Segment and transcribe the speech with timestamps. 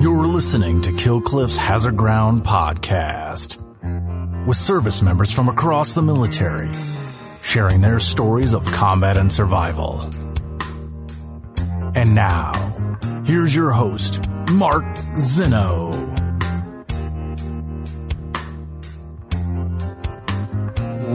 [0.00, 3.58] You're listening to Killcliff's Hazard Ground podcast
[4.46, 6.70] with service members from across the military
[7.42, 10.00] sharing their stories of combat and survival.
[11.94, 12.52] And now,
[13.26, 14.84] here's your host, Mark
[15.18, 15.99] Zinno.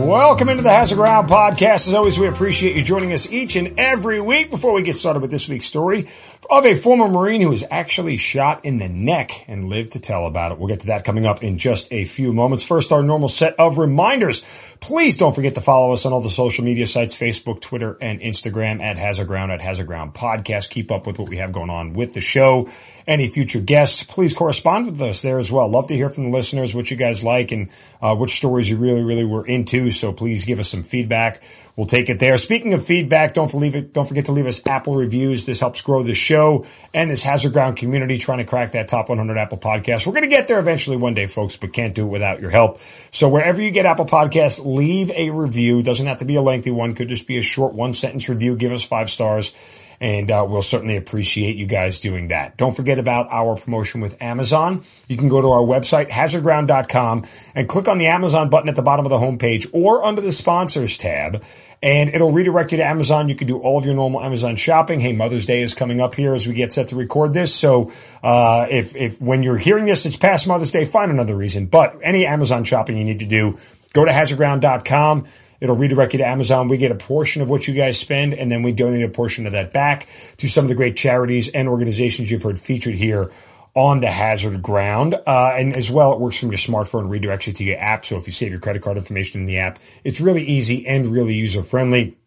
[0.05, 1.87] Welcome into the Hazard Ground podcast.
[1.87, 4.51] As always, we appreciate you joining us each and every week.
[4.51, 6.05] Before we get started with this week's story
[6.47, 10.27] of a former Marine who was actually shot in the neck and lived to tell
[10.27, 10.59] about it.
[10.59, 12.63] We'll get to that coming up in just a few moments.
[12.63, 14.43] First, our normal set of reminders.
[14.79, 18.21] Please don't forget to follow us on all the social media sites, Facebook, Twitter, and
[18.21, 20.69] Instagram at Hazard Ground, at Hazard Ground Podcast.
[20.69, 22.69] Keep up with what we have going on with the show.
[23.07, 25.67] Any future guests, please correspond with us there as well.
[25.67, 27.69] Love to hear from the listeners what you guys like and
[28.01, 29.89] uh, which stories you really, really were into.
[29.99, 31.41] So please give us some feedback.
[31.75, 32.37] We'll take it there.
[32.37, 35.45] Speaking of feedback, don't forget, don't forget to leave us Apple reviews.
[35.45, 39.09] This helps grow the show and this Hazard Ground community trying to crack that top
[39.09, 40.05] 100 Apple podcast.
[40.05, 42.49] We're going to get there eventually one day, folks, but can't do it without your
[42.49, 42.79] help.
[43.11, 45.81] So wherever you get Apple podcasts, leave a review.
[45.81, 46.93] Doesn't have to be a lengthy one.
[46.95, 48.55] Could just be a short one sentence review.
[48.55, 49.53] Give us five stars
[49.99, 52.57] and uh, we'll certainly appreciate you guys doing that.
[52.57, 54.83] Don't forget about our promotion with Amazon.
[55.07, 58.81] You can go to our website, hazardground.com, and click on the Amazon button at the
[58.81, 61.43] bottom of the homepage or under the sponsors tab,
[61.81, 63.29] and it'll redirect you to Amazon.
[63.29, 64.99] You can do all of your normal Amazon shopping.
[64.99, 67.53] Hey, Mother's Day is coming up here as we get set to record this.
[67.53, 67.91] So,
[68.23, 71.67] uh, if, if when you're hearing this, it's past Mother's Day, find another reason.
[71.67, 73.59] But any Amazon shopping you need to do,
[73.93, 75.25] go to hazardground.com.
[75.59, 76.67] It'll redirect you to Amazon.
[76.67, 79.45] We get a portion of what you guys spend, and then we donate a portion
[79.45, 83.31] of that back to some of the great charities and organizations you've heard featured here
[83.75, 85.15] on the hazard ground.
[85.15, 88.05] Uh, and as well, it works from your smartphone, redirects you to your app.
[88.05, 91.07] So if you save your credit card information in the app, it's really easy and
[91.07, 92.17] really user friendly.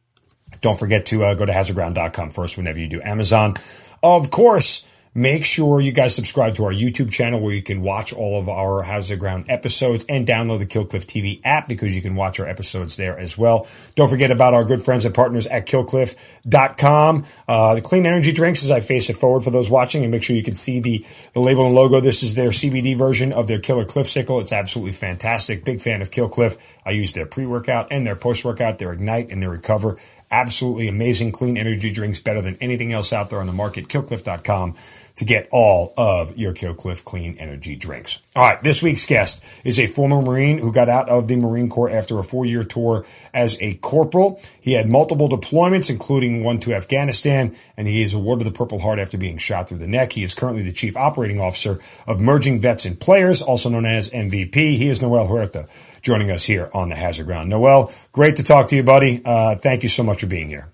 [0.61, 3.55] Don't forget to uh, go to hazardground.com first whenever you do Amazon.
[4.03, 4.87] Of course,
[5.19, 8.49] Make sure you guys subscribe to our YouTube channel where you can watch all of
[8.49, 12.47] our Hazard Ground episodes and download the Killcliff TV app because you can watch our
[12.47, 13.67] episodes there as well.
[13.97, 17.25] Don't forget about our good friends and partners at killcliff.com.
[17.49, 20.23] Uh, the clean energy drinks as I face it forward for those watching and make
[20.23, 22.01] sure you can see the, the label and logo.
[22.01, 24.39] This is their CBD version of their Killer Cliff Sickle.
[24.39, 25.65] It's absolutely fantastic.
[25.65, 26.57] Big fan of Killcliff.
[26.87, 29.97] I use their pre-workout and their post-workout, their Ignite and their Recover.
[30.31, 33.89] Absolutely amazing clean energy drinks, better than anything else out there on the market.
[33.89, 34.75] Killcliff.com
[35.19, 38.21] to get all of your Killcliff clean energy drinks.
[38.37, 38.63] All right.
[38.63, 42.19] This week's guest is a former Marine who got out of the Marine Corps after
[42.21, 44.41] a four year tour as a corporal.
[44.61, 49.01] He had multiple deployments, including one to Afghanistan, and he is awarded the Purple Heart
[49.01, 50.13] after being shot through the neck.
[50.13, 54.11] He is currently the chief operating officer of Merging Vets and Players, also known as
[54.11, 54.55] MVP.
[54.55, 55.67] He is Noel Huerta
[56.01, 57.51] joining us here on the Hazard Ground.
[57.51, 59.21] Noel, great to talk to you, buddy.
[59.25, 60.69] Uh, thank you so much for being here.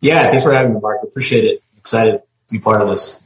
[0.00, 1.00] Yeah, thanks for having me, Mark.
[1.02, 1.62] Appreciate it.
[1.76, 3.20] Excited be part of this.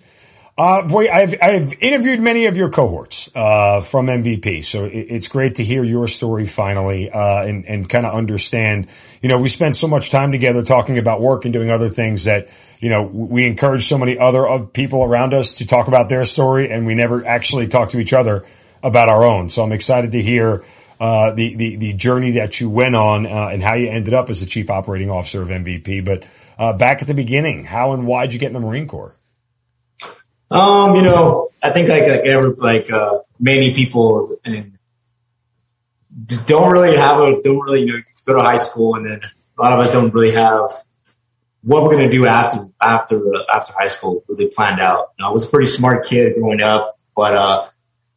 [0.57, 4.63] Uh, boy, I've, I've interviewed many of your cohorts, uh, from MVP.
[4.63, 8.87] So it, it's great to hear your story finally, uh, and, and kind of understand,
[9.21, 12.25] you know, we spend so much time together talking about work and doing other things
[12.25, 16.25] that, you know, we encourage so many other people around us to talk about their
[16.25, 18.45] story and we never actually talk to each other
[18.81, 19.49] about our own.
[19.49, 20.63] So I'm excited to hear,
[21.01, 24.31] uh, the, the, the journey that you went on, uh, and how you ended up
[24.31, 26.05] as the chief operating officer of MVP.
[26.05, 26.25] But,
[26.59, 29.15] uh, back at the beginning, how and why did you get in the Marine Corps?
[30.51, 34.79] Um, you know, I think like like every like uh, many people and
[36.47, 39.21] don't really have a don't really you know go to high school and then
[39.59, 40.71] a lot of us don't really have
[41.63, 43.21] what we're gonna do after after
[43.53, 45.13] after high school really planned out.
[45.19, 47.67] You know, I was a pretty smart kid growing up, but uh,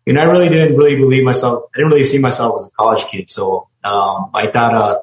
[0.06, 1.64] you know, I really didn't really believe myself.
[1.74, 5.00] I didn't really see myself as a college kid, so um, I thought uh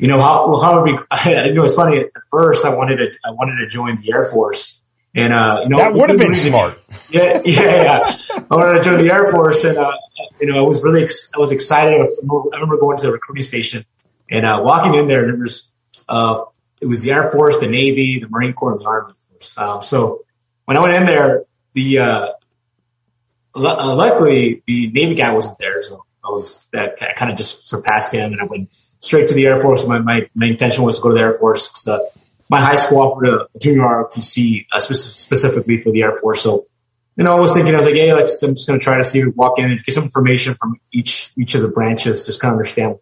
[0.00, 0.92] you know, how, well, how would we,
[1.30, 1.98] you know, it's funny.
[1.98, 4.82] At first, I wanted to, I wanted to join the Air Force
[5.14, 6.78] and, uh, you know, that would have been smart.
[7.10, 7.42] Yeah.
[7.44, 7.82] Yeah.
[7.82, 8.16] yeah.
[8.50, 9.92] I wanted to join the Air Force and, uh,
[10.40, 12.00] you know, I was really, I was excited.
[12.00, 13.84] I remember going to the recruiting station
[14.30, 15.70] and, uh, walking in there and was,
[16.08, 16.44] uh,
[16.80, 19.58] it was the Air Force, the Navy, the Marine Corps, and the Army Force.
[19.58, 20.24] Um, so
[20.64, 21.44] when I went in there,
[21.74, 22.26] the, uh,
[23.54, 25.82] l- luckily the Navy guy wasn't there.
[25.82, 28.70] So I was, that kind of just surpassed him and I went,
[29.00, 29.86] straight to the Air Force.
[29.86, 31.98] My, my, my intention was to go to the Air Force because uh,
[32.48, 36.42] my high school offered a, junior ROTC uh, specifically for the Air Force.
[36.42, 36.66] So,
[37.16, 38.98] you know, I was thinking, I was like, hey, let's, I'm just going to try
[38.98, 42.40] to see, walk in and get some information from each, each of the branches, just
[42.40, 42.96] kind of understand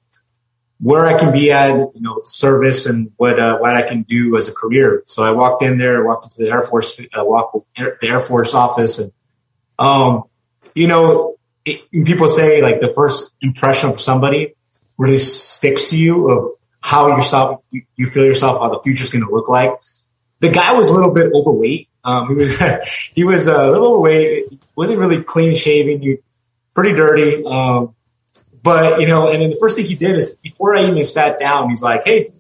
[0.81, 4.37] where I can be at, you know, service and what, uh, what I can do
[4.37, 5.03] as a career.
[5.07, 8.55] So I walked in there, walked into the Air Force, uh, walked the Air Force
[8.55, 9.13] office and,
[9.79, 10.25] um,
[10.75, 14.55] you know, it, people say like the first impression of somebody
[14.99, 19.11] really sticks to you of how yourself, you, you feel yourself, how the future is
[19.11, 19.73] going to look like.
[20.41, 21.89] The guy was a little bit overweight.
[22.05, 22.61] Um, he was
[23.15, 24.47] he was a little overweight.
[24.77, 26.03] wasn't really clean shaven.
[26.03, 26.19] He
[26.75, 27.45] pretty dirty.
[27.45, 27.95] Um,
[28.63, 31.41] but you know, and then the first thing he did is before I even sat
[31.41, 32.33] down, he's like, "Hey,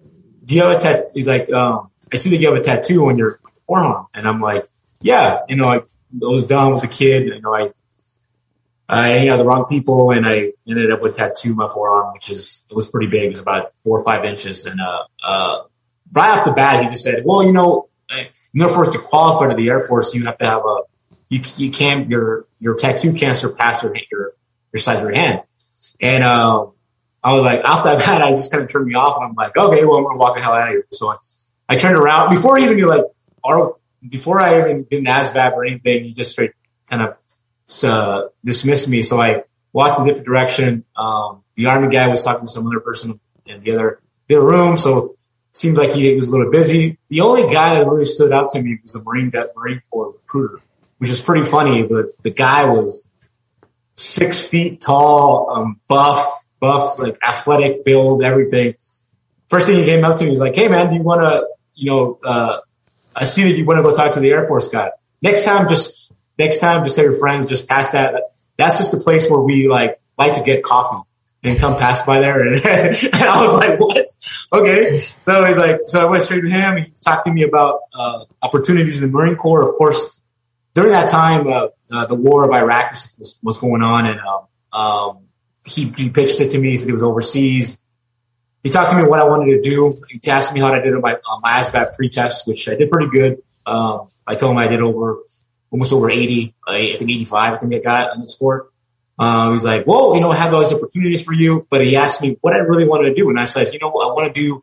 [0.44, 3.08] do you have a tattoo?" He's like, um, "I see that you have a tattoo
[3.08, 4.68] on your forearm," and I'm like,
[5.00, 5.82] "Yeah." You know, I, I
[6.12, 7.26] was dumb as a kid.
[7.26, 7.72] You know, I
[8.88, 12.30] I hang out the wrong people, and I ended up with tattoo my forearm, which
[12.30, 13.24] is it was pretty big.
[13.24, 15.62] It was about four or five inches, and uh, uh,
[16.12, 17.88] right off the bat, he just said, "Well, you know,
[18.54, 20.76] in order for to qualify to the Air Force, you have to have a
[21.28, 24.32] you you can't your your tattoo can't surpass your your
[24.72, 25.42] your size of your hand."
[26.00, 26.72] And um,
[27.22, 29.34] I was like, off that bat, I just kind of turned me off, and I'm
[29.34, 30.86] like, okay, well, I'm gonna walk the hell out of here.
[30.90, 31.16] So I,
[31.68, 33.04] I turned around before even knew like,
[33.44, 33.76] or
[34.08, 36.52] before I even did an ASVAB or anything, he just straight
[36.86, 37.16] kind of
[37.84, 39.02] uh, dismissed me.
[39.02, 39.42] So I
[39.72, 40.84] walked a different direction.
[40.96, 44.46] Um, the army guy was talking to some other person in the other, the other
[44.46, 44.76] room.
[44.76, 45.16] So
[45.52, 46.98] seemed like he was a little busy.
[47.08, 50.60] The only guy that really stood out to me was a Marine, Marine Corps recruiter,
[50.98, 53.06] which is pretty funny, but the guy was
[53.96, 58.74] six feet tall, um, buff, buff, like athletic build, everything.
[59.48, 61.46] First thing he came up to me was like, Hey man, do you want to,
[61.74, 62.58] you know, uh,
[63.14, 64.90] I see that you want to go talk to the Air Force guy.
[65.20, 68.14] Next time, just, next time, just tell your friends, just pass that.
[68.56, 71.02] That's just the place where we like, like to get coffee
[71.42, 72.40] and come pass by there.
[72.40, 74.06] And, and, I was like, what?
[74.52, 75.06] Okay.
[75.20, 76.78] So he's like, so I went straight to him.
[76.78, 79.62] He talked to me about, uh, opportunities in the Marine Corps.
[79.62, 80.20] Of course,
[80.74, 84.46] during that time, uh, uh, the war of Iraq was, was going on and, um,
[84.72, 85.18] um,
[85.64, 86.70] he, he pitched it to me.
[86.70, 87.82] He said he was overseas.
[88.62, 90.02] He talked to me what I wanted to do.
[90.08, 92.90] He asked me how I did on my, uh, my ASVAB pre-test, which I did
[92.90, 93.42] pretty good.
[93.66, 95.18] Um, I told him I did over,
[95.70, 98.72] almost over 80, I think 85, I think I got on the sport.
[99.18, 101.96] Um, he's like, well, you know, I have all these opportunities for you, but he
[101.96, 103.28] asked me what I really wanted to do.
[103.30, 104.62] And I said, you know, I want to do,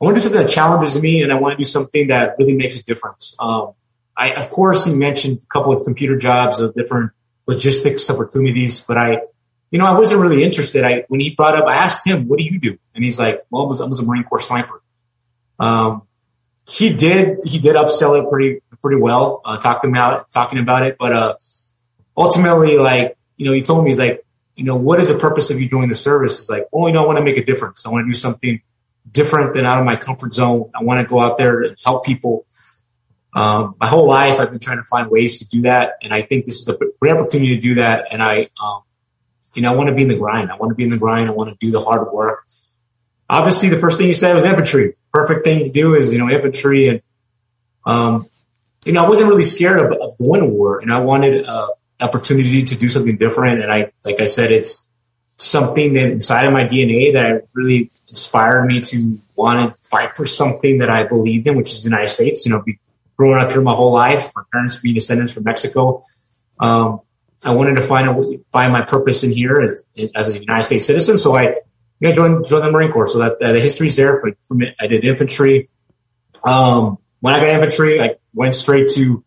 [0.00, 2.36] I want to do something that challenges me and I want to do something that
[2.38, 3.34] really makes a difference.
[3.40, 3.72] Um,
[4.16, 7.10] I, of course, he mentioned a couple of computer jobs of different
[7.46, 9.22] logistics opportunities, but I,
[9.70, 10.84] you know, I wasn't really interested.
[10.84, 12.78] I, when he brought up, I asked him, what do you do?
[12.94, 14.80] And he's like, well, I was, I was a Marine Corps sniper.
[15.58, 16.02] Um,
[16.66, 20.96] he did, he did upsell it pretty, pretty well, uh, talking about, talking about it.
[20.98, 21.34] But, uh,
[22.16, 24.24] ultimately, like, you know, he told me, he's like,
[24.56, 26.38] you know, what is the purpose of you joining the service?
[26.38, 27.84] It's like, oh, you know, I want to make a difference.
[27.84, 28.62] I want to do something
[29.10, 30.70] different than out of my comfort zone.
[30.74, 32.46] I want to go out there and help people.
[33.34, 35.94] Um, my whole life, I've been trying to find ways to do that.
[36.02, 38.06] And I think this is a great opportunity to do that.
[38.12, 38.82] And I, um,
[39.54, 40.52] you know, I want to be in the grind.
[40.52, 41.28] I want to be in the grind.
[41.28, 42.46] I want to do the hard work.
[43.28, 44.96] Obviously, the first thing you said was infantry.
[45.12, 46.88] Perfect thing to do is, you know, infantry.
[46.88, 47.02] And,
[47.86, 48.28] um,
[48.84, 51.68] you know, I wasn't really scared of, of going to war and I wanted, uh,
[52.00, 53.62] opportunity to do something different.
[53.62, 54.86] And I, like I said, it's
[55.36, 60.26] something that inside of my DNA that really inspired me to want to fight for
[60.26, 62.46] something that I believed in, which is the United States.
[62.46, 62.78] You know, be,
[63.16, 66.02] growing up here my whole life, my parents being descendants from Mexico.
[66.58, 67.00] Um,
[67.44, 70.86] I wanted to find a, find my purpose in here as, as a United States
[70.86, 71.18] citizen.
[71.18, 71.56] So I,
[72.00, 73.08] you joined, joined the Marine Corps.
[73.08, 74.74] So that, that the history's there for, for me.
[74.78, 75.68] I did infantry.
[76.42, 79.24] Um, when I got infantry, I went straight to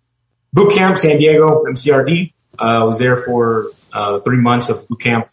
[0.54, 2.34] boot camp, San Diego, MCRD.
[2.60, 5.30] Uh, I was there for uh, three months of boot camp.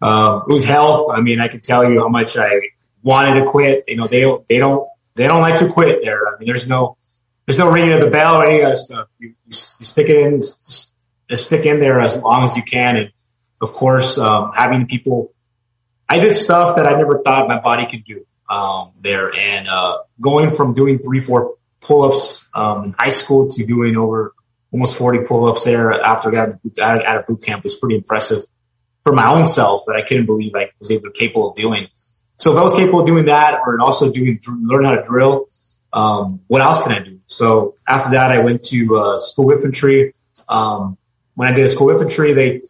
[0.00, 1.10] Um, it was hell.
[1.10, 2.60] I mean, I can tell you how much I
[3.02, 3.84] wanted to quit.
[3.88, 6.26] You know, they they don't, they don't like to quit there.
[6.26, 6.96] I mean, there's no,
[7.46, 9.08] there's no ringing of the bell or any of that stuff.
[9.18, 12.96] You, you, you stick it in, stick in there as long as you can.
[12.96, 13.12] And
[13.60, 15.32] of course, um, having people,
[16.08, 19.98] I did stuff that I never thought my body could do, um, there and, uh,
[20.20, 24.34] going from doing three, four pull-ups, um, in high school to doing over
[24.72, 28.44] almost 40 pull-ups there after I got out of boot camp was pretty impressive
[29.02, 31.88] for my own self that I couldn't believe I was able capable of doing.
[32.38, 35.46] So if I was capable of doing that or also doing, learn how to drill,
[35.92, 37.20] um, what else can I do?
[37.26, 40.14] So after that, I went to, uh, school infantry.
[40.48, 40.98] Um,
[41.34, 42.62] when I did school infantry, they,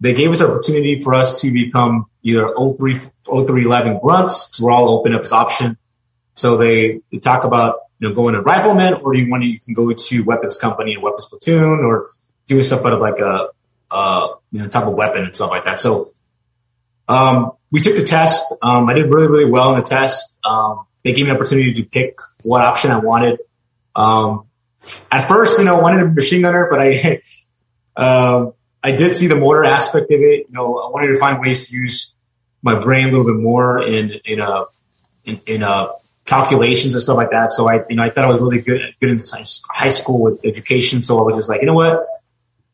[0.00, 2.94] they gave us an opportunity for us to become either 03,
[3.24, 4.56] 0311 grunts.
[4.56, 5.76] So we're all open up as option.
[6.34, 9.58] So they, they talk about you know, going to rifleman or you want to, you
[9.58, 12.08] can go to weapons company and weapons platoon or
[12.46, 13.48] doing stuff out of like a,
[13.90, 15.80] uh, you know, type of weapon and stuff like that.
[15.80, 16.10] So,
[17.08, 18.54] um, we took the test.
[18.62, 20.38] Um, I did really, really well in the test.
[20.44, 23.40] Um, they gave me an opportunity to pick what option I wanted.
[23.94, 24.46] Um,
[25.10, 27.22] at first, you know, I wanted a machine gunner, but I,
[27.96, 28.50] uh,
[28.82, 30.46] I did see the mortar aspect of it.
[30.48, 32.14] You know, I wanted to find ways to use
[32.62, 34.64] my brain a little bit more in, in a,
[35.24, 35.88] in, in a
[36.28, 37.50] calculations and stuff like that.
[37.52, 39.18] So I, you know, I thought I was really good, good in
[39.70, 41.02] high school with education.
[41.02, 42.02] So I was just like, you know what?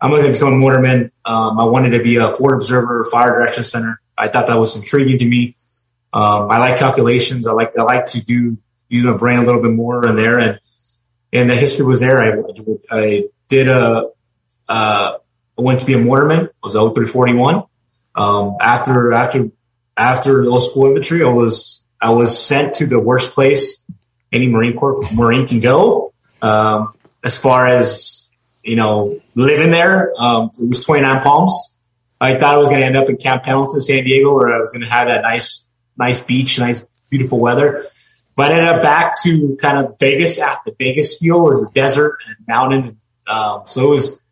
[0.00, 1.12] I'm going to become a mortarman.
[1.24, 4.00] Um, I wanted to be a forward observer, fire direction center.
[4.18, 5.56] I thought that was intriguing to me.
[6.12, 7.46] Um, I like calculations.
[7.46, 10.38] I like, I like to do, you know, brain a little bit more in there.
[10.38, 10.60] And,
[11.32, 12.18] and the history was there.
[12.18, 12.42] I,
[12.90, 14.10] I did a,
[14.68, 15.18] uh,
[15.58, 16.48] I went to be a mortarman.
[16.48, 17.64] I was 0341.
[18.16, 19.50] Um, after, after,
[19.96, 23.84] after the old school infantry, I was, I was sent to the worst place
[24.34, 26.12] any Marine Corps Marine can go.
[26.42, 28.28] Um, as far as,
[28.62, 31.76] you know, living there, um, it was 29 Palms.
[32.20, 34.58] I thought I was going to end up in Camp Pendleton, San Diego, where I
[34.58, 37.86] was going to have that nice, nice beach, nice, beautiful weather.
[38.36, 41.70] But I ended up back to kind of Vegas after the Vegas feel or the
[41.72, 42.92] desert and mountains.
[43.26, 44.22] Um, so it was,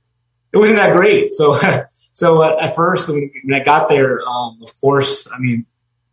[0.53, 1.33] it wasn't that great.
[1.35, 1.53] So,
[2.13, 5.67] so uh, at first when, I got there, um, of course, I mean,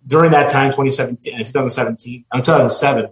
[0.07, 3.11] during that time, 2017, 2017, 2007,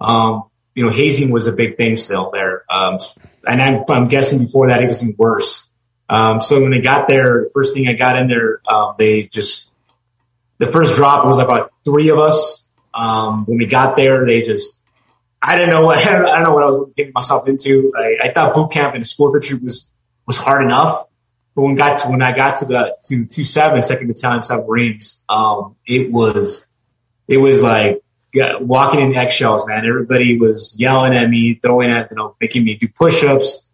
[0.00, 0.44] um,
[0.74, 2.64] you know, hazing was a big thing still there.
[2.70, 2.98] Um,
[3.46, 5.70] and I'm, I'm, guessing before that it was even worse.
[6.08, 9.76] Um, so when I got there, first thing I got in there, um, they just,
[10.58, 12.66] the first drop, was about three of us.
[12.94, 14.84] Um, when we got there, they just,
[15.40, 17.92] I didn't know what, I don't know what I was getting myself into.
[17.96, 19.92] I, I thought boot camp and school infantry was,
[20.26, 21.04] was hard enough.
[21.56, 24.68] But when got to, when I got to the, to two seven, second battalion seventh
[24.68, 26.68] Marines, um, it was,
[27.26, 28.02] it was like,
[28.60, 29.86] walking in eggshells, man.
[29.86, 33.68] Everybody was yelling at me, throwing at, you know, making me do push-ups,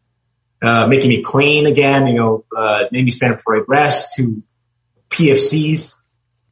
[0.63, 4.15] uh, making me clean again, you know, uh, made me stand up for a rest
[4.17, 4.43] to
[5.11, 6.03] PFCs,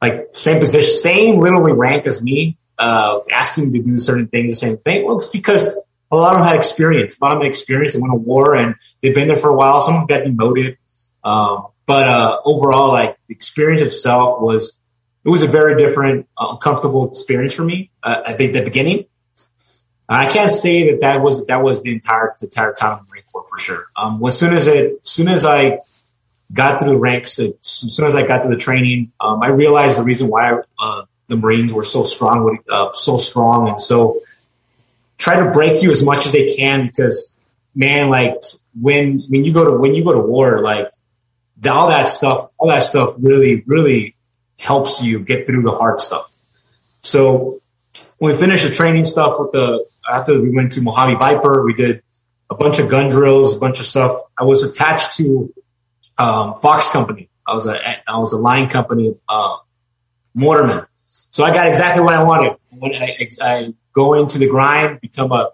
[0.01, 4.51] like same position, same literally rank as me, uh, asking me to do certain things,
[4.51, 5.05] the same thing.
[5.05, 5.69] Well, it's because
[6.11, 7.93] a lot of them had experience, a lot of them had experience.
[7.93, 9.79] They went to war and they've been there for a while.
[9.81, 10.77] Some of them got demoted.
[11.23, 14.79] Um, but, uh, overall, like the experience itself was,
[15.23, 19.05] it was a very different, uncomfortable experience for me uh, at the, the, beginning.
[20.09, 23.11] I can't say that that was that was the entire the entire time in the
[23.11, 23.85] Marine Corps for sure.
[23.95, 25.79] Um, as soon as it, as soon as I
[26.51, 29.97] got through the ranks, as soon as I got through the training, um, I realized
[29.97, 34.19] the reason why uh, the Marines were so strong, uh, so strong, and so
[35.17, 37.37] try to break you as much as they can because
[37.73, 38.35] man, like
[38.79, 40.91] when when you go to when you go to war, like
[41.69, 44.15] all that stuff, all that stuff really really
[44.59, 46.31] helps you get through the hard stuff.
[47.01, 47.59] So
[48.19, 51.73] when we finished the training stuff with the, after we went to Mojave Viper, we
[51.73, 52.03] did
[52.49, 54.19] a bunch of gun drills, a bunch of stuff.
[54.37, 55.53] I was attached to,
[56.17, 57.29] um, Fox company.
[57.47, 59.57] I was a, I was a line company, uh,
[60.37, 60.85] mortarman.
[61.31, 62.57] So I got exactly what I wanted.
[62.69, 65.49] When I, I go into the grind, become a,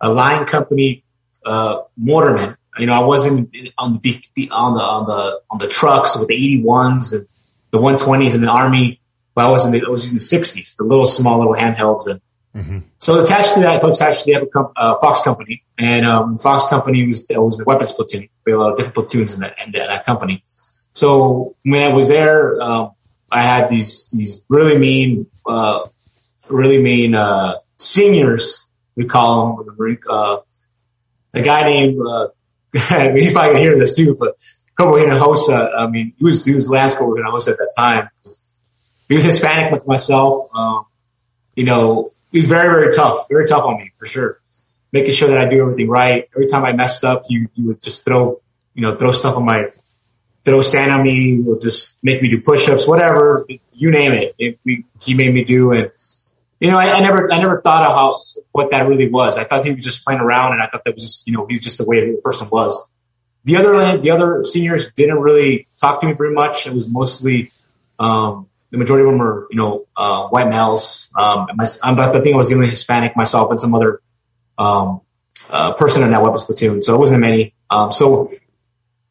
[0.00, 1.04] a line company,
[1.46, 2.56] uh, mortarman.
[2.78, 6.62] You know, I wasn't on the, on the, on the, on the trucks with the
[6.62, 7.26] 81s and
[7.70, 9.00] the 120s in the army.
[9.34, 12.06] Well, I was in the, I was using the 60s, the little small little handhelds.
[12.06, 12.20] And
[12.54, 12.78] mm-hmm.
[12.98, 16.66] so attached to that, I was attached to the uh, Fox company and, um, Fox
[16.66, 18.28] company was, was the weapons platoon.
[18.44, 20.42] We had a lot of different platoons in that, in that company.
[20.92, 22.92] So when I was there, um,
[23.30, 25.86] I had these, these really mean, uh,
[26.50, 30.38] really mean, uh, seniors, we call them, uh,
[31.34, 32.28] a guy named, uh,
[33.16, 34.34] he's probably gonna hear this too, but
[34.78, 35.50] Cobo host.
[35.50, 38.08] I mean, he was, he was the last Cobo host at that time.
[39.08, 40.50] He was Hispanic like myself.
[40.54, 40.84] Um,
[41.56, 44.40] you know, he was very, very tough, very tough on me for sure.
[44.92, 46.28] Making sure that I do everything right.
[46.34, 48.40] Every time I messed up, you, you would just throw,
[48.74, 49.70] you know, throw stuff on my,
[50.44, 54.34] throw sand on me, will just make me do push-ups, whatever, you name it.
[54.38, 55.72] it we, he made me do.
[55.72, 55.90] And,
[56.60, 58.22] you know, I, I never, I never thought of how,
[58.58, 59.38] what that really was.
[59.38, 61.46] I thought he was just playing around and I thought that was just, you know,
[61.46, 62.72] he was just the way the person was.
[63.44, 66.66] The other, the other seniors didn't really talk to me very much.
[66.66, 67.52] It was mostly,
[68.00, 71.08] um, the majority of them were, you know, uh, white males.
[71.16, 74.02] Um, my, I think I was the only Hispanic myself and some other,
[74.58, 75.02] um,
[75.50, 76.82] uh, person in that weapons platoon.
[76.82, 77.54] So it wasn't many.
[77.70, 78.32] Um, so,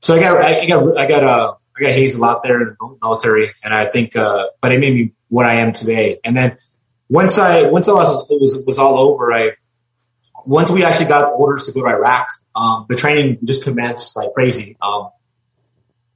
[0.01, 2.61] so I got, I, I got, I got, uh, I got hazed a lot there
[2.61, 6.19] in the military and I think, uh, but it made me what I am today.
[6.25, 6.57] And then
[7.09, 9.51] once I, once I was, it was, was all over, I,
[10.45, 14.33] once we actually got orders to go to Iraq, um, the training just commenced like
[14.33, 14.77] crazy.
[14.81, 15.09] Um,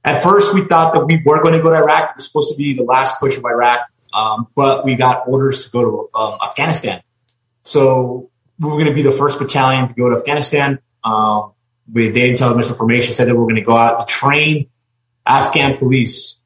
[0.04, 2.10] at first we thought that we were going to go to Iraq.
[2.10, 3.88] It was supposed to be the last push of Iraq.
[4.12, 5.82] Um, but we got orders to go
[6.12, 7.00] to um, Afghanistan.
[7.62, 10.80] So we were going to be the first battalion to go to Afghanistan.
[11.04, 11.52] Um,
[11.92, 14.68] with data intelligence information said that we we're going to go out to train
[15.26, 16.41] Afghan police.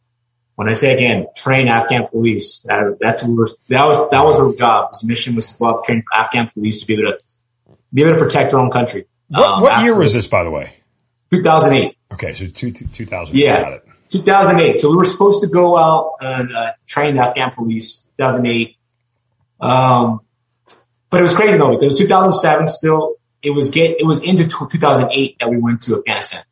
[0.56, 4.24] When I say again, train Afghan police, that, that's what we were, that was, that
[4.24, 4.90] was our job.
[4.92, 7.18] His mission was to go out train Afghan police to be able to,
[7.92, 9.06] be able to protect their own country.
[9.28, 10.72] What, um, what year was this, by the way?
[11.30, 11.96] 2008.
[12.14, 13.36] Okay, so two, 2000.
[13.36, 14.78] Yeah, 2008.
[14.78, 18.08] So we were supposed to go out and uh, train the Afghan police.
[18.16, 18.76] 2008.
[19.60, 20.20] Um,
[21.10, 25.36] but it was crazy though because 2007 still it was get it was into 2008
[25.38, 26.42] that we went to Afghanistan.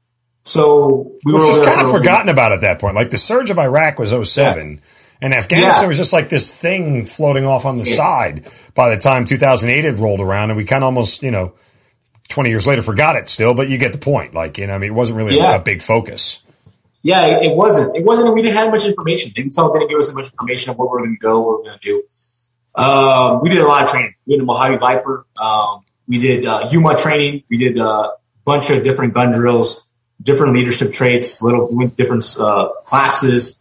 [0.45, 2.95] So we Which were was kind of forgotten about at that point.
[2.95, 4.73] Like the surge of Iraq was 07.
[4.73, 4.79] Yeah.
[5.23, 5.89] And Afghanistan yeah.
[5.89, 7.97] was just like this thing floating off on the yeah.
[7.97, 11.55] side by the time 2008 had rolled around and we kind of almost, you know,
[12.29, 14.35] 20 years later forgot it still, but you get the point.
[14.35, 15.55] Like, you know, I mean, it wasn't really Yeah.
[15.55, 16.43] a big focus.
[17.03, 17.95] Yeah, it, it wasn't.
[17.97, 18.35] It wasn't.
[18.35, 19.33] We didn't have much information.
[19.33, 21.69] Intel didn't give us much information of what we are going to go, what we
[21.69, 22.03] are going to do.
[22.75, 24.15] Um, we did a lot of training.
[24.27, 25.27] We did a Mojave Viper.
[25.39, 27.45] Um, we did uh, Yuma training.
[27.51, 28.13] We did a
[28.45, 29.94] bunch of different gun drills,
[30.25, 33.61] different leadership traits, little different uh, classes.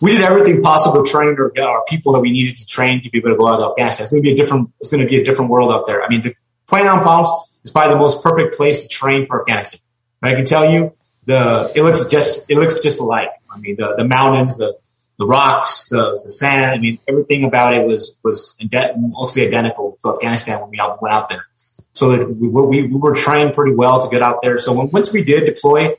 [0.00, 3.10] We did everything possible to train our, our people that we needed to train to
[3.10, 4.04] be able to go out to Afghanistan.
[4.04, 4.70] It's going to be a different.
[4.80, 6.02] It's going to be a different world out there.
[6.02, 6.34] I mean, the
[6.72, 7.30] Nine Palms
[7.64, 9.80] is probably the most perfect place to train for Afghanistan.
[10.20, 10.92] And I can tell you,
[11.26, 13.30] the it looks just it looks just alike.
[13.50, 14.76] I mean, the the mountains, the
[15.18, 16.72] the rocks, the the sand.
[16.72, 18.56] I mean, everything about it was was
[18.96, 21.46] mostly identical to Afghanistan when we out, went out there.
[21.94, 24.58] So that we, were- we we were trained pretty well to get out there.
[24.58, 25.94] So when, once we did deploy,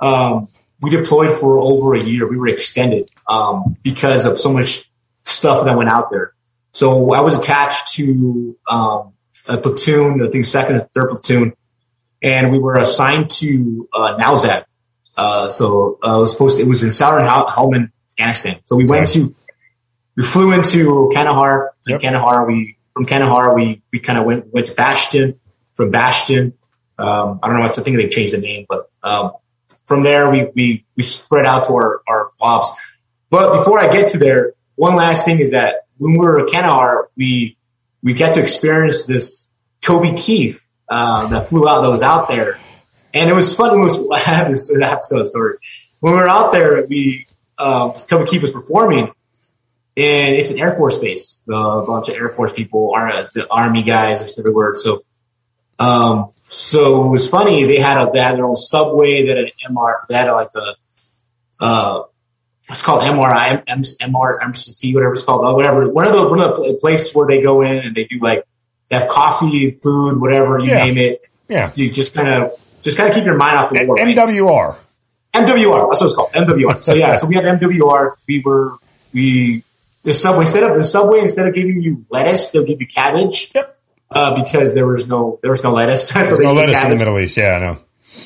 [0.00, 0.48] um,
[0.80, 2.28] we deployed for over a year.
[2.28, 4.90] We were extended um, because of so much
[5.24, 6.32] stuff that went out there.
[6.72, 9.12] So I was attached to um,
[9.48, 11.52] a platoon, I think second or third platoon,
[12.22, 14.16] and we were assigned to uh.
[15.16, 18.60] Uh, so uh, it was supposed to, it was in Southern Hel- Helmand, Afghanistan.
[18.64, 19.34] So we went to,
[20.16, 21.72] we flew into Kandahar.
[21.86, 22.00] Yep.
[22.00, 25.38] Kandahar, we from we we kind of went went to Bastion.
[25.74, 26.52] From Bastion,
[26.98, 27.64] um, I don't know.
[27.64, 29.32] I think they changed the name, but um,
[29.86, 32.70] from there we we we spread out to our our fobs.
[33.30, 36.52] But before I get to there, one last thing is that when we were at
[36.52, 37.56] Kandahar, we
[38.02, 42.58] we get to experience this Toby Keith uh, that flew out that was out there,
[43.14, 43.78] and it was fun.
[43.78, 45.56] It was I have this episode story.
[46.00, 47.26] When we were out there, we
[47.58, 49.12] um, Toby Keith was performing,
[49.96, 51.42] and it's an Air Force base.
[51.48, 54.74] a bunch of Air Force people are the Army guys, it's everywhere.
[54.74, 55.04] So,
[55.78, 59.38] um, so what was funny is they had a they had their own subway that
[59.38, 60.74] an MR had like a
[61.64, 62.02] uh
[62.70, 65.88] it's called MRI, M- MR, MCT, whatever it's called, uh, whatever.
[65.90, 68.44] One of the one of the places where they go in and they do like
[68.88, 70.84] they have coffee, food, whatever you Yeah.
[70.84, 71.22] name it.
[71.48, 71.72] Yeah.
[71.74, 73.96] You just kind of just kind of keep your mind off the war.
[73.96, 74.16] right?
[74.16, 74.76] MWR.
[75.34, 75.88] MWR.
[75.90, 76.32] That's what it's called.
[76.32, 76.82] MWR.
[76.82, 78.12] So yeah, so we have MWR.
[78.28, 78.74] We were
[79.12, 79.64] we
[80.02, 83.50] the subway instead of the subway instead of giving you lettuce, they'll give you cabbage.
[83.54, 83.78] Yep.
[84.10, 86.08] Uh, because there was no there was no lettuce.
[86.08, 86.96] so they No gave lettuce in the.
[86.96, 87.36] Middle East.
[87.36, 87.78] Yeah, I know.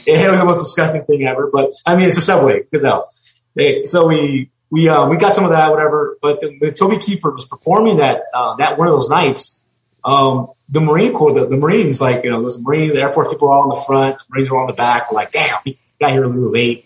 [0.07, 1.49] It was the most disgusting thing ever.
[1.53, 2.65] But I mean, it's a subway.
[2.73, 3.09] Gazelle.
[3.55, 6.19] They, so we we uh, we got some of that, whatever.
[6.21, 9.65] But the, the Toby Keith was performing that uh, that one of those nights.
[10.05, 13.29] Um, the Marine Corps, the, the Marines, like you know, those Marines, the Air Force
[13.29, 15.11] people are all in the front, the Marines are all in the back.
[15.11, 16.85] We're like, damn, we got here a little late.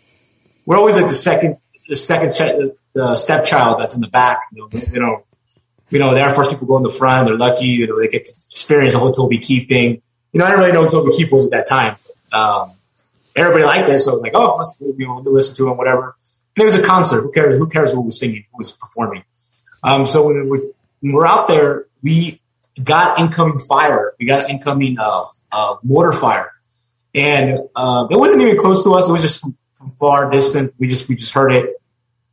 [0.66, 1.56] We're always like the second,
[1.88, 4.40] the second, ch- the, the stepchild that's in the back.
[4.52, 5.24] You know, you know,
[5.90, 7.26] you know, the Air Force people go in the front.
[7.26, 10.02] They're lucky, you know, they get to experience the whole Toby Keith thing.
[10.32, 11.96] You know, I didn't really know who Toby Keith was at that time.
[12.32, 12.72] Um,
[13.34, 16.16] everybody liked this, so I was like, oh, let's you know, listen to him, whatever.
[16.56, 17.22] And it was a concert.
[17.22, 17.54] Who cares?
[17.58, 18.44] Who cares who was singing?
[18.52, 19.24] Who was performing?
[19.82, 20.60] Um, so when, we,
[21.00, 22.40] when we're out there, we
[22.82, 24.14] got incoming fire.
[24.18, 26.52] We got incoming uh, uh, mortar fire,
[27.14, 29.08] and uh, it wasn't even close to us.
[29.08, 30.74] It was just from, from far distant.
[30.78, 31.79] We just we just heard it.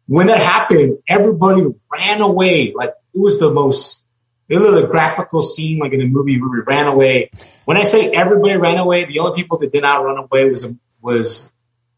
[0.08, 2.74] When that happened, everybody ran away.
[2.76, 4.06] Like it was the most.
[4.50, 7.32] It was a graphical scene, like in a movie where we ran away.
[7.66, 10.66] When I say everybody ran away, the only people that did not run away was
[11.02, 11.52] was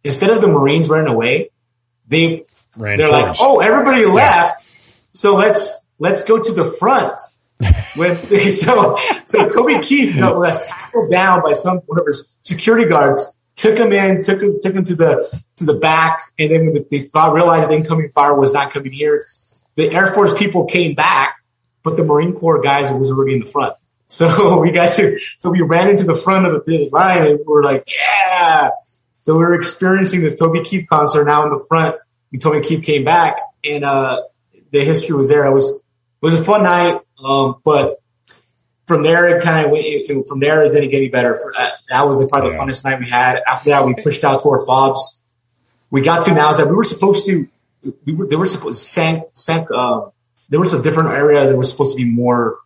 [0.03, 1.51] instead of the Marines running away,
[2.07, 2.45] they
[2.77, 4.67] Ran they're like, oh, everybody left,
[5.11, 7.19] so let's let's go to the front.
[7.95, 8.15] When
[8.49, 12.87] so so Toby Keith you know, was tackled down by some one of his security
[12.87, 13.25] guards,
[13.59, 16.85] took him in, took him took him to the to the back, and then the,
[16.89, 19.25] they realized the incoming fire was not coming here,
[19.75, 21.37] the Air Force people came back,
[21.83, 23.75] but the Marine Corps guys was already in the front.
[24.11, 27.45] So we got to so we ran into the front of the line and we
[27.45, 28.71] were like, yeah.
[29.21, 31.95] So we were experiencing this Toby Keith concert now in the front.
[32.31, 34.23] And Toby Keith came back and, uh,
[34.71, 35.45] the history was there.
[35.45, 35.83] It was, it
[36.23, 37.01] was a fun night.
[37.23, 38.01] Um, but
[38.89, 41.35] from there, it kind of went, from there, it didn't get any better.
[41.35, 42.61] For, uh, that was probably the Yeah.
[42.65, 43.39] funnest night we had.
[43.47, 45.21] After that, we pushed out to our fobs.
[45.91, 47.47] We got to now that we were supposed to,
[48.05, 50.09] we were, they were supposed, sank, sank, uh,
[50.49, 52.57] there was a different area that was supposed to be more,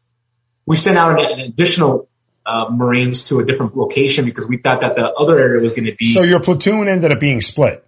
[0.66, 2.08] we sent out an, an additional,
[2.46, 5.86] uh, Marines to a different location because we thought that the other area was going
[5.86, 6.14] to be.
[6.14, 7.86] So your platoon ended up being split.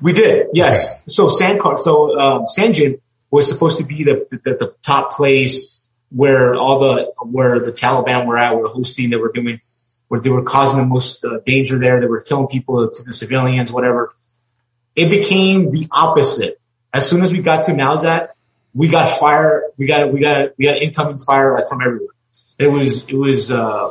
[0.00, 1.02] We did, yes.
[1.08, 3.00] So Sandcar, so um, Sangin
[3.30, 5.79] was supposed to be the, the the top place
[6.10, 9.60] where all the where the Taliban were at, were hosting, they were doing,
[10.08, 12.00] where they were causing the most uh, danger there.
[12.00, 14.12] They were killing people, the civilians, whatever.
[14.96, 16.60] It became the opposite.
[16.92, 18.30] As soon as we got to Now Zad,
[18.74, 19.70] we got fire.
[19.78, 22.14] We got we got we got incoming fire like from everywhere.
[22.58, 23.90] It was it was uh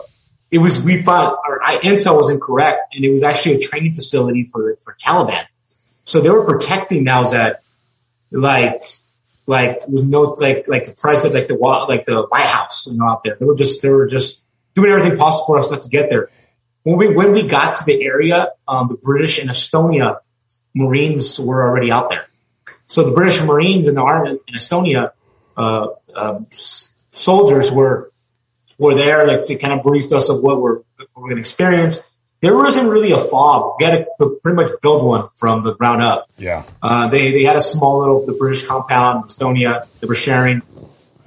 [0.51, 4.43] it was we found our intel was incorrect, and it was actually a training facility
[4.43, 5.45] for for Taliban.
[6.03, 7.57] So they were protecting Now Zad
[8.31, 8.81] like
[9.49, 13.09] like with no like like the president like the like the White House you know
[13.09, 13.35] out there.
[13.39, 16.29] They were just they were just doing everything possible for us not to get there.
[16.83, 20.19] when we when we got to the area, um, the British and Estonia
[20.75, 22.27] Marines were already out there.
[22.85, 25.11] So the British Marines and the army in Estonia
[25.57, 26.39] uh, uh,
[27.09, 28.11] soldiers were
[28.77, 31.41] were there, like they kind of briefed us of what we're, what we're going to
[31.41, 32.08] experience.
[32.41, 33.75] There wasn't really a fob.
[33.79, 36.29] We had to pretty much build one from the ground up.
[36.37, 36.63] Yeah.
[36.81, 40.61] Uh, they they had a small little the British compound, in Estonia, they were sharing,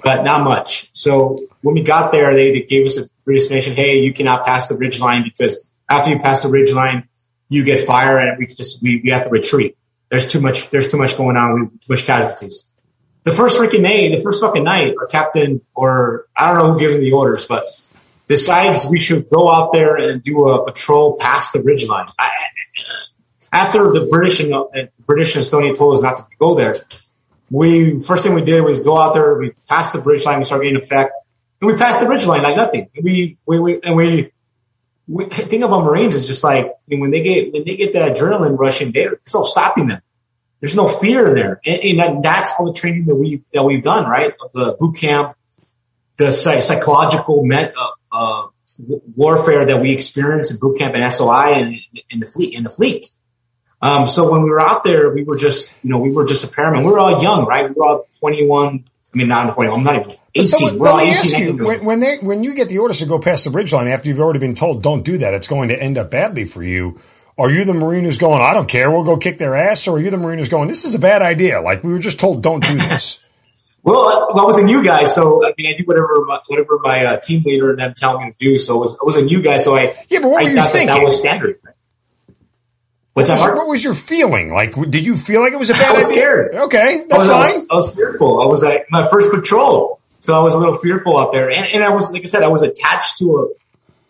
[0.02, 0.88] but not much.
[0.92, 4.46] So when we got there, they, they gave us a British nation, hey, you cannot
[4.46, 7.08] pass the ridge line because after you pass the ridge line,
[7.48, 9.76] you get fire and we just we, we have to retreat.
[10.10, 11.54] There's too much there's too much going on.
[11.54, 12.68] We too much casualties.
[13.24, 16.80] The first freaking day, the first fucking night, our captain or I don't know who
[16.80, 17.66] gave him the orders, but
[18.28, 22.06] decides we should go out there and do a patrol past the ridge line.
[23.52, 24.64] After the British and uh,
[25.04, 26.76] British and Estonia told us not to go there,
[27.50, 29.36] we first thing we did was go out there.
[29.38, 30.38] We passed the bridge line.
[30.38, 31.12] We started getting effect,
[31.60, 32.88] and we passed the bridge line like nothing.
[33.00, 34.32] We we, we and we.
[35.08, 38.56] We think about Marines is just like when they get when they get that adrenaline
[38.56, 40.00] rushing, there's no stopping them.
[40.60, 44.08] There's no fear there, and, and that's all the training that we that we've done,
[44.08, 44.32] right?
[44.54, 45.36] The boot camp,
[46.18, 48.46] the psychological met, uh, uh,
[49.16, 51.76] warfare that we experienced in boot camp and SOI and
[52.10, 53.06] in the fleet in the fleet.
[53.80, 56.44] Um, so when we were out there, we were just, you know, we were just
[56.44, 56.86] a paramount.
[56.86, 57.68] We were all young, right?
[57.68, 58.84] We were all 21.
[59.12, 59.80] I mean, not 21.
[59.80, 60.46] I'm not even 18.
[60.46, 63.18] So we're all 18, you, when, when, they, when you get the orders to go
[63.18, 65.34] past the bridge line after you've already been told, don't do that.
[65.34, 67.00] It's going to end up badly for you.
[67.36, 68.90] Are you the Marine who's going, I don't care.
[68.90, 69.88] We'll go kick their ass.
[69.88, 71.60] Or are you the Marine who's going, this is a bad idea.
[71.60, 73.18] Like we were just told, don't do this.
[73.82, 75.04] well, I was a new guy.
[75.04, 78.20] So, I mean, I do whatever, my, whatever my uh, team leader and them tell
[78.20, 78.58] me to do.
[78.58, 79.56] So I was, I was a new guy.
[79.56, 80.86] So I, yeah, but what I were you thinking?
[80.86, 81.58] That, that was standard.
[83.14, 83.38] What's what?
[83.38, 84.52] Was, what was your feeling?
[84.52, 86.16] Like, did you feel like it was a bad I was idea?
[86.16, 86.54] scared.
[86.54, 87.36] Okay, that's I was, fine.
[87.36, 88.40] I was, I was, fearful.
[88.40, 91.66] I was like my first patrol, so I was a little fearful out there, and,
[91.66, 93.54] and I was, like I said, I was attached to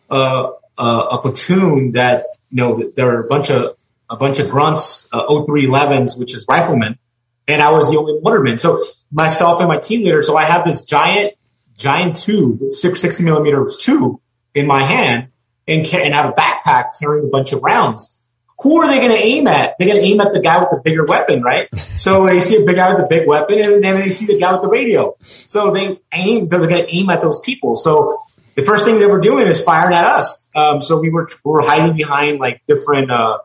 [0.09, 3.77] a a, a platoon that you know there were a bunch of
[4.09, 6.99] a bunch of grunts, uh, 0311s, which is riflemen,
[7.49, 8.59] and I was the only waterman.
[8.59, 10.23] So myself and my team leader.
[10.23, 11.35] So I had this giant
[11.77, 14.21] giant tube, 60 millimeter tube
[14.55, 15.29] in my hand,
[15.67, 18.23] and, and have a backpack carrying a bunch of rounds
[18.63, 19.75] who are they going to aim at?
[19.79, 21.69] They're going to aim at the guy with the bigger weapon, right?
[21.97, 24.39] So they see a big guy with the big weapon and then they see the
[24.39, 25.17] guy with the radio.
[25.21, 27.75] So they aim, they're going to aim at those people.
[27.75, 28.23] So
[28.55, 30.49] the first thing they were doing is firing at us.
[30.55, 33.39] Um, so we were, we were hiding behind like different, uh,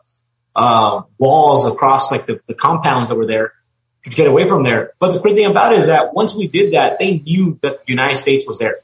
[0.54, 3.54] uh, walls across like the, the compounds that were there
[4.08, 4.92] to get away from there.
[4.98, 7.80] But the great thing about it is that once we did that, they knew that
[7.80, 8.78] the United States was there.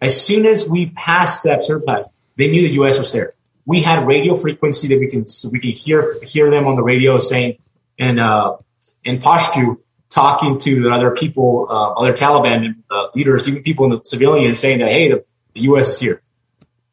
[0.00, 2.98] As soon as we passed that surpass, they knew the U.S.
[2.98, 3.34] was there
[3.66, 6.82] we had radio frequency that we can so we can hear hear them on the
[6.82, 7.56] radio saying
[7.98, 8.58] and uh
[9.04, 9.78] in Pashto
[10.10, 14.78] talking to other people, uh, other Taliban uh, leaders, even people in the civilian saying
[14.78, 15.88] that hey, the, the, U.S.
[15.88, 16.22] is here.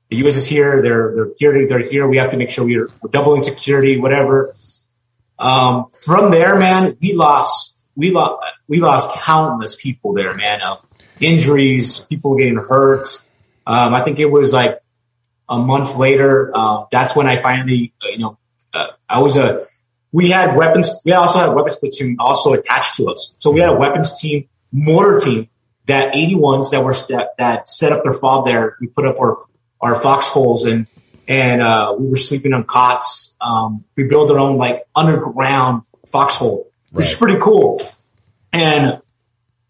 [0.09, 0.35] The U.S.
[0.35, 0.81] is here.
[0.81, 1.67] They're they're here.
[1.67, 2.07] They're here.
[2.07, 4.53] We have to make sure we're, we're doubling security, whatever.
[5.41, 10.61] Um, from there, man, we lost we lost we lost countless people there, man.
[10.61, 10.85] Of
[11.19, 13.07] injuries, people getting hurt.
[13.65, 14.81] Um, I think it was like
[15.51, 18.37] a month later, uh, that's when I finally, uh, you know,
[18.73, 19.65] uh, I was a,
[20.13, 23.35] we had weapons, we also had a weapons platoon also attached to us.
[23.37, 25.49] So we had a weapons team, mortar team
[25.87, 28.77] that 81s that were, that, that set up their fob there.
[28.79, 29.39] We put up our,
[29.81, 30.87] our foxholes and,
[31.31, 33.35] and, uh, we were sleeping on cots.
[33.39, 37.11] Um, we built our own like underground foxhole, which right.
[37.11, 37.81] is pretty cool.
[38.53, 39.01] And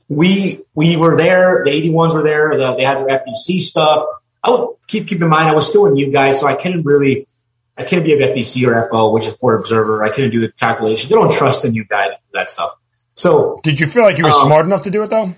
[0.09, 1.63] we, we were there.
[1.63, 2.57] The 81s were there.
[2.57, 4.05] The, they had their FDC stuff.
[4.43, 6.83] I would keep keep in mind I was still a new guy, so I couldn't
[6.83, 7.27] really
[7.77, 10.03] I couldn't be a FDC or FO, which is for observer.
[10.03, 11.09] I couldn't do the calculations.
[11.09, 12.75] They don't trust a new guy to do that stuff.
[13.15, 15.33] So did you feel like you were um, smart enough to do it though?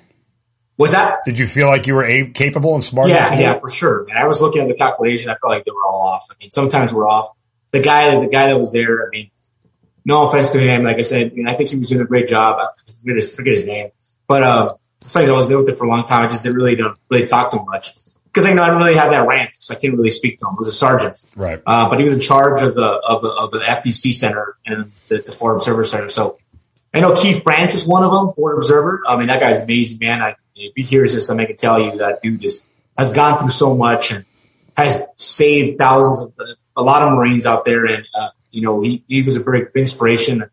[0.77, 1.19] Was that?
[1.25, 3.09] Did you feel like you were a- capable and smart?
[3.09, 4.07] Yeah, yeah, for sure.
[4.09, 5.29] And I was looking at the calculation.
[5.29, 6.27] I felt like they were all off.
[6.31, 7.29] I mean, sometimes we're off.
[7.71, 9.05] The guy, the guy that was there.
[9.05, 9.29] I mean,
[10.05, 10.83] no offense to him.
[10.83, 12.57] Like I said, I, mean, I think he was doing a great job.
[12.59, 13.89] I forget his, forget his name,
[14.27, 15.27] but uh, it's funny.
[15.27, 16.25] I was there with it for a long time.
[16.25, 17.91] I just didn't really don't really talk to him much
[18.25, 20.47] because I know I didn't really have that rank because I couldn't really speak to
[20.47, 20.53] him.
[20.53, 21.61] He was a sergeant, right?
[21.65, 24.91] Uh, but he was in charge of the of the of the FDC center and
[25.07, 26.09] the, the Forward Observer Center.
[26.09, 26.39] So
[26.93, 29.01] I know Keith Branch is one of them, Forward Observer.
[29.07, 30.21] I mean, that guy's amazing, man.
[30.21, 32.65] I, if he hears this, I can tell you that dude just
[32.97, 34.25] has gone through so much and
[34.77, 36.33] has saved thousands of
[36.75, 37.85] a lot of Marines out there.
[37.85, 40.43] And uh, you know, he he was a big inspiration.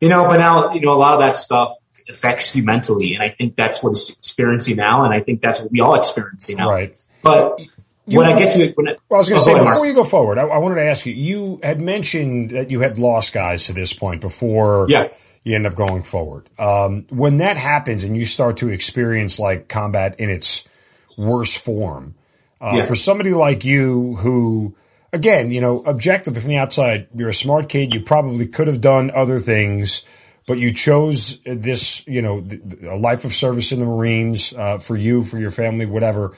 [0.00, 1.72] You know, but now you know a lot of that stuff
[2.08, 5.60] affects you mentally, and I think that's what he's experiencing now, and I think that's
[5.60, 6.68] what we all experiencing now.
[6.68, 6.96] Right.
[7.22, 7.60] But
[8.06, 9.64] you when I get to it, when I, well, I was going to oh, say
[9.64, 11.12] before you go forward, I, I, wanted to ask you.
[11.12, 14.86] You had mentioned that you had lost guys to this point before.
[14.88, 15.08] Yeah.
[15.46, 16.48] You end up going forward.
[16.58, 20.64] Um, when that happens and you start to experience like combat in its
[21.16, 22.16] worst form,
[22.60, 22.86] uh, yeah.
[22.86, 24.74] for somebody like you who
[25.12, 27.94] again, you know, objective from the outside, you're a smart kid.
[27.94, 30.02] You probably could have done other things,
[30.48, 32.44] but you chose this, you know,
[32.82, 36.36] a life of service in the Marines uh, for you, for your family, whatever.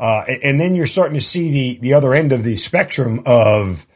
[0.00, 3.86] Uh, and then you're starting to see the the other end of the spectrum of,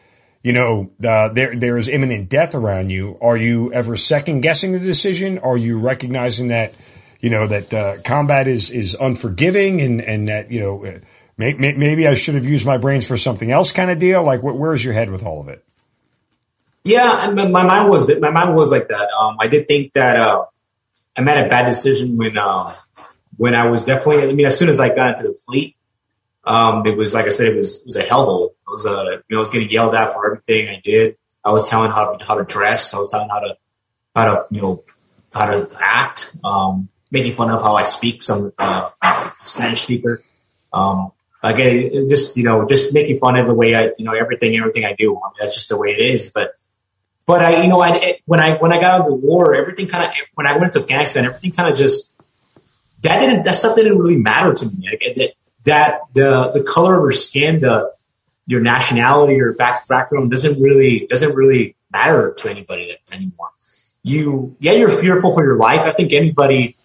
[0.43, 3.19] you know, uh, there there is imminent death around you.
[3.21, 5.39] Are you ever second guessing the decision?
[5.39, 6.75] Are you recognizing that,
[7.21, 11.01] you know, that uh, combat is is unforgiving and and that you know
[11.37, 14.23] maybe I should have used my brains for something else kind of deal?
[14.23, 15.65] Like, where's your head with all of it?
[16.85, 19.11] Yeah, my mind was my mind was like that.
[19.11, 20.47] Um, I did think that uh,
[21.17, 22.75] I made a bad decision when uh,
[23.37, 24.31] when I was definitely.
[24.31, 25.77] I mean, as soon as I got into the fleet,
[26.45, 28.51] um, it was like I said, it was it was a hellhole.
[28.71, 31.17] It was uh, you know, I was getting yelled at for everything I did.
[31.45, 32.95] I was telling how to how to dress.
[32.95, 33.57] I was telling how to
[34.15, 34.85] how to you know
[35.35, 36.37] how to act.
[36.45, 38.23] Um, making fun of how I speak.
[38.23, 38.91] Some uh,
[39.43, 40.23] Spanish speaker.
[40.73, 41.11] Um,
[41.43, 44.85] again, just, you know, just making fun of the way I, you know, everything, everything
[44.85, 45.17] I do.
[45.17, 46.31] I mean, that's just the way it is.
[46.31, 46.53] But,
[47.27, 49.89] but I, you know, I, when I, when I got out of the war, everything
[49.89, 52.15] kind of, when I went to Afghanistan, everything kind of just,
[53.03, 54.99] that didn't, that stuff didn't really matter to me.
[55.17, 55.33] That,
[55.65, 57.93] that, the, the color of her skin, the,
[58.47, 63.51] your nationality or back, background doesn't really, doesn't really matter to anybody anymore.
[64.03, 65.81] You, yeah, you're fearful for your life.
[65.81, 66.77] I think anybody,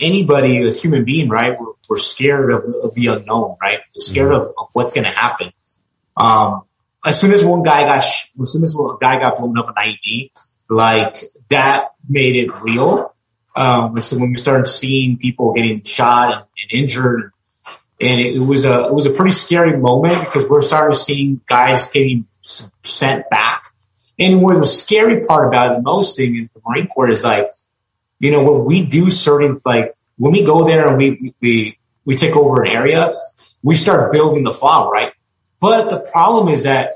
[0.00, 1.58] anybody as human being, right?
[1.58, 3.78] We're, we're scared of, of, the unknown, right?
[3.94, 4.42] We're scared mm-hmm.
[4.42, 5.52] of, of, what's going to happen.
[6.16, 6.62] Um,
[7.04, 9.68] as soon as one guy got, sh- as soon as a guy got blown up
[9.68, 10.30] in IED,
[10.68, 13.14] like that made it real.
[13.54, 17.32] Um, so when we started seeing people getting shot and, and injured,
[18.00, 21.40] and it, was a it was a pretty scary moment because we're starting to see
[21.46, 23.66] guys getting sent back.
[24.18, 27.24] And what the scary part about it, the most thing is the Marine Corps is
[27.24, 27.50] like
[28.24, 32.16] you know, when we do certain, like, when we go there and we, we, we
[32.16, 33.14] take over an area,
[33.62, 35.12] we start building the FOB, right?
[35.60, 36.94] But the problem is that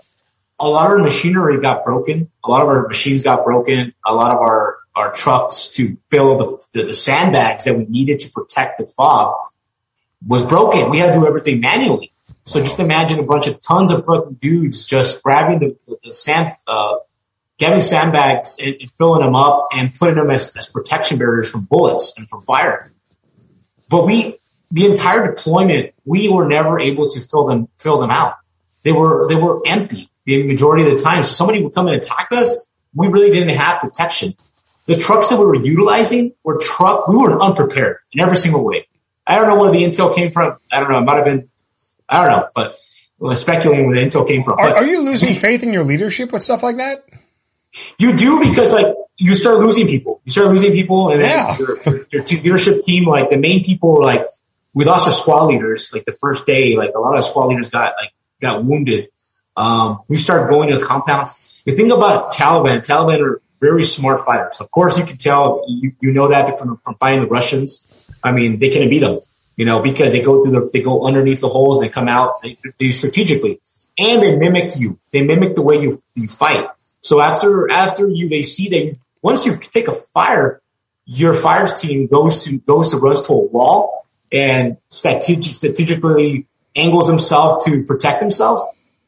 [0.58, 2.30] a lot of our machinery got broken.
[2.44, 3.92] A lot of our machines got broken.
[4.06, 8.20] A lot of our, our trucks to fill the, the, the sandbags that we needed
[8.20, 9.36] to protect the FOB
[10.26, 10.90] was broken.
[10.90, 12.12] We had to do everything manually.
[12.44, 16.12] So just imagine a bunch of tons of fucking dudes just grabbing the, the, the
[16.12, 16.96] sand, uh,
[17.58, 21.64] getting sandbags and, and, filling them up and putting them as, as protection barriers from
[21.64, 22.90] bullets and from fire.
[23.90, 24.36] But we,
[24.70, 28.36] the entire deployment, we were never able to fill them, fill them out.
[28.82, 31.22] They were, they were empty the majority of the time.
[31.24, 32.56] So somebody would come and attack us.
[32.94, 34.34] We really didn't have protection.
[34.86, 38.87] The trucks that we were utilizing were truck, we were unprepared in every single way.
[39.28, 40.56] I don't know where the intel came from.
[40.72, 40.98] I don't know.
[40.98, 41.50] It might have been,
[42.08, 44.58] I don't know, but speculating where the intel came from.
[44.58, 47.04] Are, are you losing faith in your leadership with stuff like that?
[47.98, 48.86] You do because like
[49.18, 50.22] you start losing people.
[50.24, 51.58] You start losing people, and then yeah.
[51.58, 54.24] your, your, your leadership team, like the main people, like
[54.72, 55.92] we lost our squad leaders.
[55.92, 59.10] Like the first day, like a lot of squad leaders got like got wounded.
[59.56, 61.62] Um, we started going to the compounds.
[61.66, 64.60] The thing about Taliban, Taliban are very smart fighters.
[64.60, 67.84] Of course, you can tell you, you know that from, from fighting the Russians.
[68.22, 69.20] I mean, they can beat them,
[69.56, 72.08] you know, because they go through the they go underneath the holes and they come
[72.08, 72.42] out.
[72.42, 73.60] They, they strategically
[73.98, 74.98] and they mimic you.
[75.12, 76.68] They mimic the way you you fight.
[77.00, 80.60] So after after you they see that you, once you take a fire,
[81.04, 87.08] your fires team goes to goes to runs to a wall and strategic, strategically angles
[87.08, 88.62] himself to protect themselves.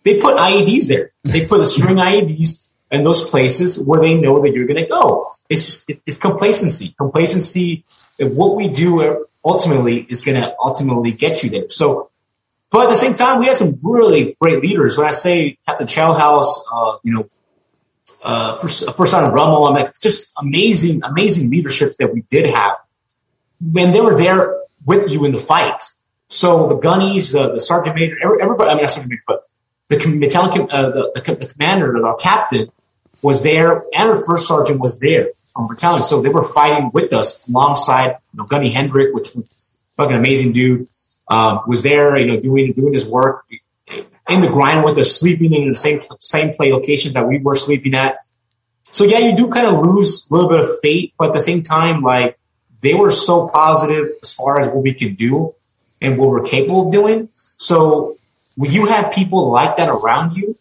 [0.04, 1.12] They put IEDs there.
[1.24, 4.88] They put a string IEDs in those places where they know that you're going to
[4.88, 5.30] go.
[5.48, 6.94] It's it's complacency.
[6.98, 7.84] Complacency.
[8.20, 11.70] What we do ultimately is going to ultimately get you there.
[11.70, 12.10] So,
[12.70, 14.96] but at the same time, we had some really great leaders.
[14.96, 17.30] When I say Captain Chowhouse, uh, you know,
[18.22, 19.66] uh, first, first on Rummel.
[19.66, 22.76] I'm like, just amazing, amazing leadership that we did have.
[23.60, 25.82] When they were there with you in the fight.
[26.28, 29.42] So the gunnies, the, the sergeant major, everybody, I mean, not sergeant major, but
[29.88, 32.70] the battalion, uh, the, the, the commander, our captain
[33.22, 36.02] was there and our first sergeant was there from battalion.
[36.02, 39.44] So they were fighting with us alongside, you know, Gunny Hendrick, which was
[39.96, 40.88] fucking amazing dude,
[41.28, 43.44] um, was there, you know, doing, doing his work
[44.28, 47.56] in the grind with us, sleeping in the same same play locations that we were
[47.56, 48.18] sleeping at.
[48.84, 51.40] So yeah, you do kind of lose a little bit of fate, but at the
[51.40, 52.38] same time, like
[52.80, 55.54] they were so positive as far as what we can do
[56.00, 57.28] and what we're capable of doing.
[57.58, 58.16] So
[58.56, 60.56] when you have people like that around you,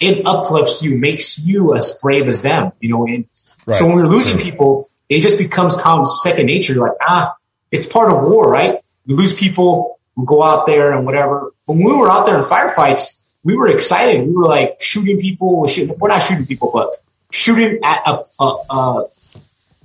[0.00, 3.06] it uplifts you, makes you as brave as them, you know.
[3.06, 3.26] And
[3.66, 3.76] right.
[3.76, 6.74] so when we're losing people, it just becomes common second nature.
[6.74, 7.34] You're like, ah,
[7.70, 8.80] it's part of war, right?
[9.06, 11.52] We lose people, we go out there and whatever.
[11.66, 14.26] When we were out there in firefights, we were excited.
[14.26, 15.60] We were like shooting people.
[15.60, 19.04] We're not shooting people, but shooting at a, a, a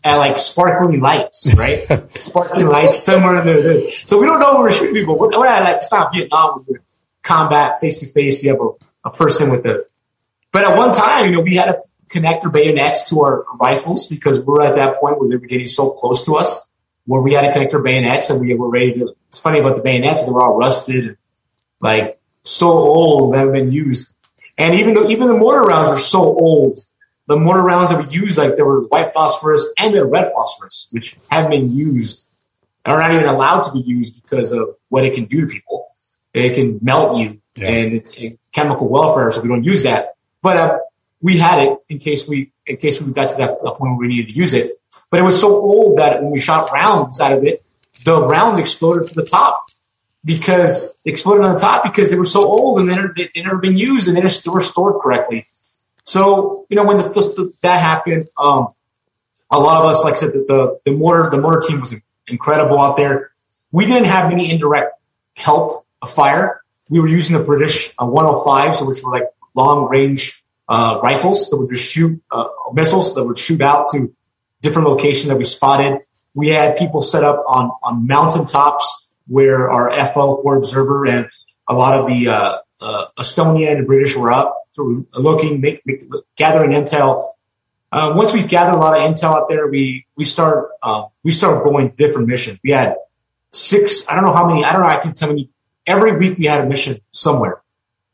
[0.04, 1.80] at like sparkling lights, right?
[2.18, 3.92] sparkling lights somewhere in there.
[4.06, 5.18] So we don't know we're shooting people.
[5.18, 6.66] We're, we're at like, it's not Vietnam.
[6.68, 6.82] We're
[7.22, 8.44] combat face to face.
[8.44, 9.86] You have a, a person with a
[10.52, 14.08] But at one time, you know, we had to connect our bayonets to our rifles
[14.08, 16.70] because we're at that point where they were getting so close to us
[17.06, 19.76] where we had to connect our bayonets and we were ready to, it's funny about
[19.76, 21.18] the bayonets, they were all rusted
[21.80, 24.14] like so old that have been used.
[24.58, 26.80] And even though, even the mortar rounds are so old,
[27.28, 30.88] the mortar rounds that we use, like there were white phosphorus and we red phosphorus,
[30.92, 32.30] which haven't been used
[32.86, 35.48] and are not even allowed to be used because of what it can do to
[35.48, 35.88] people.
[36.34, 37.70] It can melt you yeah.
[37.70, 38.14] and it's
[38.52, 39.32] chemical warfare.
[39.32, 40.80] So we don't use that, but uh,
[41.22, 44.08] we had it in case we, in case we got to that point where we
[44.08, 44.78] needed to use it.
[45.10, 47.64] But it was so old that when we shot rounds out of it,
[48.06, 49.66] the rounds exploded to the top
[50.24, 53.76] because exploded on the top because they were so old and they never, never been
[53.76, 55.48] used and they, were stored correctly.
[56.06, 58.70] So, you know, when the, the, that happened, um,
[59.52, 61.96] a lot of us, like I said, the, the, the mortar, the mortar team was
[62.28, 63.32] incredible out there.
[63.72, 64.94] We didn't have any indirect
[65.36, 66.62] help of fire.
[66.90, 71.58] We were using the British uh, 105s, which were like long range, uh, rifles that
[71.58, 74.14] would just shoot, uh, missiles that would shoot out to
[74.62, 76.02] different locations that we spotted.
[76.36, 81.28] We had people set up on, on mountaintops where our FO for observer and
[81.68, 84.68] a lot of the, uh, uh, Estonia and British were up.
[84.72, 86.04] So we're looking, make, make,
[86.36, 87.32] gathering intel.
[87.92, 91.32] Uh, once we've gathered a lot of intel out there, we, we start, um, we
[91.32, 92.60] started going different missions.
[92.64, 92.96] We had
[93.52, 95.50] six, I don't know how many, I don't know, I can tell you,
[95.88, 97.64] every week we had a mission somewhere.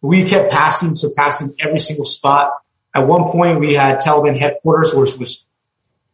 [0.05, 2.51] We kept passing, surpassing every single spot.
[2.93, 5.45] At one point we had Taliban headquarters, which was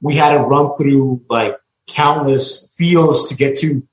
[0.02, 3.88] we had to run through like countless fields to get to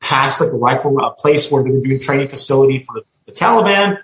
[0.00, 3.32] past like a rifle, a place where they were doing training facility for the, the
[3.32, 3.98] Taliban.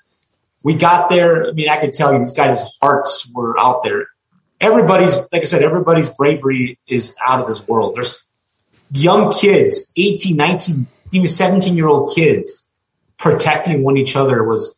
[0.62, 1.48] We got there.
[1.48, 4.09] I mean, I could tell you these guys' hearts were out there.
[4.61, 7.94] Everybody's, like I said, everybody's bravery is out of this world.
[7.94, 8.18] There's
[8.90, 12.68] young kids, 18, 19, even 17 year old kids
[13.16, 14.75] protecting one each other was,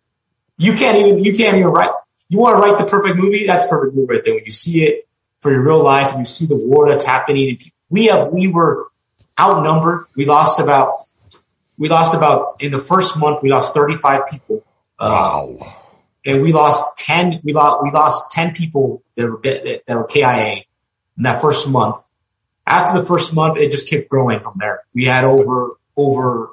[0.59, 1.91] you can't even, you can't even write,
[2.29, 3.47] you want to write the perfect movie?
[3.47, 4.35] That's the perfect movie right there.
[4.35, 5.09] When you see it,
[5.41, 7.51] for your real life and you see the war that's happening.
[7.51, 8.89] And we have, we were
[9.39, 10.07] outnumbered.
[10.17, 10.95] We lost about,
[11.77, 14.65] we lost about, in the first month, we lost 35 people.
[14.99, 15.83] Uh, wow.
[16.27, 20.65] And we lost 10, we lost, we lost 10 people that were, that were KIA
[21.17, 21.97] in that first month.
[22.67, 24.83] After the first month, it just kept growing from there.
[24.93, 26.51] We had over, over,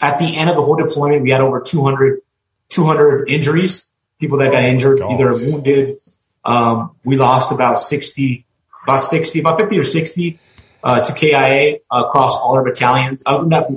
[0.00, 2.20] at the end of the whole deployment, we had over 200,
[2.70, 5.12] 200 injuries, people that got injured, Gosh.
[5.12, 5.96] either wounded,
[6.44, 8.46] um, we lost about 60,
[8.84, 10.38] about 60, about 50 or 60,
[10.82, 13.70] uh, to KIA across all our battalions, uh, not,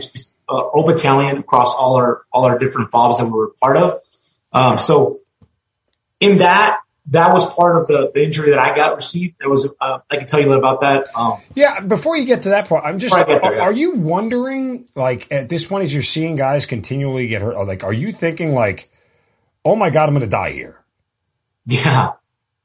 [0.49, 4.01] uh, all battalion across all our, all our different FOBs that we were part of.
[4.53, 5.21] Um, so
[6.19, 9.37] in that, that was part of the, the injury that I got received.
[9.41, 11.07] It was, uh, I can tell you a little about that.
[11.15, 13.61] Um, yeah, before you get to that point, I'm just, there, are, yeah.
[13.63, 17.83] are you wondering, like, at this point, as you're seeing guys continually get hurt, like,
[17.83, 18.89] are you thinking, like,
[19.65, 20.79] oh my God, I'm going to die here?
[21.65, 22.13] Yeah.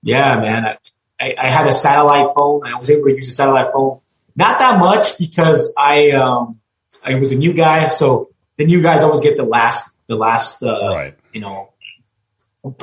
[0.03, 0.77] Yeah, man.
[1.19, 2.67] I, I, had a satellite phone.
[2.67, 4.01] I was able to use a satellite phone.
[4.37, 6.61] Not that much because I, um,
[7.05, 7.87] I was a new guy.
[7.87, 11.15] So the new guys always get the last, the last, uh, right.
[11.33, 11.73] you know,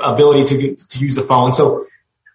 [0.04, 1.54] ability to, to use the phone.
[1.54, 1.86] So,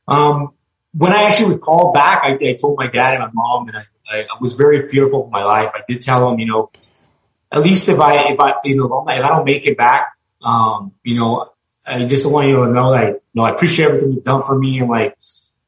[0.07, 0.55] um,
[0.95, 3.77] when I actually was called back, I, I, told my dad and my mom and
[4.11, 5.71] I, I, was very fearful for my life.
[5.75, 6.71] I did tell them, you know,
[7.53, 10.09] at least if I, if I, you know, if I don't make it back,
[10.43, 11.53] um, you know,
[11.87, 14.59] I just want you to know that, you know, I appreciate everything you've done for
[14.59, 15.17] me and like,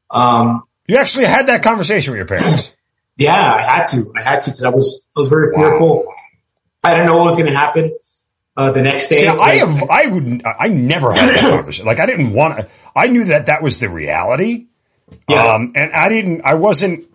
[0.09, 2.73] um, you actually had that conversation with your parents.
[3.17, 4.11] yeah, I had to.
[4.17, 5.61] I had to because I was, I was very wow.
[5.61, 6.13] fearful.
[6.83, 7.95] I didn't know what was going to happen.
[8.55, 11.85] Uh, the next day, See, I have, I would, I never had that conversation.
[11.85, 14.67] Like I didn't want to, I knew that that was the reality.
[15.29, 15.45] Yeah.
[15.45, 17.07] Um, and I didn't, I wasn't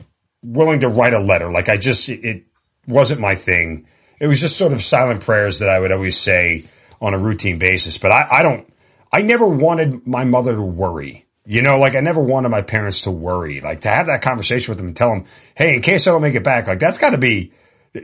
[0.42, 1.50] willing to write a letter.
[1.50, 2.44] Like I just, it
[2.88, 3.86] wasn't my thing.
[4.18, 6.64] It was just sort of silent prayers that I would always say
[7.02, 7.98] on a routine basis.
[7.98, 8.72] But I, I don't,
[9.12, 11.26] I never wanted my mother to worry.
[11.44, 13.60] You know, like I never wanted my parents to worry.
[13.60, 16.22] Like to have that conversation with them and tell them, hey, in case I don't
[16.22, 17.52] make it back, like that's got to be.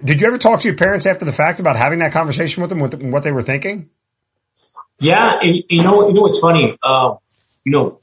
[0.05, 2.71] Did you ever talk to your parents after the fact about having that conversation with
[2.71, 3.91] them, with what they were thinking?
[5.01, 6.77] Yeah, and, you know, you know what's funny?
[6.83, 7.17] Uh,
[7.65, 8.01] you know,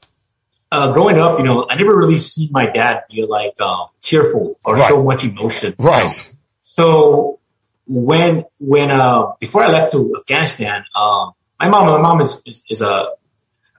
[0.72, 4.58] uh, growing up, you know, I never really seen my dad be like uh, tearful
[4.64, 4.88] or right.
[4.88, 5.74] show much emotion.
[5.78, 6.32] Right.
[6.62, 7.40] so
[7.86, 12.62] when when uh, before I left to Afghanistan, um, my mom, my mom is, is,
[12.70, 13.10] is a,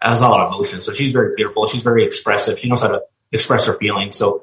[0.02, 0.82] has a lot of emotion.
[0.82, 1.66] So she's very beautiful.
[1.68, 2.60] She's very expressive.
[2.60, 4.16] She knows how to express her feelings.
[4.16, 4.42] So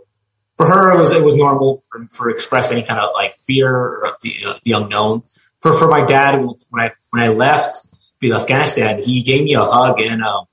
[0.58, 3.74] for her, it was, it was normal for, for express any kind of like fear
[3.74, 5.22] or the, uh, the unknown.
[5.60, 7.78] For, for my dad, when I, when I left
[8.22, 10.44] Afghanistan, he gave me a hug and, um,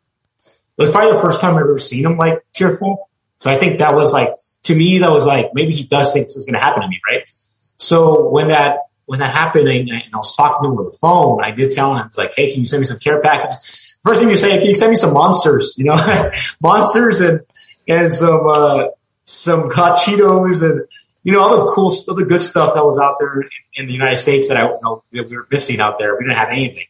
[0.78, 3.10] it was probably the first time I've ever seen him like tearful.
[3.40, 4.30] So I think that was like,
[4.64, 6.88] to me, that was like, maybe he does think this is going to happen to
[6.88, 7.30] me, right?
[7.78, 11.44] So when that, when that happened and, I was talking to him over the phone,
[11.44, 13.86] I did tell him, I was like, hey, can you send me some care packages?
[14.06, 15.76] first thing you say, can you send me some monsters?
[15.78, 16.32] You know,
[16.62, 17.42] monsters and
[17.88, 18.88] and some uh,
[19.26, 20.88] some hot Cheetos and
[21.24, 23.42] you know all the cool, all the good stuff that was out there
[23.74, 26.16] in the United States that I you know that we were missing out there.
[26.16, 26.86] We didn't have anything.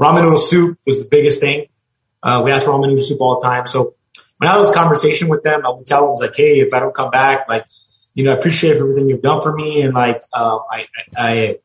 [0.00, 1.66] Ramen noodle soup was the biggest thing.
[2.22, 3.66] Uh, we asked for ramen noodle soup all the time.
[3.66, 3.94] So
[4.38, 6.94] when I this conversation with them, I would tell them, like, hey, if I don't
[6.94, 7.64] come back, like,
[8.14, 9.82] you know, I appreciate everything you've done for me.
[9.82, 10.86] And like, uh, I,
[11.16, 11.58] I,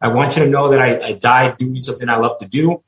[0.00, 2.82] I want you to know that I, I died doing something I love to do.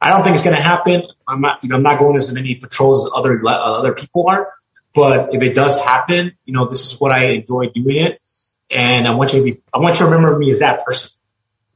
[0.00, 1.02] I don't think it's going to happen.
[1.26, 4.26] I'm not, you know, I'm not going as many patrols as other, uh, other people
[4.28, 4.52] are.
[4.94, 8.20] But if it does happen, you know, this is what I enjoy doing it.
[8.70, 11.10] And I want you to be, I want you to remember me as that person,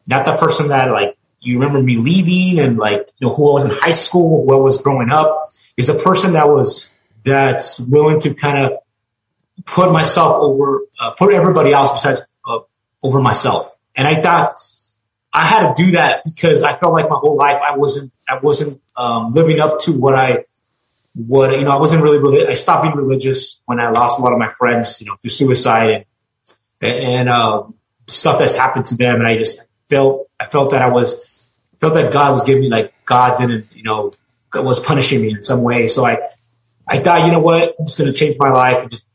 [0.07, 3.55] not the person that like you remember me leaving and like, you know, who I
[3.55, 5.37] was in high school, who I was growing up
[5.77, 6.93] is a person that was,
[7.25, 8.79] that's willing to kind of
[9.65, 12.59] put myself over, uh, put everybody else besides uh,
[13.03, 13.71] over myself.
[13.95, 14.57] And I thought
[15.33, 18.39] I had to do that because I felt like my whole life I wasn't, I
[18.39, 20.45] wasn't, um, living up to what I,
[21.15, 24.23] what, you know, I wasn't really, really, I stopped being religious when I lost a
[24.23, 26.07] lot of my friends, you know, through suicide
[26.81, 27.65] and, and, uh,
[28.07, 29.17] stuff that's happened to them.
[29.17, 31.49] And I just felt, I felt that I was,
[31.81, 34.13] felt that God was giving me like, God didn't, you know,
[34.55, 35.87] was punishing me in some way.
[35.87, 36.19] So I,
[36.87, 39.07] I thought, you know what, I'm just going to change my life and just,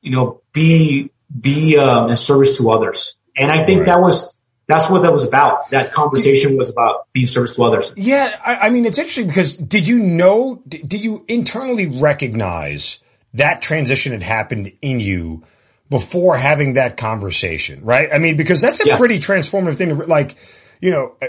[0.00, 3.16] you know, be, be, um, in service to others.
[3.36, 3.86] And I think right.
[3.86, 5.70] that was, that's what that was about.
[5.70, 7.92] That conversation was about being service to others.
[7.96, 8.38] Yeah.
[8.44, 12.98] I, I mean, it's interesting because did you know, did, did you internally recognize
[13.34, 15.44] that transition had happened in you
[15.90, 17.84] before having that conversation?
[17.84, 18.08] Right.
[18.12, 18.96] I mean, because that's a yeah.
[18.96, 20.36] pretty transformative thing to like,
[20.80, 21.26] you know, uh,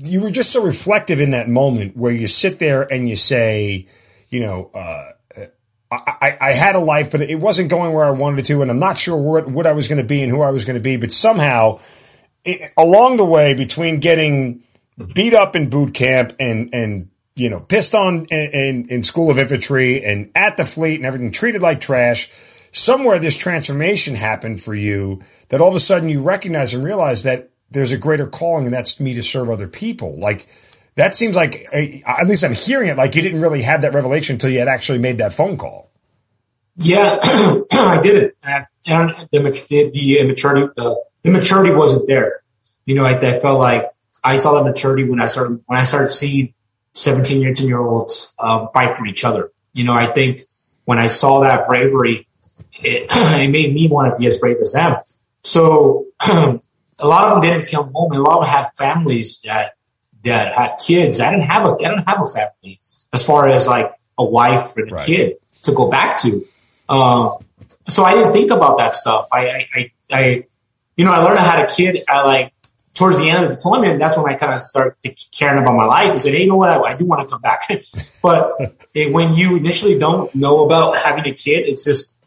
[0.00, 3.86] you were just so reflective in that moment where you sit there and you say,
[4.28, 5.10] you know, uh,
[5.90, 8.70] I, I, had a life, but it wasn't going where I wanted it to, and
[8.70, 10.78] I'm not sure what, what I was going to be and who I was going
[10.78, 10.96] to be.
[10.96, 11.80] But somehow,
[12.76, 14.62] along the way, between getting
[15.14, 19.30] beat up in boot camp and and you know pissed on in, in, in school
[19.30, 22.30] of infantry and at the fleet and everything, treated like trash,
[22.72, 27.22] somewhere this transformation happened for you that all of a sudden you recognize and realize
[27.22, 30.18] that there's a greater calling, and that's me to serve other people.
[30.18, 30.48] Like
[30.98, 34.34] that seems like, at least I'm hearing it like you didn't really have that revelation
[34.34, 35.92] until you had actually made that phone call.
[36.76, 37.18] Yeah,
[37.72, 38.36] I did it.
[38.42, 38.66] And
[39.30, 42.42] the, the, the maturity, the, uh, the maturity wasn't there.
[42.84, 43.90] You know, I, I felt like
[44.22, 46.54] I saw that maturity when I started, when I started seeing
[46.94, 49.52] 17, 18 year olds, uh, fight for each other.
[49.72, 50.42] You know, I think
[50.84, 52.26] when I saw that bravery,
[52.74, 54.96] it, it made me want to be as brave as them.
[55.42, 56.60] So a
[57.02, 58.12] lot of them didn't come home.
[58.12, 59.74] And a lot of them had families that
[60.24, 61.20] that had kids.
[61.20, 62.80] I didn't have a, I didn't have a family
[63.12, 65.06] as far as like a wife and a right.
[65.06, 66.44] kid to go back to.
[66.88, 67.38] Um,
[67.86, 69.28] so I didn't think about that stuff.
[69.32, 70.46] I, I, I,
[70.98, 72.02] you know, I learned had a kid.
[72.08, 72.52] I like
[72.92, 74.00] towards the end of the deployment.
[74.00, 74.96] That's when I kind of started
[75.32, 76.10] caring about my life.
[76.10, 76.70] I said, Hey, you know what?
[76.70, 77.70] I, I do want to come back.
[78.22, 82.18] but it, when you initially don't know about having a kid, it's just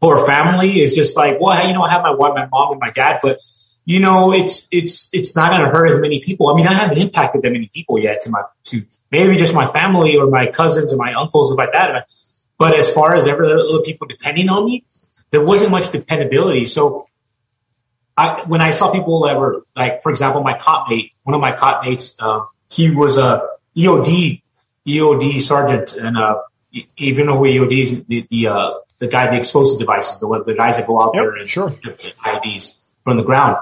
[0.00, 0.68] for family.
[0.68, 3.20] It's just like, well, you know, I have my wife, my mom and my dad,
[3.22, 3.38] but
[3.86, 6.48] you know, it's, it's, it's not going to hurt as many people.
[6.48, 9.66] I mean, I haven't impacted that many people yet to my, to maybe just my
[9.66, 12.06] family or my cousins and my uncles and like that.
[12.58, 14.84] But as far as ever other people depending on me,
[15.30, 16.66] there wasn't much dependability.
[16.66, 17.08] So
[18.16, 21.52] I, when I saw people ever, like, for example, my cop mate, one of my
[21.52, 24.42] cop mates, um, he was a EOD,
[24.86, 25.94] EOD sergeant.
[25.94, 26.36] And, uh,
[26.96, 30.78] even though EOD is the, the, uh, the guy, the explosive devices, the, the guys
[30.78, 31.70] that go out yep, there and sure.
[31.70, 33.56] IEDs from the ground.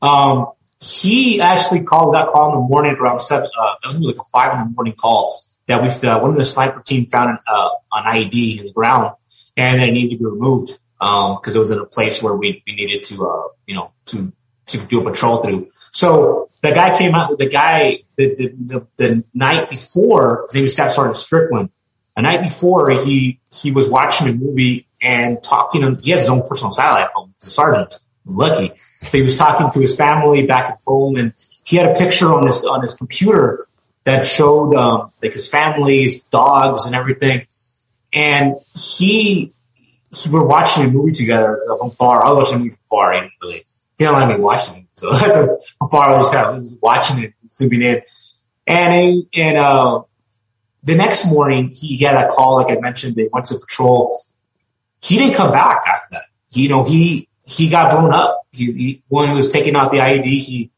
[0.00, 4.18] Um, he actually called that call in the morning around seven, uh, that was like
[4.18, 7.30] a five in the morning call that we, uh, one of the sniper team found
[7.30, 9.14] an, uh, an IED in the ground
[9.56, 10.78] and it needed to be removed.
[11.00, 13.92] Um, cause it was in a place where we, we needed to, uh, you know,
[14.06, 14.32] to,
[14.66, 15.68] to do a patrol through.
[15.92, 20.64] So the guy came out, the guy, the, the, the, the night before, his name
[20.64, 21.70] was Staff Sergeant Strickland.
[22.16, 26.48] The night before he, he was watching a movie and talking, he has his own
[26.48, 28.72] personal satellite phone, he's a sergeant lucky.
[29.02, 32.34] So he was talking to his family back at home and he had a picture
[32.34, 33.68] on his, on his computer
[34.04, 37.46] that showed, um, like his family's dogs and everything.
[38.12, 39.52] And he,
[40.14, 42.24] he were watching a movie together from far.
[42.24, 43.12] I watching a movie from far.
[43.12, 43.64] He didn't really,
[43.96, 44.86] he didn't let me watch it.
[44.94, 45.12] So
[45.78, 48.02] from far, I was kind of watching it, sleeping in.
[48.66, 50.02] And, and, uh,
[50.82, 54.22] the next morning he had a call, like I mentioned, they went to patrol.
[55.00, 56.24] He didn't come back after that.
[56.48, 58.46] You know, he, he got blown up.
[58.52, 60.70] He, he, when he was taking out the IED, he,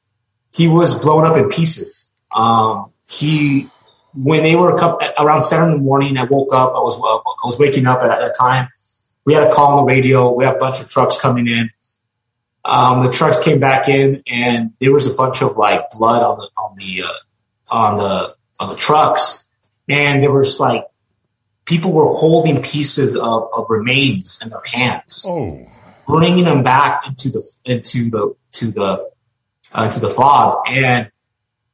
[0.53, 2.11] he was blown up in pieces.
[2.35, 3.68] Um, he,
[4.14, 4.72] when they were
[5.18, 6.70] around seven in the morning, I woke up.
[6.70, 8.68] I was, I was waking up at that time.
[9.27, 10.33] We had a call on the radio.
[10.33, 11.71] We had a bunch of trucks coming in.
[12.64, 16.37] Um, the trucks came back in and there was a bunch of like blood on
[16.39, 19.49] the, on the, uh, on the, on the trucks.
[19.89, 20.85] and there was like
[21.64, 25.66] people were holding pieces of, of remains in their hands, Oh,
[26.07, 29.11] bringing them back into the into the to the
[29.73, 30.64] uh, to the fob.
[30.68, 31.11] and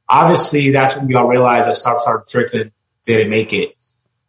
[0.07, 2.71] obviously that's when we all realized that Staff Sergeant Strickland
[3.05, 3.75] didn't make it,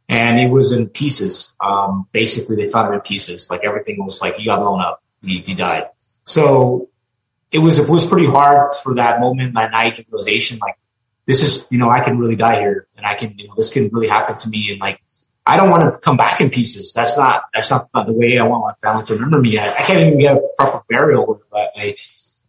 [0.09, 1.57] and it was in pieces.
[1.61, 3.51] Um, basically, they found him in pieces.
[3.51, 5.03] Like everything was like he got blown up.
[5.23, 5.89] He, he died.
[6.25, 6.89] So
[7.51, 10.77] it was it was pretty hard for that moment, that night, realization like
[11.27, 13.71] this is you know I can really die here, and I can you know this
[13.71, 15.01] can really happen to me, and like
[15.47, 16.93] I don't want to come back in pieces.
[16.93, 19.59] That's not that's not the way I want my family to remember me.
[19.59, 21.41] I, I can't even get a proper burial.
[21.51, 21.97] But I,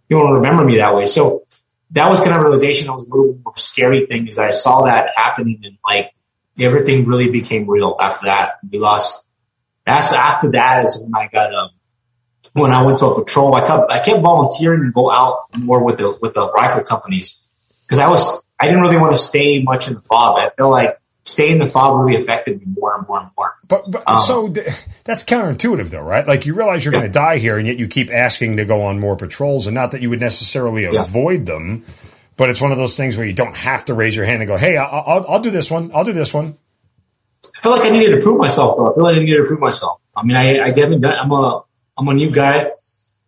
[0.10, 1.06] you don't remember me that way.
[1.06, 1.46] So
[1.92, 2.88] that was kind of realization.
[2.88, 6.14] That was a little more scary thing is I saw that happening and like
[6.60, 8.54] everything really became real after that.
[8.70, 9.28] We lost.
[9.86, 11.70] That's after that is when I got um
[12.54, 13.56] when I went to a patrol.
[13.56, 17.48] I kept I kept volunteering and go out more with the with the rifle companies
[17.86, 20.38] because I was I didn't really want to stay much in the fob.
[20.40, 23.54] I felt like staying in the fob really affected me more and more and more.
[23.68, 24.68] but, but Um, so th-
[25.04, 26.28] that's counterintuitive though, right?
[26.28, 28.82] Like you realize you're going to die here and yet you keep asking to go
[28.84, 31.02] on more patrols and not that you would necessarily Yeah.
[31.04, 31.84] avoid them,
[32.40, 34.48] but it's one of those things where you don't have to raise your hand and
[34.48, 35.92] go, Hey, I'll, I'll, I'll do this one.
[35.94, 36.58] I'll do this one.
[37.46, 38.92] I feel like I needed to prove myself though.
[38.92, 40.00] I feel like I needed to prove myself.
[40.16, 41.64] I mean, I, I haven't done, I'm a,
[41.98, 42.72] I'm a new guy.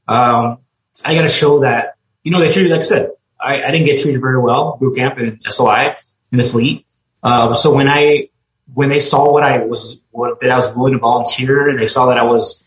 [0.07, 0.59] Um,
[1.03, 3.86] I got to show that, you know, they treated, like I said, I, I didn't
[3.86, 5.97] get treated very well, boot camp and SOI
[6.32, 6.86] in the fleet.
[7.22, 8.30] Uh, so when I,
[8.74, 12.05] when they saw what I was, what, that I was willing to volunteer, they saw
[12.05, 12.64] that I was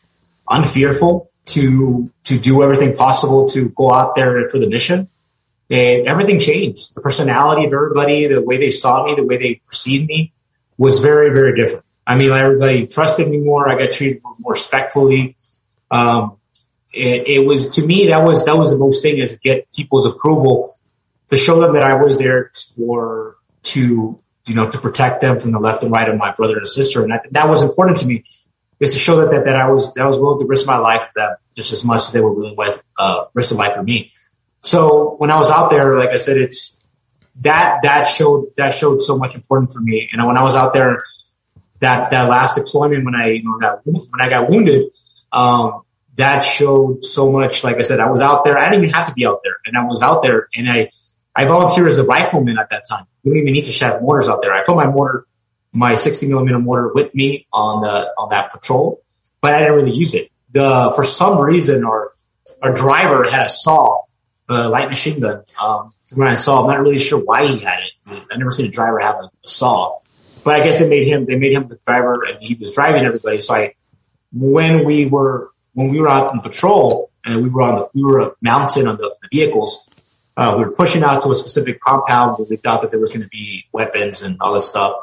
[0.47, 5.09] unfearful to, to do everything possible to go out there for the mission.
[5.71, 6.95] And everything changed.
[6.95, 10.33] The personality of everybody, the way they saw me, the way they perceived me
[10.77, 11.85] was very, very different.
[12.07, 13.69] I mean, everybody trusted me more.
[13.69, 15.37] I got treated more respectfully.
[15.91, 16.37] Um,
[16.93, 20.07] it, it was to me that was that was the most thing is get people's
[20.07, 20.77] approval
[21.29, 25.53] to show them that I was there for to you know to protect them from
[25.53, 28.25] the left and right of my brother and sister, and that, was important to me
[28.81, 30.79] is to show that, that that I was that I was willing to risk my
[30.79, 33.75] life for them just as much as they were willing to uh, risk their life
[33.75, 34.12] for me.
[34.65, 36.79] So when I was out there, like I said, it's
[37.43, 40.09] that that showed that showed so much important for me.
[40.11, 41.05] And when I was out there,
[41.81, 44.91] that that last deployment when I you know got when I got wounded,
[45.33, 45.83] um,
[46.17, 47.62] that showed so much.
[47.62, 48.57] Like I said, I was out there.
[48.57, 50.91] I didn't even have to be out there, and I was out there, and I
[51.37, 53.05] I volunteered as a rifleman at that time.
[53.23, 54.55] We didn't even need to have mortars out there.
[54.55, 55.27] I put my mortar,
[55.75, 59.03] my 60 millimeter mortar, with me on the on that patrol,
[59.43, 60.31] but I didn't really use it.
[60.53, 62.12] The for some reason, our
[62.62, 64.05] our driver had a saw,
[64.49, 65.45] a light machine gun.
[65.61, 68.26] Um, when I saw, I'm not really sure why he had it.
[68.30, 70.01] I never seen a driver have a, a saw,
[70.45, 73.05] but I guess they made him they made him the driver, and he was driving
[73.05, 73.40] everybody.
[73.40, 73.74] So I,
[74.32, 78.03] when we were when we were out on patrol and we were on the we
[78.03, 79.88] were mounted on the, the vehicles,
[80.36, 83.11] uh, we were pushing out to a specific compound where we thought that there was
[83.11, 84.95] going to be weapons and all this stuff.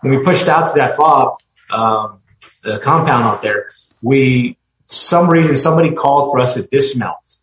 [0.00, 1.38] When we pushed out to that fob,
[1.70, 2.20] um,
[2.62, 3.70] the compound out there,
[4.02, 4.56] we
[4.88, 7.38] some reason somebody called for us to dismount.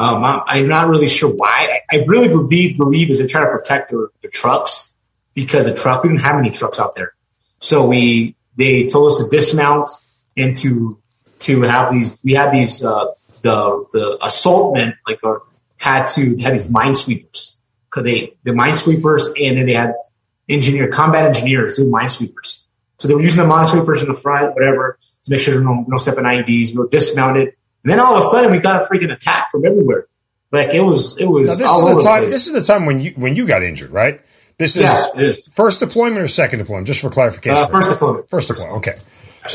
[0.00, 1.80] Um, I'm, not really sure why.
[1.92, 4.96] I, really believe believe is they try to protect their, their trucks
[5.34, 7.12] because the truck we didn't have any trucks out there,
[7.58, 9.90] so we they told us to dismount
[10.38, 10.98] and to
[11.40, 12.18] to have these.
[12.24, 13.08] We had these uh,
[13.42, 15.42] the the assaultmen like or
[15.76, 19.96] had to had these minesweepers because they the minesweepers and then they had
[20.48, 22.64] engineer combat engineers doing minesweepers.
[22.96, 25.98] So they were using the minesweepers in the front, whatever, to make sure no no
[25.98, 26.70] step in IEDs.
[26.70, 27.52] We were dismounted.
[27.82, 30.06] And then all of a sudden we got a freaking attack from everywhere.
[30.52, 32.30] Like it was, it was Now this all is over the the time.
[32.30, 34.20] This is the time when you when you got injured, right?
[34.58, 35.48] This is Yeah, is.
[35.48, 37.56] first deployment or second deployment, just for clarification.
[37.56, 38.28] Uh, first deployment.
[38.28, 38.78] First deployment.
[38.78, 38.98] Okay.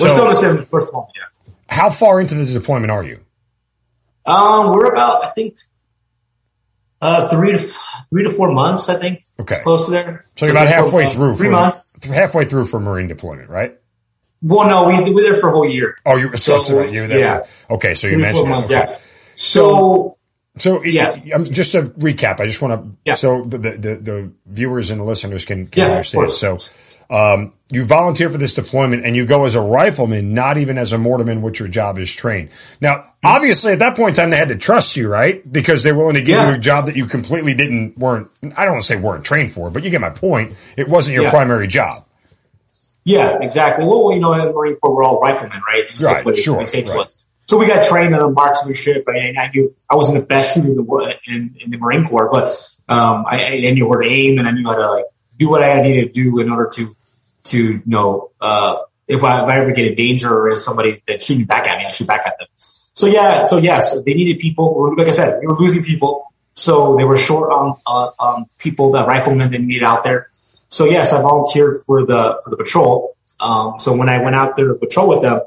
[0.02, 1.54] We're still in first deployment, yeah.
[1.70, 3.20] how far into the deployment are you?
[4.26, 5.58] Um, we're about, I think,
[7.02, 8.90] uh, three to f- three to four months.
[8.90, 9.22] I think.
[9.40, 9.56] Okay.
[9.56, 10.26] It's close to there.
[10.38, 11.36] So you're about three halfway through.
[11.36, 12.06] Three for, months.
[12.08, 13.78] Halfway through for Marine deployment, right?
[14.42, 15.98] Well, no, we we were there for a whole year.
[16.06, 16.36] Oh, you.
[16.38, 17.20] So, So, you were there.
[17.20, 17.44] yeah.
[17.70, 18.72] Okay, so you Three to four mentioned months.
[18.72, 18.92] Okay.
[18.92, 18.98] Yeah.
[19.36, 20.18] So
[20.58, 21.12] So yeah,
[21.44, 23.16] just to recap, I just want to Yeah.
[23.16, 26.30] so the, the the viewers and the listeners can, can Yeah, understand.
[26.30, 26.58] So
[27.10, 30.92] um, you volunteer for this deployment and you go as a rifleman, not even as
[30.94, 32.50] a mortarman, which your job is trained.
[32.82, 35.40] Now, obviously, at that point in time, they had to trust you, right?
[35.52, 36.50] Because they were willing to give Yeah.
[36.50, 38.30] you a job that you completely didn't weren't.
[38.56, 40.54] I don't want to say weren't trained for, but you get my point.
[40.78, 41.32] It wasn't your Yeah.
[41.32, 42.06] primary job.
[43.06, 43.86] Yeah, exactly.
[43.86, 46.02] Well, you know, in the Marine Corps, we're all riflemen, right?
[46.02, 47.08] Right, what sure, they say to right.
[47.46, 50.76] So we got trained on marksmanship, and I knew I wasn't the best shooter in
[50.76, 52.48] the in, in the Marine Corps, but
[52.90, 55.06] um, I, I knew where to aim, and I knew how to like
[55.38, 56.96] do what I needed to do in order to
[57.46, 58.78] to you know uh,
[59.08, 61.78] if I, if I ever get in danger or if somebody that's shooting back at
[61.78, 62.48] me, I shoot back at them.
[62.58, 64.96] So yeah, so yes, they needed people.
[64.98, 69.06] Like I said, we were losing people, so they were short on on people, the
[69.06, 70.30] riflemen they needed out there.
[70.70, 73.16] So yes, I volunteered for the for the patrol.
[73.40, 75.42] Um, so when I went out there to patrol with them,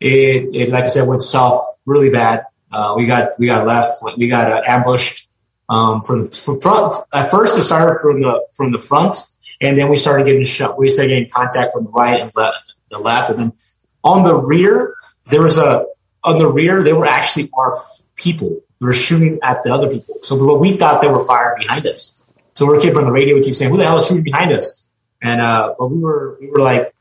[0.00, 2.44] it, it like I said went south really bad.
[2.70, 5.28] Uh, we got we got left, we got uh, ambushed
[5.68, 6.96] um, from the from front.
[7.12, 9.16] At first, it started from the from the front,
[9.60, 10.78] and then we started getting shot.
[10.78, 12.58] We started getting contact from the right and left,
[12.90, 13.52] the left, and then
[14.04, 14.94] on the rear
[15.26, 15.86] there was a
[16.24, 17.76] on the rear they were actually our
[18.16, 18.60] people.
[18.80, 20.18] They were shooting at the other people.
[20.22, 22.17] So what we thought they were firing behind us.
[22.58, 23.36] So we're keeping on the radio.
[23.36, 24.90] We keep saying, "Who the hell is shooting behind us?"
[25.22, 26.92] And uh, but we were we were like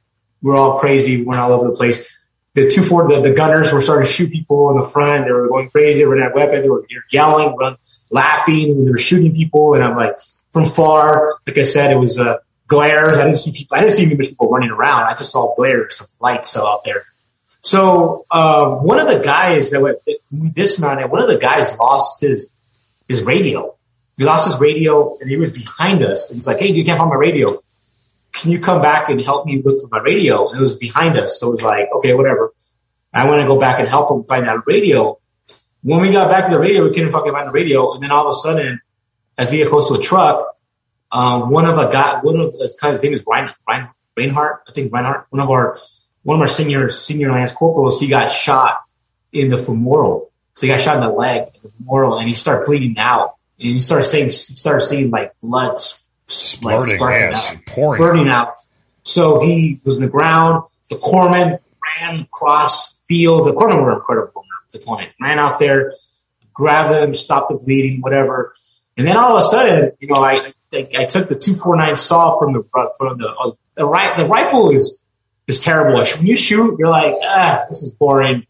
[0.44, 1.18] we we're all crazy.
[1.18, 2.28] We went all over the place
[2.58, 5.26] the two four the, the gunners were starting to shoot people in the front.
[5.26, 6.00] They were going crazy.
[6.00, 6.64] They were at weapons.
[6.64, 7.78] They were yelling, run,
[8.10, 9.76] laughing they were shooting people.
[9.76, 10.16] And I'm like,
[10.52, 12.38] from far, like I said, it was uh,
[12.68, 13.18] glares.
[13.18, 13.78] I didn't see people.
[13.78, 15.04] I didn't see many people running around.
[15.04, 17.04] I just saw glares of lights out there.
[17.62, 20.00] So uh, one of the guys that went,
[20.32, 21.12] we dismounted.
[21.12, 22.56] One of the guys lost his
[23.08, 23.77] his radio.
[24.18, 26.30] He lost his radio, and he was behind us.
[26.30, 27.58] And he's like, "Hey, you can't find my radio."
[28.38, 30.50] can you come back and help me look for my radio?
[30.50, 31.40] And it was behind us.
[31.40, 32.54] So it was like, okay, whatever.
[33.14, 35.20] I want to go back and help him find that radio.
[35.82, 37.94] When we got back to the radio, we couldn't fucking find the radio.
[37.94, 38.82] And then all of a sudden,
[39.38, 40.56] as we get close to a truck,
[41.12, 43.90] um, one of the guy, one of the kind of his name is Ryan, Ryan,
[44.16, 44.64] Reinhardt.
[44.68, 45.80] I think Reinhardt, one of our,
[46.24, 48.82] one of our senior, senior lance corporals, he got shot
[49.32, 50.32] in the femoral.
[50.56, 53.37] So he got shot in the leg, in the femoral, and he started bleeding out.
[53.60, 55.80] And he started saying, started seeing like blood
[56.30, 58.02] Splurting, like yes, out, pouring.
[58.02, 58.56] burning out.
[59.04, 60.64] So he was in the ground.
[60.90, 61.60] The corpsman
[62.02, 63.48] ran across field.
[63.48, 65.12] The corpsman were incredible deployment.
[65.22, 65.94] Ran out there,
[66.54, 68.54] grabbed them, stopped the bleeding, whatever.
[68.98, 71.76] And then all of a sudden, you know, I I, I took the two four
[71.76, 72.64] nine saw from the
[72.98, 75.02] from the uh, the right the rifle is
[75.48, 76.02] is terrible.
[76.18, 78.46] When you shoot, you're like, ah, this is boring.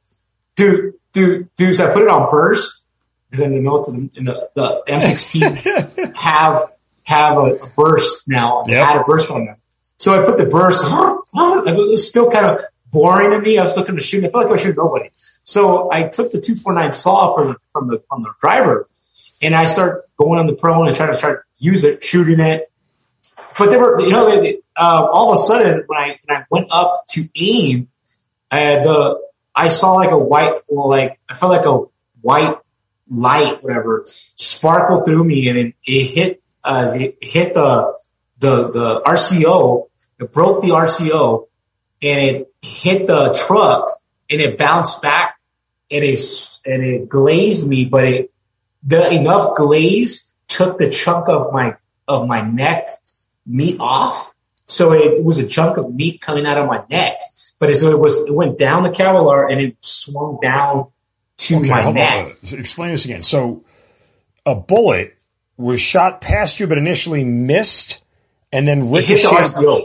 [0.56, 1.76] Dude, dude, dude.
[1.76, 2.87] So I put it on burst
[3.30, 6.72] because in the note the, in the, the M16 have
[7.08, 8.66] have a, a burst now.
[8.68, 8.84] Yep.
[8.84, 9.58] I had a burst on them.
[9.96, 13.58] So I put the burst, it was still kind of boring to me.
[13.58, 14.26] I was looking to shoot.
[14.26, 15.10] I felt like I was shooting nobody.
[15.44, 18.90] So I took the 249 saw from, from the, from the driver
[19.42, 22.70] and I start going on the prone and trying to start use it, shooting it.
[23.58, 26.44] But they were, you know, they, uh, all of a sudden when I, when I
[26.52, 27.88] went up to aim,
[28.52, 29.22] uh, the,
[29.56, 31.86] I saw like a white, well, like, I felt like a
[32.22, 32.58] white
[33.10, 34.06] light, whatever,
[34.36, 37.94] sparkle through me and it, it hit uh, it hit the,
[38.40, 39.88] the, the RCO,
[40.20, 41.48] it broke the RCO
[42.02, 43.90] and it hit the truck
[44.30, 45.40] and it bounced back
[45.90, 46.20] and it,
[46.66, 48.32] and it glazed me, but it,
[48.84, 51.76] the enough glaze took the chunk of my,
[52.08, 52.90] of my neck
[53.46, 54.34] meat off.
[54.66, 57.20] So it was a chunk of meat coming out of my neck,
[57.60, 60.88] but so it was, it went down the kevlar and it swung down
[61.38, 62.38] to okay, my neck.
[62.52, 62.60] On.
[62.60, 63.24] Explain this again.
[63.24, 63.64] So
[64.46, 65.16] a bullet
[65.58, 68.04] was shot past you, but initially missed,
[68.52, 69.10] and then ricocheted.
[69.10, 69.82] It hit the RCO.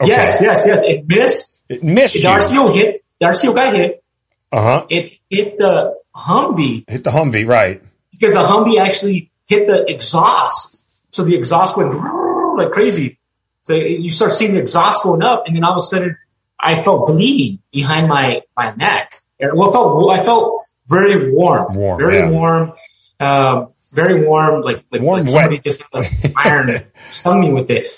[0.00, 0.10] Okay.
[0.10, 0.82] Yes, yes, yes.
[0.82, 1.62] It missed.
[1.68, 2.14] It missed.
[2.14, 3.04] The RCO hit.
[3.18, 4.02] The RCO got hit.
[4.50, 4.86] Uh huh.
[4.88, 6.88] It hit the Humvee.
[6.88, 7.82] Hit the Humvee, right?
[8.10, 11.94] Because the Humvee actually hit the exhaust, so the exhaust went
[12.56, 13.18] like crazy.
[13.64, 16.18] So you start seeing the exhaust going up, and then all of a sudden,
[16.58, 19.14] I felt bleeding behind my my neck.
[19.40, 22.30] Well, I felt I felt very warm, warm, very yeah.
[22.30, 22.72] warm.
[23.20, 25.64] Um, very warm, like like, warm, like somebody wet.
[25.64, 27.90] just like, iron it, stung me with it.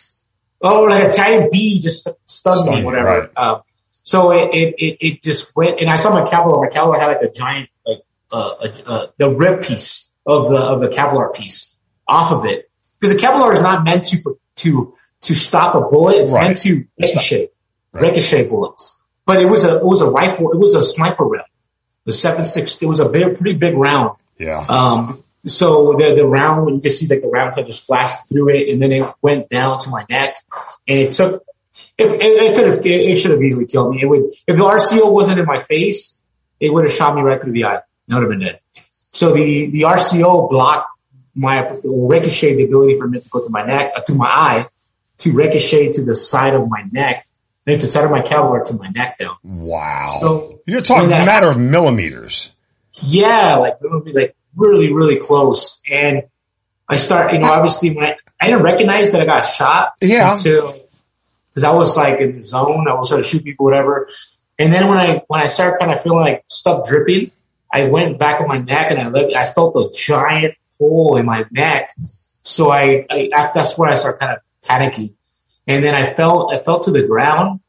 [0.61, 3.31] Oh, like a giant bee just stung, stung me, whatever.
[3.37, 3.37] Right.
[3.37, 3.63] Um,
[4.03, 6.61] so it, it, it it just went, and I saw my Kevlar.
[6.61, 8.01] My Kevlar had like a giant like
[8.33, 11.79] uh, uh, uh, the rib piece of the of the Kevlar piece
[12.09, 12.71] off of it
[13.01, 16.17] because the Kevlar is not meant to to to stop a bullet.
[16.17, 16.49] It's right.
[16.49, 17.51] meant to ricochet
[17.93, 18.03] right.
[18.03, 19.03] ricochet bullets.
[19.27, 20.53] But it was a it was a rifle.
[20.53, 21.47] It was a sniper round.
[22.05, 22.83] The seven six.
[22.83, 24.17] It was a big, pretty big round.
[24.39, 24.65] Yeah.
[24.69, 28.29] Um, so the, the round, you can see like the round kind of just blasted
[28.29, 30.37] through it and then it went down to my neck
[30.89, 31.45] and it took,
[31.99, 34.01] it, it, it could have, it, it should have easily killed me.
[34.03, 36.23] It would, if the RCO wasn't in my face,
[36.61, 37.81] it would have shot me right through the eye.
[38.11, 38.61] I would have been dead.
[39.11, 40.89] So the, the RCO blocked
[41.35, 44.69] my, ricochet the ability for it to go to my neck, uh, to my eye,
[45.19, 47.27] to ricochet to the side of my neck,
[47.65, 49.37] then to side of my Kevlar to my neck down.
[49.43, 50.19] Wow.
[50.21, 52.53] So you're talking a matter of millimeters.
[53.03, 55.81] Yeah, like it would be like really, really close.
[55.89, 56.25] And
[56.89, 60.33] I start, you know, obviously when I, I didn't recognize that I got shot yeah.
[60.33, 60.73] until,
[61.55, 62.87] cause I was like in the zone.
[62.89, 64.09] I was trying to shoot people, whatever.
[64.59, 67.31] And then when I, when I started kind of feeling like stuff dripping,
[67.73, 71.27] I went back on my neck and I looked, I felt a giant hole in
[71.27, 71.91] my neck.
[72.43, 75.15] So I, I that's where I started kind of panicking.
[75.67, 77.61] And then I fell, I fell to the ground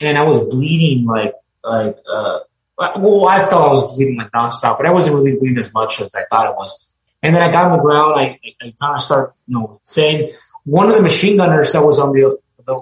[0.00, 2.40] and I was bleeding like, like, uh,
[2.78, 6.00] well, I felt I was bleeding like nonstop, but I wasn't really bleeding as much
[6.00, 6.88] as I thought I was.
[7.22, 8.18] And then I got on the ground.
[8.18, 10.32] I, I, I kind of start, you know, saying,
[10.64, 12.74] one of the machine gunners that was on the, the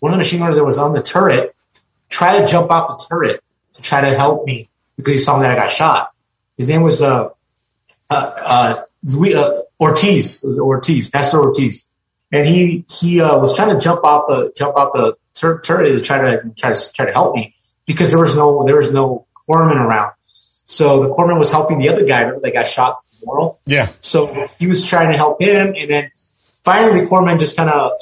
[0.00, 1.54] one of the machine gunners that was on the turret
[2.08, 3.42] tried to jump off the turret
[3.74, 6.10] to try to help me because he saw that I got shot.
[6.56, 7.30] His name was uh,
[8.10, 8.82] uh, uh,
[9.36, 10.42] uh, Ortiz.
[10.42, 11.86] It was Ortiz, Nestor Ortiz,
[12.34, 15.92] and he he uh, was trying to jump out the jump off the tur- turret
[15.96, 17.54] to try to try to try to help me
[17.86, 20.12] because there was no there was no corpsman around.
[20.66, 23.58] So the corpsman was helping the other guy that got shot tomorrow.
[23.66, 23.88] Yeah.
[24.00, 26.10] So he was trying to help him, and then
[26.64, 27.92] finally the corpsman just kind of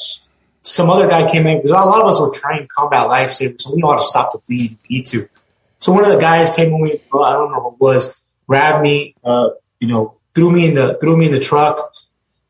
[0.63, 3.75] some other guy came in because a lot of us were trying combat lifesavers, so
[3.75, 4.79] we know how to stop the bleed.
[4.89, 5.29] We need to.
[5.81, 6.99] So one of the guys came in.
[7.13, 8.19] Well, I don't know who it was.
[8.49, 11.93] Grabbed me, uh, you know, threw me in the threw me in the truck,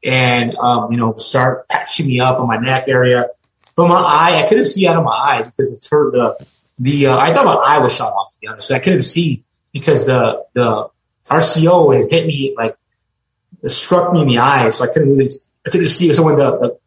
[0.04, 3.28] and um, you know, start patching me up on my neck area.
[3.74, 6.46] But my eye, I couldn't see out of my eye because the tur- the
[6.78, 8.32] the uh, I thought my eye was shot off.
[8.32, 10.88] To be honest, I couldn't see because the the
[11.26, 12.76] RCO it hit me like
[13.62, 15.30] it struck me in the eye, so I couldn't really
[15.66, 16.12] I couldn't see.
[16.12, 16.78] So when the,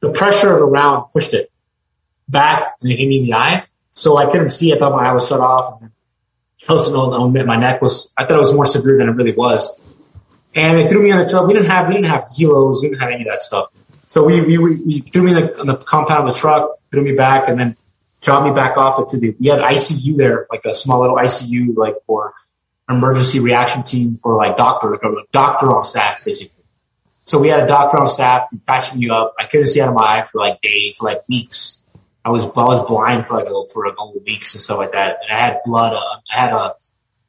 [0.00, 1.50] the the pressure of the round pushed it
[2.28, 3.64] back and it hit me in the eye.
[3.92, 4.72] So I couldn't see.
[4.72, 5.74] I thought my eye was shut off.
[5.74, 5.92] And then
[6.66, 9.78] Helston on my neck was, I thought it was more severe than it really was.
[10.54, 11.46] And they threw me on the truck.
[11.46, 12.82] We didn't have, we didn't have helos.
[12.82, 13.68] We didn't have any of that stuff.
[14.08, 17.12] So we, we, we, threw me the, on the compound of the truck, threw me
[17.14, 17.76] back and then
[18.20, 21.76] dropped me back off into the, we had ICU there, like a small little ICU,
[21.76, 22.34] like for
[22.88, 26.64] emergency reaction team for like doctor, like a doctor on staff, basically.
[27.24, 29.34] So we had a doctor on staff patching me up.
[29.38, 31.84] I couldn't see out of my eye for like days, for like weeks.
[32.24, 34.92] I was I was blind for like a, for a couple weeks and stuff like
[34.92, 35.18] that.
[35.22, 35.94] And I had blood.
[35.94, 36.74] Uh, I had a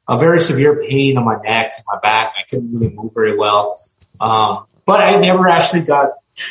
[0.08, 2.34] a very severe pain on my neck my back.
[2.36, 3.80] I couldn't really move very well.
[4.20, 6.10] Um, but I never actually got.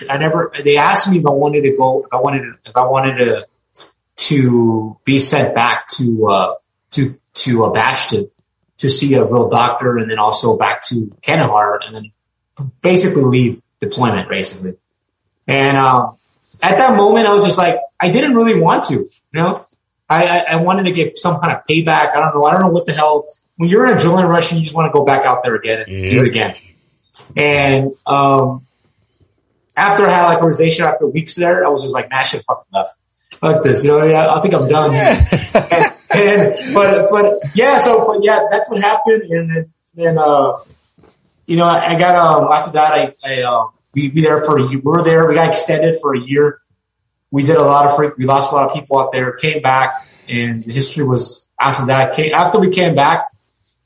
[0.09, 0.53] I never.
[0.63, 2.03] They asked me if I wanted to go.
[2.05, 2.53] If I wanted to.
[2.65, 3.47] If I wanted to
[4.27, 6.55] to be sent back to uh,
[6.91, 7.95] to to uh,
[8.77, 12.11] to see a real doctor, and then also back to Kandahar, and then
[12.81, 14.77] basically leave deployment, basically.
[15.47, 16.17] And um,
[16.61, 19.67] at that moment, I was just like, I didn't really want to, you know.
[20.09, 22.13] I, I wanted to get some kind of payback.
[22.13, 22.43] I don't know.
[22.43, 23.27] I don't know what the hell.
[23.61, 25.53] When you're in a adrenaline rush, and you just want to go back out there
[25.53, 26.11] again and yep.
[26.11, 26.55] do it again.
[27.37, 28.65] And um,
[29.77, 32.23] after I had like a realization after weeks there, I was just like, man, I
[32.23, 32.93] should fucking left.
[33.33, 34.03] Fuck this, you know.
[34.03, 34.95] Yeah, I think I'm done.
[34.95, 39.21] and, and, but but yeah, so but yeah, that's what happened.
[39.29, 40.57] And then then uh,
[41.45, 44.57] you know, I, I got, um, after that, I, I, um, we, we there for
[44.57, 44.79] a year.
[44.79, 45.27] We were there.
[45.27, 46.61] We got extended for a year.
[47.29, 48.17] We did a lot of freak.
[48.17, 51.87] We lost a lot of people out there, came back and the history was after
[51.87, 53.27] that came, after we came back,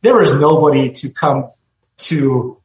[0.06, 1.52] there was nobody to come
[1.98, 2.62] to,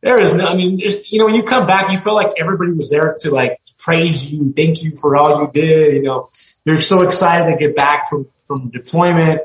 [0.00, 2.72] there is no, I mean, you know, when you come back, you feel like everybody
[2.72, 5.96] was there to like praise you, thank you for all you did.
[5.96, 6.28] You know,
[6.64, 9.42] you're so excited to get back from, from deployment.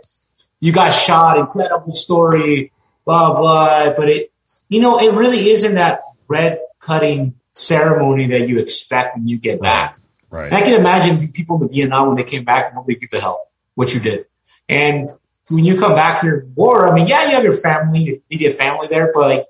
[0.62, 2.72] You got shot, incredible story,
[3.04, 3.94] blah, blah.
[3.94, 4.32] But it,
[4.70, 9.60] you know, it really isn't that red cutting ceremony that you expect when you get
[9.60, 10.00] back.
[10.30, 10.46] Right.
[10.46, 13.20] And I can imagine people in the Vietnam when they came back, nobody gave a
[13.20, 13.42] hell
[13.74, 14.26] what you did.
[14.70, 15.10] And
[15.50, 18.54] when you come back here war, I mean, yeah, you have your family, your immediate
[18.54, 19.46] family there, but like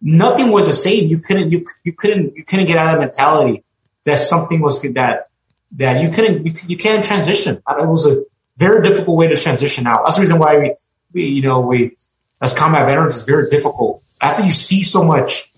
[0.00, 1.08] nothing was the same.
[1.08, 3.64] You couldn't, you, you couldn't, you couldn't get out of the mentality
[4.04, 5.28] that something was good, that,
[5.72, 7.56] that you couldn't, you, you can't transition.
[7.56, 8.24] It was a
[8.56, 10.02] very difficult way to transition out.
[10.04, 10.74] That's the reason why we,
[11.12, 11.96] we, you know, we,
[12.40, 15.52] as combat veterans, it's very difficult after you see so much,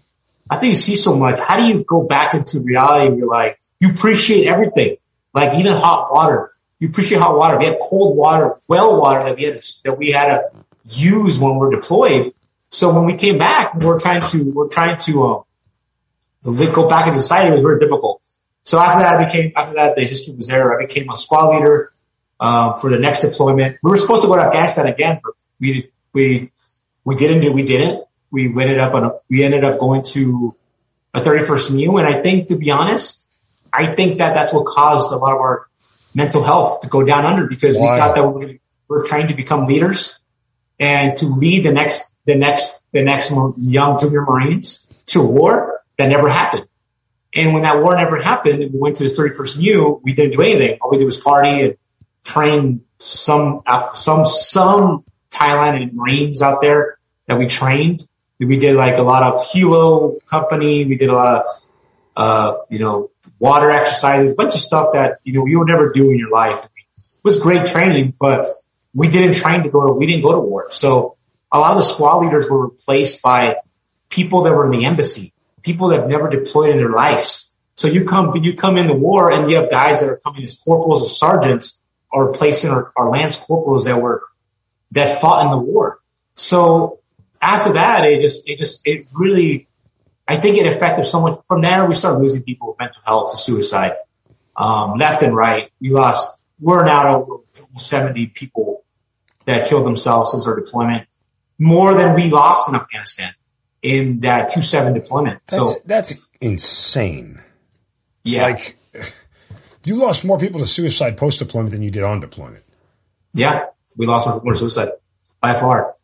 [0.50, 3.58] after you see so much, how do you go back into reality and you're like,
[3.80, 4.96] you appreciate everything,
[5.34, 6.52] like even hot water.
[6.82, 7.58] You appreciate hot water.
[7.60, 10.50] We had cold water, well water that we had to, that we had to
[10.84, 12.32] use when we're deployed.
[12.70, 15.44] So when we came back, we're trying to we're trying to
[16.42, 17.50] um, go back into society.
[17.50, 18.20] It was very difficult.
[18.64, 20.76] So after that, I became after that the history was there.
[20.76, 21.92] I became a squad leader
[22.40, 23.78] um, for the next deployment.
[23.80, 26.50] We were supposed to go to Afghanistan again, but we we
[27.04, 30.56] we didn't do we didn't we ended up on a, we ended up going to
[31.14, 31.98] a 31st MEU.
[31.98, 33.24] And I think, to be honest,
[33.72, 35.68] I think that that's what caused a lot of our
[36.14, 39.28] mental health to go down under because we thought that we were, we were trying
[39.28, 40.20] to become leaders
[40.78, 45.80] and to lead the next, the next, the next young junior Marines to a war
[45.96, 46.66] that never happened.
[47.34, 50.42] And when that war never happened we went to the 31st MEU, we didn't do
[50.42, 50.78] anything.
[50.80, 51.76] All we did was party and
[52.24, 53.62] train some,
[53.94, 58.06] some, some Thailand and Marines out there that we trained
[58.46, 60.84] we did like a lot of helo company.
[60.84, 61.44] We did a lot of,
[62.16, 63.10] uh, you know,
[63.42, 66.64] water exercises, bunch of stuff that, you know, you would never do in your life.
[66.64, 68.46] It was great training, but
[68.94, 70.68] we didn't train to go to, we didn't go to war.
[70.70, 71.16] So
[71.50, 73.56] a lot of the squad leaders were replaced by
[74.10, 75.32] people that were in the embassy,
[75.62, 77.58] people that have never deployed in their lives.
[77.74, 80.44] So you come, you come in the war and you have guys that are coming
[80.44, 81.80] as corporals or sergeants
[82.12, 84.22] or replacing our, our lance corporals that were,
[84.92, 85.98] that fought in the war.
[86.36, 87.00] So
[87.40, 89.66] after that, it just, it just, it really,
[90.28, 91.84] I think it affected someone from there.
[91.86, 93.94] We started losing people with mental health to suicide,
[94.56, 95.70] um, left and right.
[95.80, 97.42] We lost, we're now over
[97.76, 98.84] 70 people
[99.44, 101.06] that killed themselves since our deployment,
[101.58, 103.34] more than we lost in Afghanistan
[103.82, 105.40] in that 2-7 deployment.
[105.48, 107.40] That's, so that's insane.
[108.22, 108.78] yeah, Like,
[109.84, 112.64] you lost more people to suicide post deployment than you did on deployment.
[113.34, 113.66] yeah,
[113.96, 114.90] we lost more more suicide
[115.40, 115.96] by far.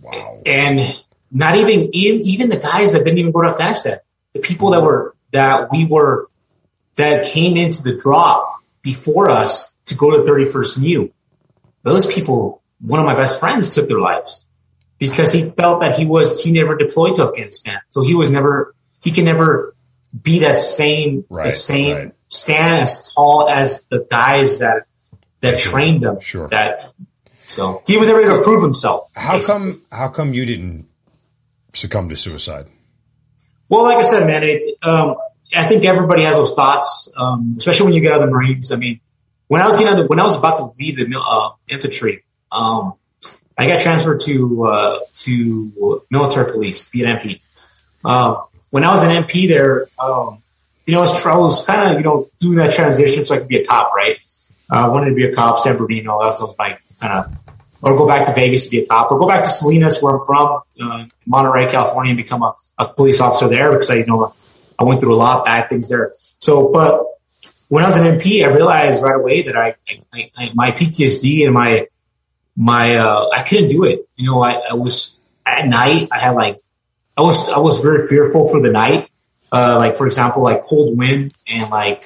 [0.00, 0.40] Wow.
[0.46, 0.96] and
[1.30, 3.98] not even in, even the guys that didn't even go to Afghanistan,
[4.32, 6.28] the people that were that we were
[6.96, 11.10] that came into the drop before us to go to 31st MEU,
[11.82, 14.46] those people, one of my best friends took their lives
[14.98, 18.74] because he felt that he was he never deployed to Afghanistan, so he was never
[19.02, 19.74] he can never
[20.22, 22.14] be that same Right, the same right.
[22.28, 24.86] stand as tall as the guys that
[25.40, 26.20] that trained them.
[26.20, 26.48] Sure.
[26.48, 26.92] That
[27.48, 29.10] so he was able to prove himself.
[29.14, 29.72] How basically.
[29.72, 30.87] come, how come you didn't
[31.74, 32.66] succumb to suicide?
[33.68, 35.16] Well, like I said, man, it, um,
[35.54, 38.72] I think everybody has those thoughts, um, especially when you get out of the Marines.
[38.72, 39.00] I mean,
[39.46, 42.24] when I was getting out the, when I was about to leave the uh, infantry,
[42.52, 42.94] um,
[43.56, 47.40] I got transferred to uh, to military police, be an MP.
[48.04, 50.42] Um, when I was an MP there, um,
[50.86, 53.48] you know, I was, was kind of you know doing that transition so I could
[53.48, 54.18] be a cop, right?
[54.70, 56.22] Uh, I wanted to be a cop, San Bernardino.
[56.22, 57.36] That was my kind of
[57.82, 60.16] or go back to Vegas to be a cop, or go back to Salinas, where
[60.16, 64.06] I'm from, uh, Monterey, California, and become a, a police officer there because I you
[64.06, 64.34] know
[64.78, 66.14] I went through a lot of bad things there.
[66.38, 67.04] So, but
[67.68, 69.74] when I was an MP, I realized right away that I,
[70.12, 71.86] I, I my PTSD and my
[72.56, 74.08] my uh, I couldn't do it.
[74.16, 76.08] You know, I, I was at night.
[76.10, 76.60] I had like
[77.16, 79.10] I was I was very fearful for the night.
[79.50, 82.04] Uh, like for example, like cold wind and like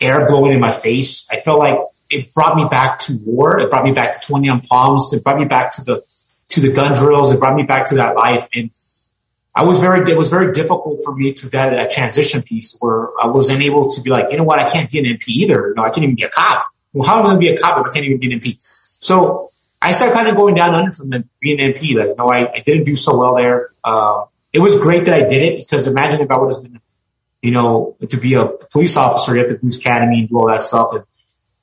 [0.00, 1.28] air blowing in my face.
[1.30, 1.78] I felt like
[2.10, 3.60] it brought me back to war.
[3.60, 5.12] It brought me back to 29 Palms.
[5.12, 6.02] It brought me back to the,
[6.50, 7.32] to the gun drills.
[7.32, 8.48] It brought me back to that life.
[8.54, 8.70] And
[9.54, 13.08] I was very, it was very difficult for me to that, that transition piece where
[13.20, 14.58] I wasn't able to be like, you know what?
[14.58, 15.68] I can't be an MP either.
[15.68, 16.66] You know, I can't even be a cop.
[16.92, 18.40] Well, how am I going to be a cop if I can't even be an
[18.40, 18.56] MP?
[19.00, 19.50] So
[19.80, 21.96] I started kind of going down under from the being an MP.
[21.96, 23.70] Like, you know, I, I didn't do so well there.
[23.82, 26.80] Uh, it was great that I did it because imagine if I would have been,
[27.42, 30.48] you know, to be a police officer, you have to police academy and do all
[30.48, 30.88] that stuff.
[30.92, 31.04] And,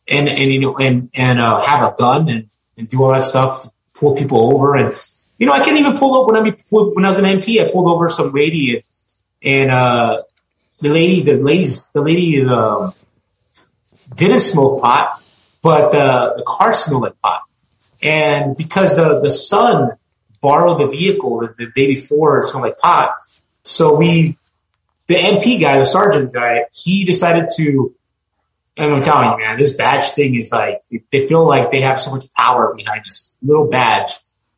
[0.08, 3.24] and, and, you know, and, and, uh, have a gun and, and do all that
[3.24, 4.76] stuff to pull people over.
[4.76, 4.95] And,
[5.38, 7.72] you know, I can't even pull up when I, when I was an MP, I
[7.72, 8.84] pulled over some lady and,
[9.43, 10.24] and, uh,
[10.80, 12.93] the lady, the ladies, the lady, um,
[14.16, 15.22] didn't smoke pot,
[15.62, 17.41] but, uh, the car smelled like pot.
[18.02, 19.91] And because the, the son
[20.41, 23.14] borrowed the vehicle the, the day before, it smelled like pot.
[23.64, 24.38] So we,
[25.08, 27.93] the MP guy, the sergeant guy, he decided to,
[28.82, 31.99] and I'm telling you, man, this badge thing is like, they feel like they have
[31.99, 34.13] so much power behind this little badge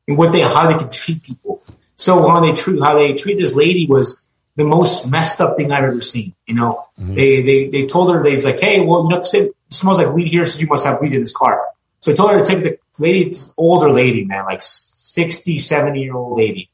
[0.07, 1.61] and what they, how they can treat people.
[1.95, 5.71] So how they treat, how they treat this lady was the most messed up thing
[5.71, 6.33] I've ever seen.
[6.47, 9.53] You know, they, they, they told her, they was like, Hey, well, you know, it
[9.69, 10.45] smells like weed here.
[10.45, 11.61] So you must have weed in this car.
[11.99, 16.01] So I told her to take the lady, this older lady, man, like 60, 70
[16.01, 16.69] year old lady.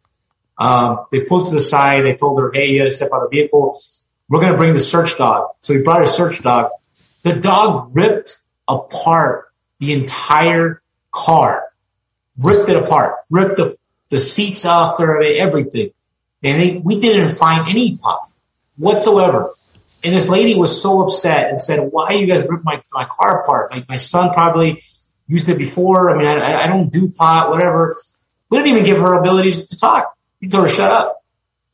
[0.58, 2.04] Um, they pulled to the side.
[2.06, 3.82] They told her, Hey, you gotta step out of the vehicle.
[4.30, 5.50] We're going to bring the search dog.
[5.60, 6.70] So we brought a search dog.
[7.24, 11.64] The dog ripped apart the entire car,
[12.38, 13.78] ripped it apart, ripped the,
[14.10, 15.92] the seats off there, everything.
[16.44, 18.30] And they, we didn't find any pot
[18.78, 19.54] whatsoever.
[20.04, 23.42] And this lady was so upset and said, why you guys ripped my, my car
[23.42, 23.72] apart?
[23.72, 24.82] Like my son probably
[25.28, 26.10] used it before.
[26.10, 27.98] I mean, I, I don't do pot, whatever.
[28.50, 30.18] We didn't even give her ability to talk.
[30.42, 31.24] We told her, shut up.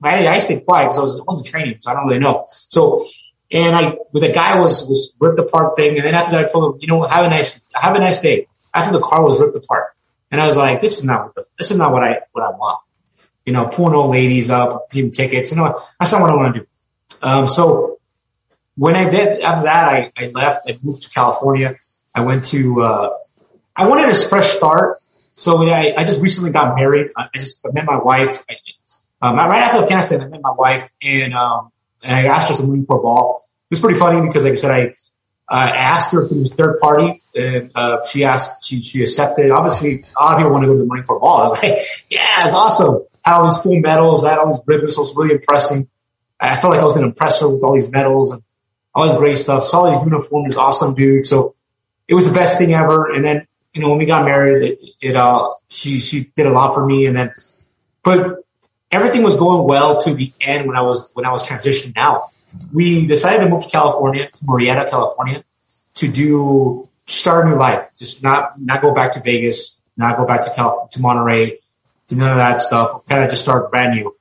[0.01, 2.45] I, I stayed quiet because I, was, I wasn't training, so I don't really know.
[2.49, 3.07] So,
[3.51, 5.95] and I, but the guy was, was ripped apart thing.
[5.97, 8.19] And then after that, I told him, you know, have a nice, have a nice
[8.19, 8.47] day.
[8.73, 9.95] After the car was ripped apart.
[10.31, 12.43] And I was like, this is not what the, this is not what I, what
[12.43, 12.79] I want.
[13.45, 15.51] You know, pulling old ladies up, giving tickets.
[15.51, 16.67] You know, that's not what I want to do.
[17.21, 17.99] Um, so
[18.75, 21.77] when I did, after that, I, I left, I moved to California.
[22.13, 23.09] I went to, uh,
[23.75, 24.99] I wanted a fresh start.
[25.35, 27.11] So I, I just recently got married.
[27.15, 28.43] I just I met my wife.
[28.49, 28.55] I,
[29.21, 31.71] um, right after Afghanistan, I met my wife and, um,
[32.05, 33.49] and I asked her to Marine Corps ball.
[33.69, 34.95] It was pretty funny because like I said, I,
[35.47, 39.51] uh, asked her through third party and, uh, she asked, she, she accepted.
[39.51, 41.43] Obviously, a lot of people want to go to the Marine Corps ball.
[41.43, 43.03] I'm like, yeah, it's awesome.
[43.23, 44.25] Had all these cool medals.
[44.25, 44.95] I had all these ribbons.
[44.95, 45.87] So it was really impressing.
[46.39, 48.41] I felt like I was going to impress her with all these medals and
[48.93, 49.63] all this great stuff.
[49.63, 51.25] Saw these uniforms, awesome dude.
[51.25, 51.55] So
[52.07, 53.13] it was the best thing ever.
[53.13, 56.51] And then, you know, when we got married, it, it, uh, she, she did a
[56.51, 57.05] lot for me.
[57.07, 57.33] And then,
[58.03, 58.44] but
[58.95, 62.23] everything was going well to the end when I was, when I was transitioning out.
[62.71, 65.43] We decided to move to California, to California
[65.95, 67.89] to do, start a new life.
[67.99, 71.59] Just not, not go back to Vegas, not go back to Cal, to Monterey,
[72.07, 73.05] to none of that stuff.
[73.05, 74.15] Kind of just start brand new.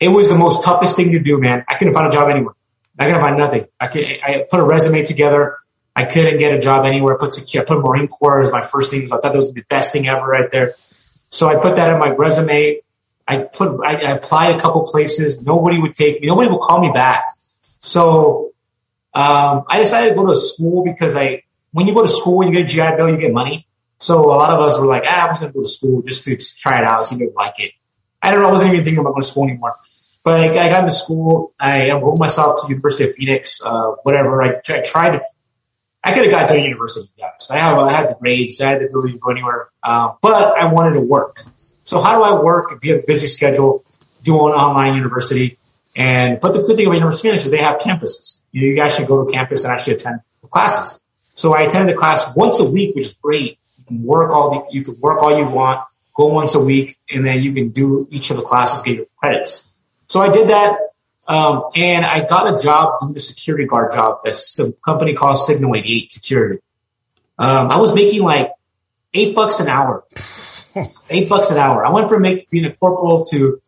[0.00, 1.64] it was the most toughest thing to do, man.
[1.68, 2.54] I couldn't find a job anywhere.
[2.98, 3.66] I couldn't find nothing.
[3.78, 5.58] I could, I put a resume together.
[5.94, 7.16] I couldn't get a job anywhere.
[7.16, 9.04] I put, I put Marine Corps as my first thing.
[9.04, 10.74] I thought that was the best thing ever right there.
[11.30, 12.80] So I put that in my resume.
[13.28, 15.42] I put, I, I applied a couple places.
[15.42, 16.28] Nobody would take me.
[16.28, 17.24] Nobody would call me back.
[17.80, 18.52] So,
[19.14, 22.52] um, I decided to go to school because I, when you go to school, you
[22.52, 23.66] get a GI Bill, you get money.
[23.98, 26.02] So a lot of us were like, ah, I'm just going to go to school
[26.02, 27.72] just to try it out, see if I like it.
[28.22, 28.48] I don't know.
[28.48, 29.76] I wasn't even thinking about going to school anymore.
[30.22, 31.52] But I, I got into school.
[31.58, 34.42] I enrolled myself to University of Phoenix, uh, whatever.
[34.42, 35.12] I, I tried.
[35.12, 35.22] To,
[36.02, 37.50] I could have got to a university, yes.
[37.50, 38.60] I have, I had the grades.
[38.60, 39.68] I had the ability to go anywhere.
[39.82, 41.44] Uh, but I wanted to work.
[41.88, 42.84] So how do I work?
[42.84, 43.82] Have a busy schedule,
[44.22, 45.56] do an online university.
[45.96, 48.42] And, but the good thing about University of Phoenix is they have campuses.
[48.52, 50.20] You, know, you actually go to campus and actually attend
[50.50, 51.00] classes.
[51.34, 53.58] So I attended the class once a week, which is great.
[53.78, 55.80] You can work all the, you can work all you want,
[56.14, 59.06] go once a week, and then you can do each of the classes, get your
[59.16, 59.74] credits.
[60.08, 60.76] So I did that.
[61.26, 65.38] Um, and I got a job doing a security guard job at some company called
[65.38, 66.60] Signal 88 Security.
[67.38, 68.52] Um, I was making like
[69.14, 70.04] eight bucks an hour.
[71.10, 71.84] eight bucks an hour.
[71.84, 73.60] I went from make, being a corporal to,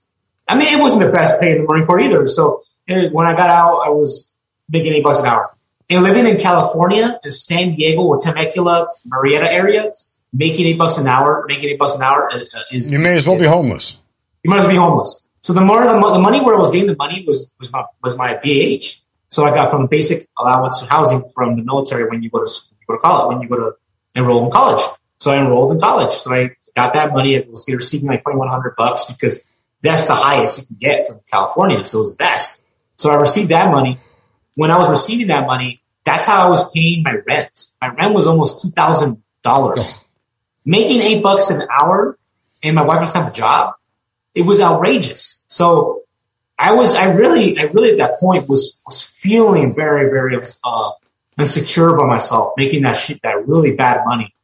[0.48, 2.26] I mean, it wasn't the best pay in the Marine Corps either.
[2.28, 4.34] So when I got out, I was
[4.68, 5.54] making eight bucks an hour.
[5.88, 9.92] And living in California, in San Diego or Temecula, Murrieta area,
[10.32, 12.38] making eight bucks an hour, making eight bucks an hour uh,
[12.70, 12.90] is.
[12.90, 13.96] You may as well is, be homeless.
[14.42, 15.26] You might as well be homeless.
[15.42, 17.84] So the more the, the money where I was getting the money was was my
[18.02, 19.02] was my BH.
[19.28, 22.50] So I got from basic allowance to housing from the military when you go to
[22.50, 23.76] you go to college when you go to
[24.14, 24.84] enroll in college.
[25.18, 26.12] So I enrolled in college.
[26.12, 27.36] So I got that money.
[27.36, 29.44] I was receiving like twenty one hundred bucks because
[29.82, 31.84] that's the highest you can get from California.
[31.84, 32.66] So it was the best.
[32.96, 33.98] So I received that money.
[34.54, 37.68] When I was receiving that money, that's how I was paying my rent.
[37.80, 40.00] My rent was almost two thousand dollars.
[40.64, 42.18] Making eight bucks an hour,
[42.62, 43.74] and my wife doesn't have a job
[44.34, 45.44] it was outrageous.
[45.48, 46.02] So
[46.58, 50.90] I was, I really, I really at that point was, was feeling very, very, uh,
[51.38, 54.34] insecure by myself, making that shit, that really bad money.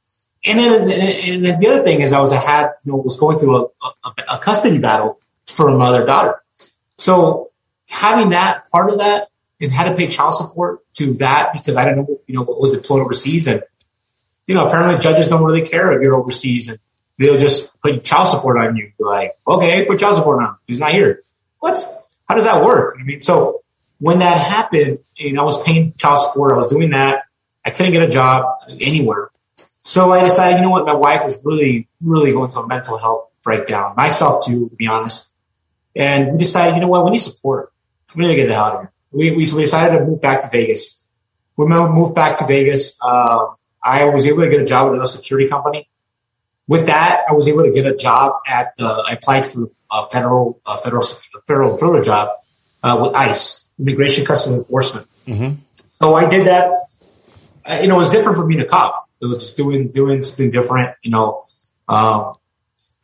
[0.47, 3.39] And then, and then the other thing is I was, had, you know, was going
[3.39, 6.41] through a, a, a custody battle for my mother daughter.
[6.97, 7.51] So
[7.87, 9.29] having that part of that
[9.61, 12.61] and had to pay child support to that because I didn't know, you know, what
[12.61, 13.49] was deployed overseas.
[13.49, 13.63] And,
[14.47, 16.79] you know, apparently judges don't really care if you're overseas and
[17.19, 18.93] they'll just put child support on you.
[18.99, 20.57] like, okay, put child support on him.
[20.67, 21.23] He's not here.
[21.59, 21.85] What?
[22.29, 22.99] How does that work?
[23.01, 23.63] I mean, so
[23.99, 24.99] when that happened,
[25.33, 26.53] know, I was paying child support.
[26.53, 27.25] I was doing that.
[27.65, 29.31] I couldn't get a job anywhere.
[29.87, 30.85] So I decided, you know what?
[30.85, 33.95] My wife was really, really going through a mental health breakdown.
[33.97, 35.29] Myself too, to be honest.
[35.95, 37.05] And we decided, you know what?
[37.05, 37.73] We need support.
[38.15, 38.93] We need to get the hell out of here.
[39.13, 41.05] We, we, so we decided to move back to Vegas.
[41.57, 42.99] We moved back to Vegas.
[43.01, 43.47] Uh,
[43.83, 45.89] I was able to get a job with a security company
[46.69, 50.09] with that, I was able to get a job at the, I applied for a
[50.09, 51.03] federal, a federal,
[51.47, 52.31] federal, federal job,
[52.83, 55.07] uh, with ICE, Immigration Customs Enforcement.
[55.27, 55.61] Mm-hmm.
[55.89, 56.89] So I did that.
[57.83, 59.06] You know, it was different from being a cop.
[59.21, 61.45] It was just doing, doing something different, you know,
[61.89, 62.35] um,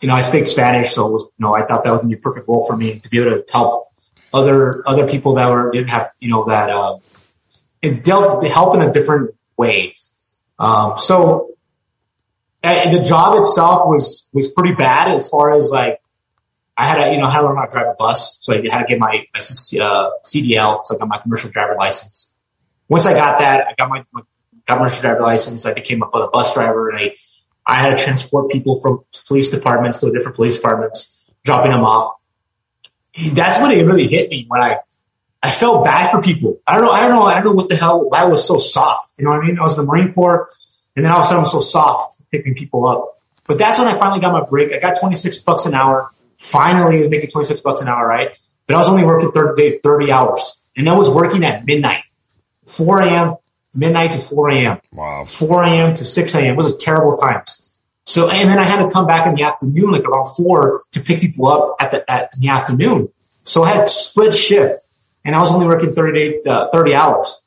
[0.01, 2.21] you know, I speak Spanish, so was, you know, I thought that was gonna the
[2.21, 3.89] perfect role for me to be able to help
[4.35, 7.01] other, other people that were, didn't have, you know, that, um,
[7.81, 9.97] it dealt, help in a different way.
[10.59, 11.53] Um, so
[12.63, 16.01] and the job itself was was pretty bad as far as like
[16.77, 18.57] I had to you know had to learn how to drive a bus, so I
[18.71, 22.33] had to get my, my uh, CDL, so I got my commercial driver license.
[22.89, 24.23] Once I got that, I got my, my
[24.67, 25.67] commercial driver license.
[25.67, 27.17] I became a, a bus driver, and I
[27.65, 32.15] I had to transport people from police departments to different police departments, dropping them off.
[33.33, 34.79] That's when it really hit me when I
[35.43, 36.61] I felt bad for people.
[36.67, 36.91] I don't know.
[36.91, 37.23] I don't know.
[37.23, 38.09] I don't know what the hell.
[38.09, 39.15] Why I was so soft.
[39.19, 39.59] You know what I mean?
[39.59, 40.49] I was in the Marine Corps.
[40.95, 43.21] And then all of a sudden I'm so soft picking people up.
[43.47, 44.73] But that's when I finally got my break.
[44.73, 46.13] I got 26 bucks an hour.
[46.39, 48.31] Finally I was making 26 bucks an hour, right?
[48.67, 52.05] But I was only working 30, 30 hours and I was working at midnight,
[52.67, 53.37] 4 a.m.,
[53.75, 54.81] midnight to 4 a.m.
[54.93, 55.25] Wow.
[55.25, 55.95] 4 a.m.
[55.95, 56.57] to 6 a.m.
[56.57, 57.63] Those are terrible times.
[58.05, 61.01] So, and then I had to come back in the afternoon, like around four to
[61.01, 63.09] pick people up at the, at in the afternoon.
[63.45, 64.85] So I had split shift
[65.25, 67.43] and I was only working 30, uh, 30 hours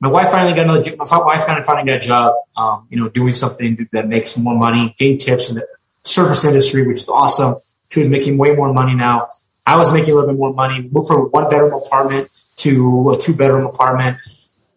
[0.00, 0.96] my wife finally got another.
[0.96, 4.36] My wife kind of finally got a job, um, you know, doing something that makes
[4.36, 5.66] more money, getting tips in the
[6.02, 7.56] service industry, which is awesome.
[7.90, 9.28] She was making way more money now.
[9.66, 10.88] I was making a little bit more money.
[10.90, 14.16] Moved from a one bedroom apartment to a two bedroom apartment.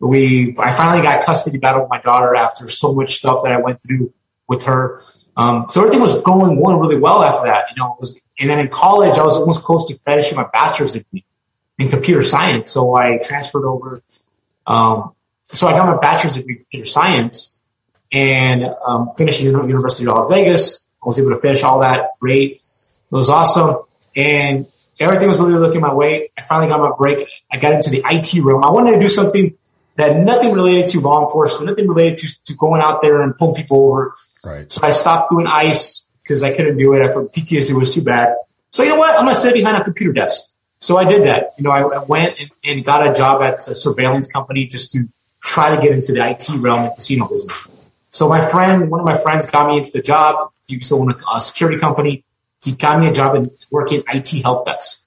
[0.08, 3.58] We, I finally got custody battle with my daughter after so much stuff that I
[3.58, 4.14] went through
[4.48, 5.02] with her.
[5.38, 7.96] Um, so everything was going going really well after that, you know.
[8.00, 11.26] Was, and then in college, I was almost close to finishing my bachelor's degree
[11.80, 12.72] in computer science.
[12.72, 14.04] So I transferred over
[14.66, 17.60] um, so I got my bachelor's degree in computer science
[18.12, 20.86] and um, finished at the University of Las Vegas.
[21.02, 22.54] I was able to finish all that great.
[22.54, 23.78] It was awesome.
[24.16, 24.66] And
[25.00, 26.32] everything was really looking my way.
[26.38, 27.28] I finally got my break.
[27.52, 28.64] I got into the IT room.
[28.64, 29.56] I wanted to do something
[29.96, 33.56] that nothing related to law enforcement, nothing related to, to going out there and pulling
[33.56, 34.14] people over.
[34.44, 34.72] Right.
[34.72, 37.02] So I stopped doing ICE because I couldn't do it.
[37.02, 38.36] After PTSD was too bad.
[38.72, 39.12] So you know what?
[39.12, 40.42] I'm going to sit behind a computer desk.
[40.80, 41.52] So I did that.
[41.58, 44.92] You know, I, I went and, and, got a job at a surveillance company just
[44.92, 45.08] to
[45.42, 47.68] try to get into the IT realm and casino business.
[48.10, 50.52] So my friend, one of my friends got me into the job.
[50.68, 52.26] He used to own a, a security company.
[52.62, 55.06] He got me a job in working IT help desk.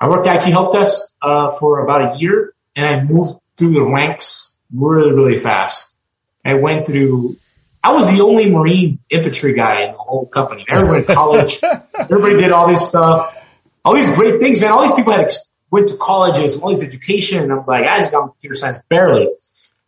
[0.00, 3.84] I worked IT help desk, uh, for about a year and I moved through the
[3.84, 5.94] ranks really, really fast.
[6.44, 7.36] I went through
[7.82, 10.64] I was the only Marine infantry guy in the whole company.
[10.68, 11.60] Everybody in college,
[11.98, 13.34] everybody did all this stuff,
[13.84, 14.72] all these great things, man.
[14.72, 15.30] All these people had
[15.70, 17.42] went to colleges, all these education.
[17.42, 19.28] And I'm like, I just got computer science barely,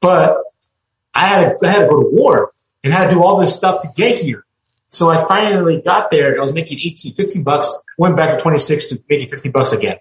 [0.00, 0.38] but
[1.12, 2.52] I had to, I had to go to war
[2.84, 4.44] and had to do all this stuff to get here.
[4.88, 6.36] So I finally got there.
[6.36, 9.98] I was making 18, 15 bucks, went back to 26 to making 15 bucks again.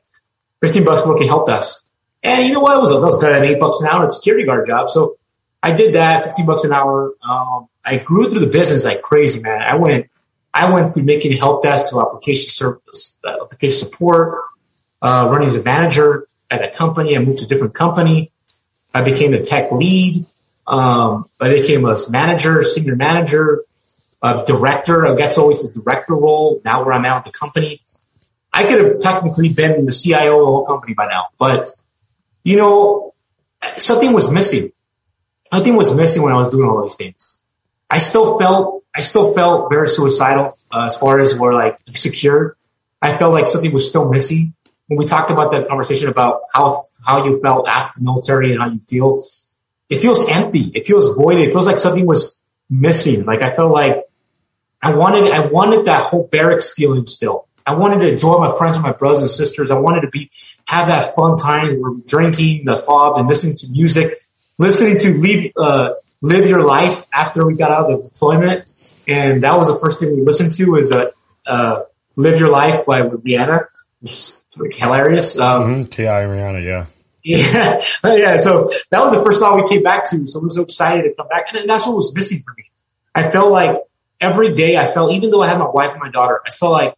[0.61, 1.85] 15 bucks working help desk.
[2.23, 2.77] And you know what?
[2.77, 4.89] It was, it was better than eight bucks an hour at a security guard job.
[4.89, 5.17] So
[5.61, 7.13] I did that, 15 bucks an hour.
[7.23, 9.61] Um, I grew through the business like crazy, man.
[9.61, 10.09] I went,
[10.53, 14.41] I went through making help desk to application service, uh, application support,
[15.01, 17.15] uh, running as a manager at a company.
[17.15, 18.31] I moved to a different company.
[18.93, 20.25] I became the tech lead.
[20.67, 23.63] Um, I became a manager, senior manager,
[24.21, 25.07] uh, director.
[25.07, 26.61] I got to always the director role.
[26.65, 27.81] Now where I'm at with the company,
[28.51, 31.69] I could have technically been the CIO of the whole company by now, but
[32.43, 33.13] you know,
[33.77, 34.71] something was missing.
[35.51, 37.39] Something was missing when I was doing all these things.
[37.89, 42.55] I still felt, I still felt very suicidal uh, as far as we're like secure.
[43.01, 44.53] I felt like something was still missing.
[44.87, 48.61] When we talked about that conversation about how, how you felt after the military and
[48.61, 49.23] how you feel,
[49.89, 50.71] it feels empty.
[50.73, 51.47] It feels voided.
[51.47, 53.25] It feels like something was missing.
[53.25, 54.03] Like I felt like
[54.81, 57.47] I wanted, I wanted that whole barracks feeling still.
[57.69, 59.69] I wanted to enjoy my friends with my brothers and sisters.
[59.69, 60.31] I wanted to be,
[60.65, 64.19] have that fun time where we're drinking the fob and listening to music,
[64.57, 68.67] listening to leave, uh, live your life after we got out of the deployment.
[69.07, 71.11] And that was the first thing we listened to was, uh,
[71.45, 71.83] uh,
[72.15, 73.65] live your life by Rihanna,
[74.01, 74.43] which is
[74.73, 75.37] hilarious.
[75.37, 75.83] Um, mm-hmm.
[75.83, 76.23] T.I.
[76.23, 76.65] Rihanna.
[76.65, 76.87] Yeah.
[77.23, 77.81] Yeah.
[78.03, 78.37] yeah.
[78.37, 80.25] So that was the first song we came back to.
[80.25, 81.53] So I was so excited to come back.
[81.53, 82.71] And that's what was missing for me.
[83.13, 83.77] I felt like
[84.19, 86.71] every day I felt, even though I had my wife and my daughter, I felt
[86.71, 86.95] like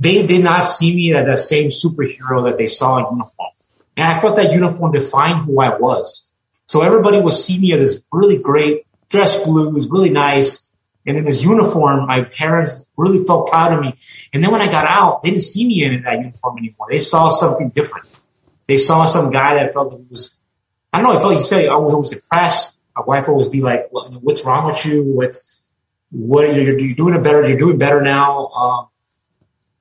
[0.00, 3.50] they did not see me as that same superhero that they saw in uniform.
[3.96, 6.30] And I felt that uniform defined who I was.
[6.66, 10.70] So everybody would see me as this really great, dress blues, really nice.
[11.04, 13.94] And in this uniform, my parents really felt proud of me.
[14.32, 16.86] And then when I got out, they didn't see me in that uniform anymore.
[16.90, 18.06] They saw something different.
[18.68, 20.38] They saw some guy that felt that was,
[20.92, 22.84] I don't know, I felt he said, oh, he was depressed.
[22.94, 25.02] My wife would always be like, what's wrong with you?
[25.02, 25.38] What,
[26.10, 27.48] what, you're, you're doing it better.
[27.48, 28.46] You're doing better now.
[28.48, 28.87] Um,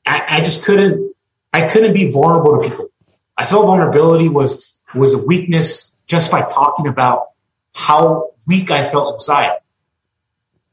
[0.08, 1.14] I, I just couldn't,
[1.54, 2.90] I couldn't be vulnerable to people.
[3.38, 7.28] I felt vulnerability was, was a weakness just by talking about
[7.74, 9.58] how weak I felt inside.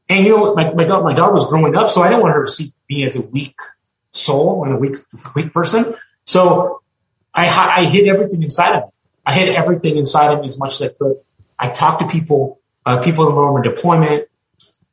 [0.07, 2.35] And you know, my, my daughter, my daughter was growing up, so I didn't want
[2.35, 3.55] her to see me as a weak
[4.11, 4.97] soul and a weak,
[5.35, 5.95] weak person.
[6.25, 6.81] So
[7.33, 7.47] I,
[7.79, 8.89] I hid everything inside of me.
[9.25, 11.17] I hid everything inside of me as much as I could.
[11.57, 14.27] I talked to people, uh, people in the room deployment.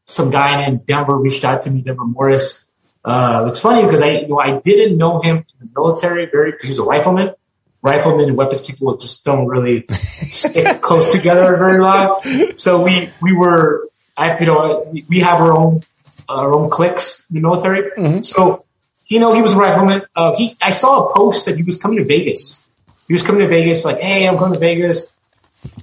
[0.06, 2.66] Some guy in Denver reached out to me, Denver Morris.
[3.04, 6.52] Uh, it's funny because I, you know, I didn't know him in the military very,
[6.52, 7.34] because he was a rifleman
[7.82, 9.86] riflemen and weapons people just don't really
[10.30, 12.22] stick close together very long.
[12.54, 15.82] So we, we were, I, you know, we have our own,
[16.28, 17.90] our own cliques in the military.
[17.90, 18.22] Mm-hmm.
[18.22, 18.64] So,
[19.06, 20.02] you know, he was a rifleman.
[20.14, 22.64] Uh, he, I saw a post that he was coming to Vegas.
[23.08, 25.14] He was coming to Vegas like, Hey, I'm going to Vegas.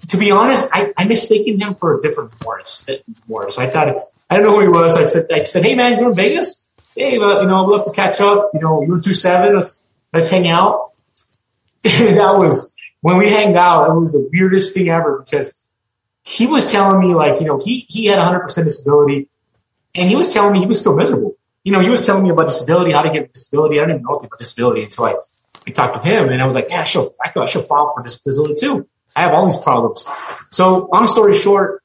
[0.09, 2.87] To be honest, I, I mistaken him for a different Morris,
[3.27, 3.57] Morris.
[3.57, 3.95] I thought,
[4.29, 4.95] I don't know who he was.
[4.95, 6.68] I said, I said, Hey man, you're in Vegas?
[6.95, 8.51] Hey, uh, you know, I'd love to catch up.
[8.53, 9.53] You know, you're two seven.
[9.53, 10.91] Let's, let's hang out.
[11.83, 13.89] that was when we hanged out.
[13.89, 15.53] It was the weirdest thing ever because
[16.23, 19.29] he was telling me like, you know, he, he had 100% disability
[19.95, 21.37] and he was telling me he was still miserable.
[21.63, 23.79] You know, he was telling me about disability, how to get disability.
[23.79, 25.15] I didn't even know anything about disability until I,
[25.67, 28.03] I talked to him and I was like, yeah, I should, I should file for
[28.03, 28.87] disability too.
[29.15, 30.07] I have all these problems.
[30.51, 31.83] So long story short,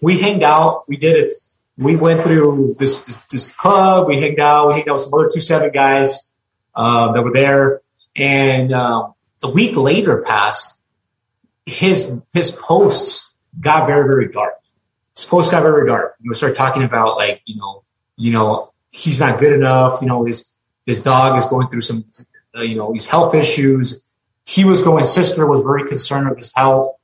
[0.00, 0.84] we hanged out.
[0.88, 1.36] We did it.
[1.76, 4.06] We went through this, this, this club.
[4.08, 4.68] We hanged out.
[4.68, 6.32] We hanged out with some other two seven guys,
[6.74, 7.82] uh, that were there.
[8.14, 10.80] And, um, the week later passed,
[11.66, 14.54] his, his posts got very, very dark.
[15.14, 16.14] His posts got very, very dark.
[16.24, 17.84] We started talking about like, you know,
[18.16, 20.00] you know, he's not good enough.
[20.00, 20.46] You know, his,
[20.86, 22.04] his dog is going through some,
[22.56, 24.00] uh, you know, these health issues.
[24.44, 26.94] He was going, sister was very concerned with his health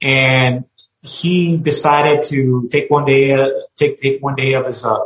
[0.00, 0.64] and
[1.02, 4.98] he decided to take one day, uh, take, take one day of his, uh,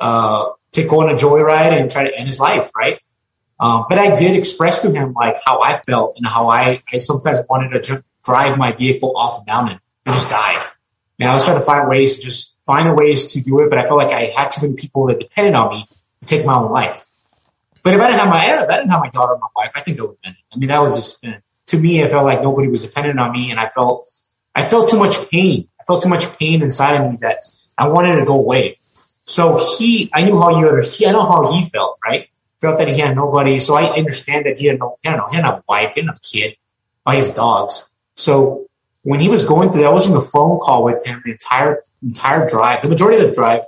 [0.00, 3.00] uh, take on a joyride and try to end his life, right?
[3.60, 6.98] Um, but I did express to him like how I felt and how I, I
[6.98, 10.60] sometimes wanted to drive my vehicle off a mountain and just die.
[11.20, 13.78] And I was trying to find ways to just find ways to do it, but
[13.78, 15.86] I felt like I had too many people that depended on me
[16.20, 17.04] to take my own life.
[17.84, 19.80] But if I didn't have my, if I didn't have my daughter my wife, I
[19.80, 20.42] think it would have been.
[20.52, 21.24] I mean, that was just,
[21.66, 24.06] to me, I felt like nobody was dependent on me and I felt,
[24.54, 25.68] I felt too much pain.
[25.80, 27.38] I felt too much pain inside of me that
[27.76, 28.78] I wanted to go away.
[29.24, 32.28] So he, I knew how you, he, I know how he felt, right?
[32.60, 33.60] Felt that he had nobody.
[33.60, 36.00] So I understand that he had no, he had no, he had no wife, he
[36.00, 36.56] had no kid,
[37.04, 37.90] by his dogs.
[38.14, 38.66] So
[39.02, 41.32] when he was going through that, I was in the phone call with him the
[41.32, 43.62] entire, entire drive, the majority of the drive,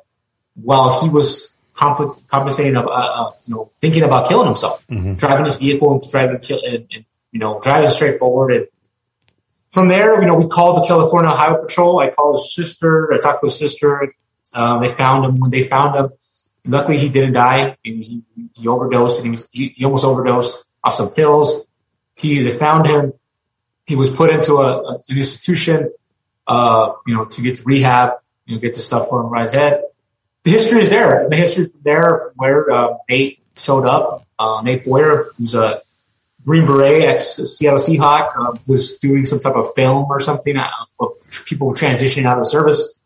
[0.54, 5.14] while he was comp- compensating, uh, uh, you know, thinking about killing himself, mm-hmm.
[5.14, 8.52] driving his vehicle and driving, kill, and, and, you know, driving straight forward.
[8.52, 8.66] And
[9.74, 11.98] from there, you know, we called the California Highway Patrol.
[11.98, 13.12] I called his sister.
[13.12, 14.14] I talked to his sister.
[14.52, 15.40] Um, they found him.
[15.40, 16.10] When they found him,
[16.64, 17.76] luckily he didn't die.
[17.82, 18.22] He,
[18.52, 21.66] he overdosed and he, was, he, he almost overdosed on some pills.
[22.14, 23.14] He, they found him.
[23.84, 25.92] He was put into a, an institution,
[26.46, 28.12] uh, you know, to get to rehab,
[28.46, 29.82] you know, get the stuff going right ahead.
[30.44, 31.28] The history is there.
[31.28, 34.24] The history from there, from where uh, Nate showed up.
[34.38, 35.82] Uh, Nate Boyer, who's a
[36.44, 40.56] Green Beret, ex Seattle Seahawk, uh, was doing some type of film or something.
[40.56, 40.68] Uh,
[41.46, 43.02] people transitioning out of service.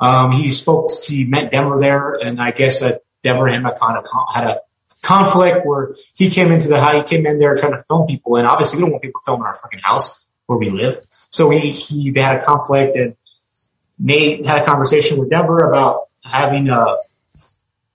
[0.00, 3.72] Um, he spoke, to, he met Denver there, and I guess that Denver and him
[3.78, 4.60] kind of had a
[5.02, 8.36] conflict where he came into the house, he came in there trying to film people,
[8.36, 11.04] and obviously we don't want people filming our fucking house where we live.
[11.30, 13.14] So he, he, they had a conflict, and
[13.98, 16.96] Nate had a conversation with Denver about having a, uh,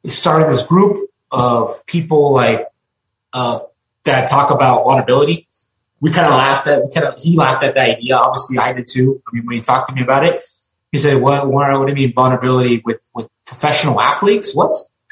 [0.05, 2.67] starting this group of people like,
[3.33, 3.59] uh,
[4.05, 5.47] that talk about vulnerability.
[5.99, 8.15] We kind of laughed at, we kind of, he laughed at that idea.
[8.15, 9.21] Obviously I did too.
[9.27, 10.43] I mean, when he talked to me about it,
[10.91, 14.55] he said, what, what, what do you mean vulnerability with, with professional athletes?
[14.55, 14.73] What?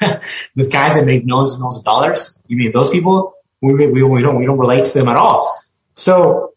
[0.56, 2.40] with guys that make millions and millions of dollars?
[2.46, 3.34] You mean those people?
[3.60, 5.54] We, we, we don't, we don't relate to them at all.
[5.94, 6.54] So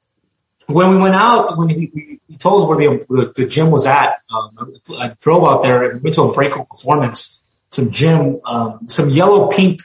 [0.68, 3.86] when we went out, when he, he told us where the, the, the gym was
[3.88, 7.42] at, um, I drove out there and went to a performance,
[7.72, 9.82] some gym, um, some yellow pink,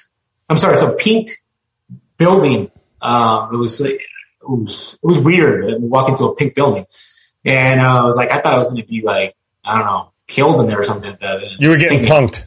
[0.49, 1.31] I'm sorry, some pink
[2.23, 2.71] building.
[3.01, 4.01] Um, it was, it
[4.43, 5.81] was, it was weird.
[5.81, 6.87] We walk into a pink building
[7.45, 9.35] and uh, I was like, I thought I was going to be like,
[9.65, 11.57] I don't know, killed in there or something like that.
[11.59, 12.47] You were getting punked.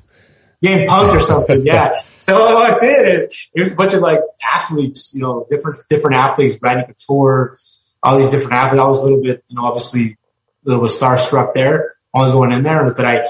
[0.62, 2.00] Getting punked or something, yeah.
[2.20, 5.78] So I walked in and it was a bunch of like athletes, you know, different,
[5.90, 7.58] different athletes, Randy Couture,
[8.02, 8.82] all these different athletes.
[8.82, 10.18] I was a little bit, you know, obviously
[10.66, 11.96] a little bit starstruck there.
[12.14, 13.28] I was going in there, but I,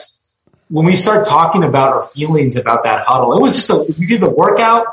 [0.70, 4.06] when we start talking about our feelings about that huddle, it was just a, we
[4.06, 4.88] did the workout,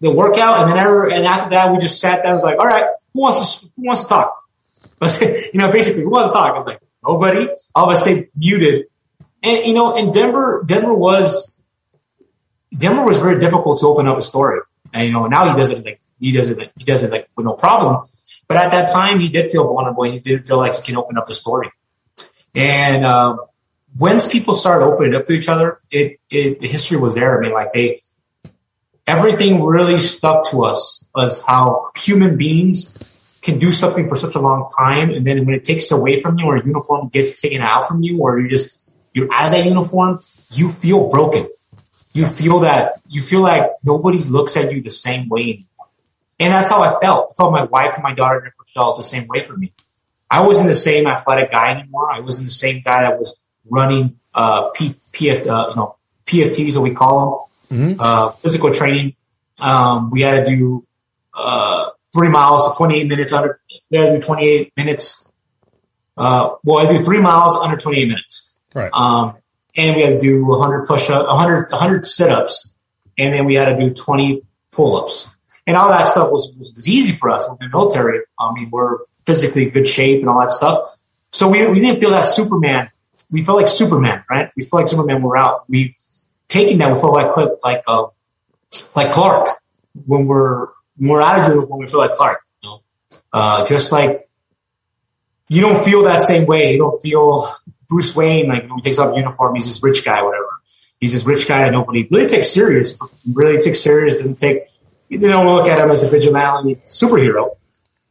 [0.00, 2.32] the workout, and then ever, and after that, we just sat down.
[2.32, 4.34] and was like, all right, who wants to, who wants to talk?
[4.98, 6.50] But you know, basically, who wants to talk?
[6.50, 7.48] I was like, nobody.
[7.74, 8.86] All of us stayed muted.
[9.42, 11.56] And, you know, and Denver, Denver was,
[12.76, 14.60] Denver was very difficult to open up a story.
[14.92, 17.28] And, you know, now he does it like, he does it, he does it like
[17.36, 18.06] with no problem.
[18.48, 20.04] But at that time, he did feel vulnerable.
[20.04, 21.70] He did feel like he can open up the story.
[22.54, 23.40] And, um,
[23.96, 27.38] once people started opening up to each other, it, it, the history was there.
[27.38, 28.00] I mean, like they,
[29.08, 32.94] everything really stuck to us as how human beings
[33.40, 35.10] can do something for such a long time.
[35.10, 38.02] And then when it takes away from you or a uniform gets taken out from
[38.02, 38.78] you or you just,
[39.14, 40.20] you're out of that uniform,
[40.52, 41.48] you feel broken.
[42.12, 45.88] You feel that, you feel like nobody looks at you the same way anymore.
[46.38, 47.30] And that's how I felt.
[47.32, 49.72] I felt my wife and my daughter never felt the same way for me.
[50.30, 52.12] I wasn't the same athletic guy anymore.
[52.12, 53.34] I wasn't the same guy that was
[53.70, 58.00] running, uh, P, PF, uh, you know, PFTs, what we call them, mm-hmm.
[58.00, 59.14] uh, physical training.
[59.60, 60.86] Um, we had to do,
[61.34, 65.28] uh, three miles, 28 minutes under, we had to do 28 minutes.
[66.16, 68.56] Uh, well, I do three miles under 28 minutes.
[68.74, 68.90] Right.
[68.92, 69.36] Um,
[69.76, 72.74] and we had to do 100 push up, 100, 100 sit ups.
[73.16, 75.28] And then we had to do 20 pull ups
[75.68, 77.46] and all that stuff was, was, was easy for us.
[77.46, 78.20] We're in the military.
[78.40, 80.88] I mean, we're physically good shape and all that stuff.
[81.30, 82.90] So we, we didn't feel that Superman.
[83.30, 84.50] We felt like Superman, right?
[84.56, 85.20] We felt like Superman.
[85.20, 85.68] We're out.
[85.68, 85.94] We
[86.48, 86.92] taking that.
[86.92, 88.06] We felt like like uh,
[88.94, 89.48] like Clark
[90.06, 90.66] when we're
[90.96, 91.80] when we're out of uniform.
[91.80, 92.40] We feel like Clark.
[92.62, 92.82] You know?
[93.32, 94.26] uh, just like
[95.48, 96.72] you don't feel that same way.
[96.72, 97.52] You don't feel
[97.88, 99.54] Bruce Wayne like when he takes off uniform.
[99.54, 100.48] He's this rich guy, whatever.
[101.00, 102.96] He's this rich guy that nobody really takes serious.
[103.32, 104.16] Really takes serious.
[104.16, 104.68] Doesn't take
[105.08, 107.56] you don't look at him as a vigilante superhero,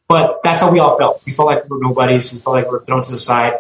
[0.07, 1.21] but that's how we all felt.
[1.25, 2.33] We felt like we were nobodies.
[2.33, 3.59] We felt like we were thrown to the side.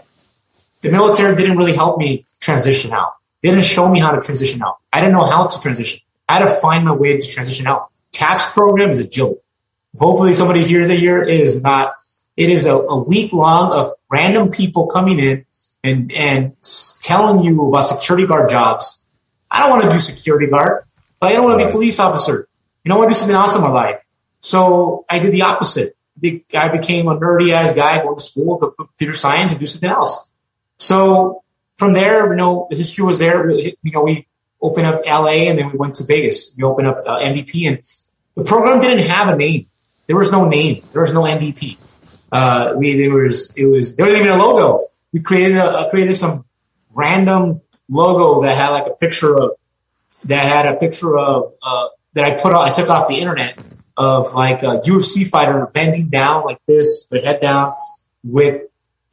[0.81, 3.13] The military didn't really help me transition out.
[3.47, 4.79] They didn't show me how to transition out.
[4.91, 6.01] I didn't know how to transition.
[6.27, 7.91] I had to find my way to transition out.
[8.11, 9.41] TAPS program is a joke.
[9.97, 11.23] Hopefully somebody hears it here.
[11.23, 11.93] It is not.
[12.35, 15.45] It is a, a week long of random people coming in
[15.81, 16.57] and, and
[17.01, 19.01] telling you about security guard jobs.
[19.49, 20.83] I don't want to do security guard,
[21.21, 22.49] but I don't want to be police officer.
[22.83, 24.01] you know, I want to do something else in my life.
[24.41, 25.95] So I did the opposite.
[26.53, 30.33] I became a nerdy ass guy going to school, computer science and do something else.
[30.75, 31.43] So
[31.77, 33.49] from there, you know, the history was there.
[33.49, 34.27] You know, we
[34.61, 36.53] opened up LA and then we went to Vegas.
[36.57, 37.81] We opened up uh, MVP and
[38.35, 39.67] the program didn't have a name.
[40.07, 40.83] There was no name.
[40.93, 41.77] There was no MVP.
[42.31, 44.87] Uh, we, there was, it was, there wasn't even a logo.
[45.13, 46.45] We created a, uh, created some
[46.93, 49.51] random logo that had like a picture of,
[50.25, 53.59] that had a picture of, uh, that I put on, I took off the internet
[53.95, 57.73] of like a UFC fighter bending down like this, their head down
[58.23, 58.63] with,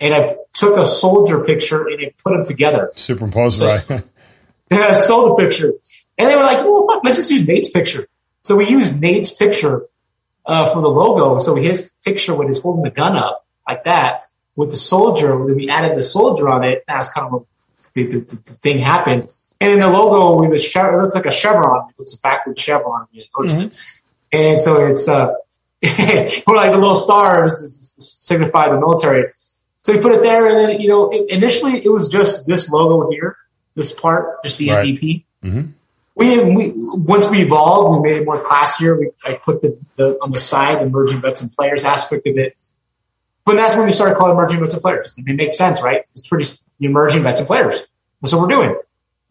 [0.01, 2.91] and I took a soldier picture and I put them together.
[2.95, 3.85] Superimposed, right?
[4.71, 5.73] yeah, I sold the picture.
[6.17, 8.07] And they were like, oh, fuck, let's just use Nate's picture.
[8.43, 9.87] So we used Nate's picture,
[10.47, 11.39] uh, for the logo.
[11.39, 14.25] So his picture when he's holding the gun up like that
[14.57, 17.47] with the soldier, when we added the soldier on it, that's kind of
[17.95, 19.29] the, the, the, thing happened.
[19.61, 21.89] And in the logo, with the chevron, it looks like a chevron.
[21.91, 23.07] It looks a backward chevron.
[23.13, 23.69] You Mm-hmm.
[24.33, 25.33] And so it's, uh,
[25.83, 29.33] we're like the little stars this, this signify the military.
[29.85, 32.71] So we put it there and then, you know, it, initially it was just this
[32.71, 33.37] logo here,
[33.75, 34.87] this part, just the right.
[34.87, 35.25] MVP.
[35.43, 35.71] Mm-hmm.
[36.17, 38.99] We, we, once we evolved, we made it more classier.
[38.99, 42.39] We, I put the, the, on the side, the emerging vets and players aspect of
[42.39, 42.57] it.
[43.45, 45.13] But that's when we started calling emerging vets and players.
[45.19, 46.03] And it makes sense, right?
[46.15, 46.47] It's pretty
[46.79, 47.81] the emerging vets and players.
[48.23, 48.79] That's what we're doing.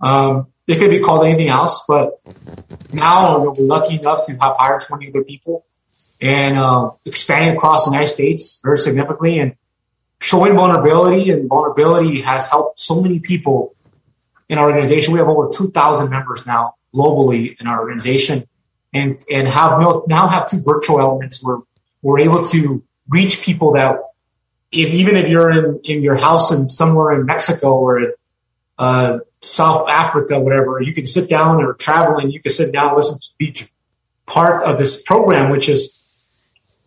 [0.01, 2.21] Um, it could be called anything else, but
[2.91, 5.65] now we're lucky enough to have hired 20 other people
[6.21, 9.55] and uh, expanding across the United States very significantly and
[10.23, 11.29] showing vulnerability.
[11.31, 13.75] And vulnerability has helped so many people
[14.47, 15.13] in our organization.
[15.13, 18.47] We have over 2,000 members now globally in our organization
[18.93, 21.57] and, and have now have two virtual elements where
[22.01, 23.99] we're able to reach people that
[24.71, 28.13] if even if you're in, in your house and somewhere in Mexico or in,
[28.77, 32.97] uh, South Africa, whatever, you can sit down or traveling, you can sit down and
[32.97, 33.55] listen to be
[34.25, 35.97] part of this program, which is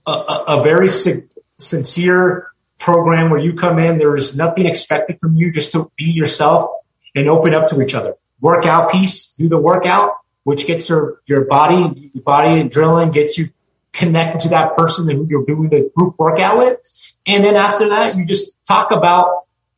[0.06, 1.24] a, a, a very si-
[1.58, 2.50] sincere
[2.86, 6.70] program where you come in, there is nothing expected from you just to be yourself
[7.16, 8.14] and open up to each other.
[8.40, 10.12] Workout piece, do the workout,
[10.44, 13.50] which gets your, your body, your body and drilling gets you
[13.92, 16.78] connected to that person who you're doing the group workout with.
[17.26, 19.32] And then after that, you just talk about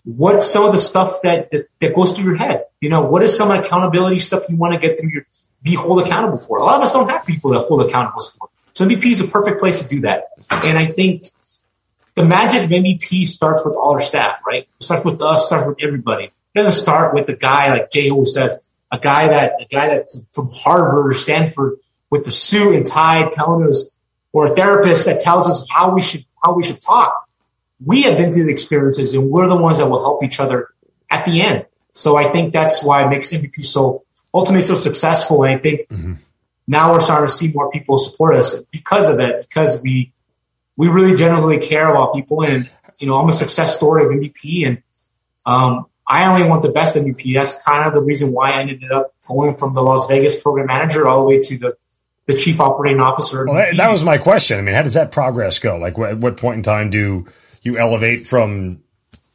[0.04, 2.64] what some of the stuff that, that, that goes through your head?
[2.78, 5.26] You know, what is some accountability stuff you want to get through your,
[5.62, 6.58] be hold accountable for?
[6.58, 8.50] A lot of us don't have people that hold accountable for.
[8.74, 10.24] So MVP is a perfect place to do that.
[10.50, 11.22] And I think
[12.18, 14.68] the magic of MVP starts with all our staff, right?
[14.78, 16.24] It starts with us, starts with everybody.
[16.24, 19.88] It doesn't start with a guy like Jay always says, a guy that, a guy
[19.88, 21.78] that's from Harvard or Stanford
[22.10, 23.94] with the suit and tie telling us,
[24.32, 27.28] or a therapist that tells us how we should, how we should talk
[27.84, 30.68] we have been through the experiences and we're the ones that will help each other
[31.10, 31.66] at the end.
[31.92, 34.04] So I think that's why it makes MVP so
[34.34, 35.44] ultimately so successful.
[35.44, 36.14] And I think mm-hmm.
[36.66, 40.12] now we're starting to see more people support us because of it, because we,
[40.78, 42.42] we really genuinely care about people.
[42.42, 44.82] And, you know, I'm a success story of MVP and,
[45.44, 47.34] um, I only want the best MVP.
[47.34, 50.66] That's kind of the reason why I ended up going from the Las Vegas program
[50.66, 51.76] manager all the way to the,
[52.24, 53.44] the chief operating officer.
[53.44, 54.58] Well, that, that was my question.
[54.58, 55.76] I mean, how does that progress go?
[55.76, 57.26] Like, at what point in time do
[57.60, 58.82] you elevate from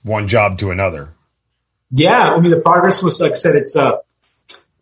[0.01, 1.13] one job to another?
[1.91, 3.97] Yeah, I mean the progress was like I said, it's uh,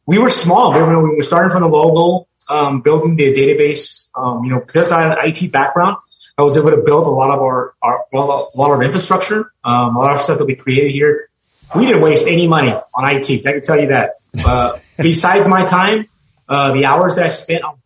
[0.06, 0.72] we were small.
[0.72, 4.08] We were, we were starting from the logo, um, building the database.
[4.16, 5.98] Um, you know, because I had an IT background,
[6.38, 9.52] I was able to build a lot of our, our well, a lot of infrastructure,
[9.64, 11.30] um, a lot of stuff that we created here.
[11.76, 13.46] We didn't waste any money on IT.
[13.46, 14.16] I can tell you that.
[14.46, 16.08] Uh, besides my time,
[16.48, 17.78] uh, the hours that I spent on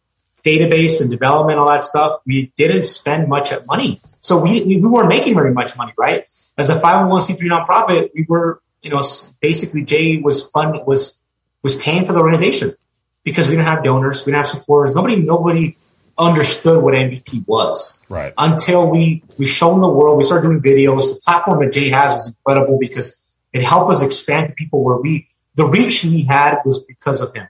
[0.43, 3.99] database and development, all that stuff, we didn't spend much at money.
[4.22, 6.26] So we, we, we weren't making very much money, right?
[6.57, 9.03] As a 501c3 nonprofit, we were, you know,
[9.41, 11.19] basically Jay was fund, was,
[11.63, 12.76] was paying for the organization
[13.23, 14.93] because we didn't have donors, we didn't have supporters.
[14.93, 15.77] Nobody, nobody
[16.17, 17.99] understood what MVP was.
[18.09, 18.33] Right.
[18.37, 21.15] Until we, we shown the world, we started doing videos.
[21.15, 23.21] The platform that Jay has was incredible because
[23.53, 27.33] it helped us expand to people where we, the reach we had was because of
[27.33, 27.47] him.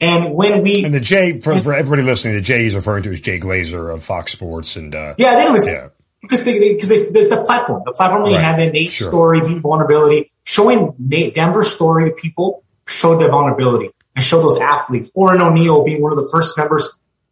[0.00, 3.12] And when we and the Jay for, for everybody listening, the Jay he's referring to
[3.12, 5.88] is Jay Glazer of Fox Sports, and uh, yeah, they listen yeah.
[6.22, 8.40] because they, because they, there's the platform, the platform that right.
[8.40, 9.08] had the Nate sure.
[9.08, 14.56] story, the vulnerability, showing Nate Denver's story to people, showed their vulnerability and show those
[14.58, 15.10] athletes.
[15.14, 16.88] Oren O'Neal being one of the first members,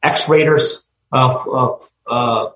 [0.06, 1.76] ex Raiders, uh,
[2.06, 2.50] uh,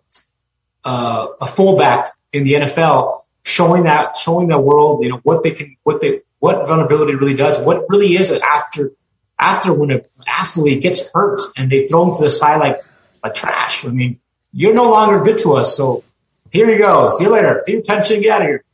[0.85, 5.51] uh, a fullback in the NFL, showing that showing the world, you know, what they
[5.51, 8.93] can, what they, what vulnerability really does, what really is after
[9.39, 12.77] after when an athlete gets hurt and they throw him to the side like
[13.25, 13.85] a trash.
[13.85, 14.21] I mean,
[14.53, 15.77] you're no longer good to us.
[15.77, 16.05] So
[16.51, 17.09] here you go.
[17.11, 17.63] See you later.
[17.67, 18.21] Pay your pension.
[18.21, 18.65] Get out of here.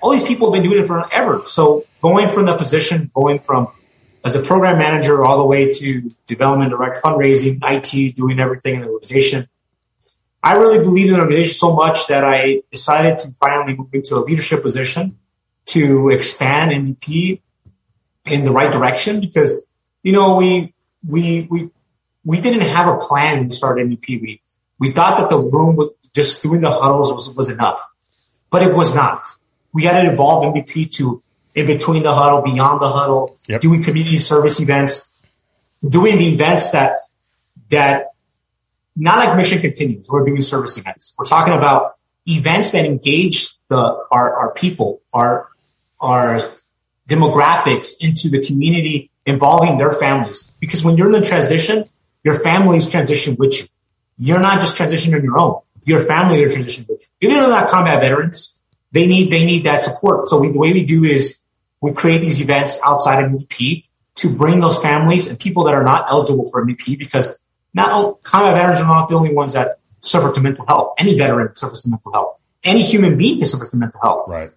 [0.00, 1.42] All these people have been doing it forever.
[1.46, 3.68] So going from the position, going from
[4.24, 8.80] as a program manager all the way to development, direct fundraising, IT, doing everything in
[8.82, 9.48] the organization.
[10.42, 14.16] I really believe in the organization so much that I decided to finally move into
[14.16, 15.18] a leadership position
[15.66, 17.40] to expand MVP
[18.26, 19.64] in the right direction because,
[20.02, 20.74] you know, we,
[21.06, 21.70] we, we,
[22.24, 24.20] we didn't have a plan to start MVP.
[24.20, 24.40] We,
[24.78, 27.80] we thought that the room was just doing the huddles was, was enough,
[28.50, 29.26] but it was not.
[29.72, 31.22] We had to evolve MVP to
[31.54, 33.60] in between the huddle, beyond the huddle, yep.
[33.60, 35.10] doing community service events,
[35.86, 37.08] doing the events that,
[37.70, 38.12] that
[38.96, 40.08] not like mission continues.
[40.08, 41.14] We're doing service events.
[41.18, 41.96] We're talking about
[42.26, 45.48] events that engage the, our, our people, our,
[46.00, 46.38] our
[47.08, 50.52] demographics into the community involving their families.
[50.60, 51.88] Because when you're in the transition,
[52.24, 53.66] your family's transition with you.
[54.18, 55.60] You're not just transitioning on your own.
[55.84, 57.28] Your family are transitioning with you.
[57.28, 58.60] Even though they're not combat veterans,
[58.92, 60.28] they need, they need that support.
[60.28, 61.38] So we, the way we do is
[61.82, 63.84] we create these events outside of MVP
[64.14, 67.36] to bring those families and people that are not eligible for MVP because
[67.74, 70.94] not combat veterans are not the only ones that suffer to mental health.
[70.98, 72.40] Any veteran suffers to mental health.
[72.62, 74.28] Any human being can suffer from mental health.
[74.28, 74.50] Right.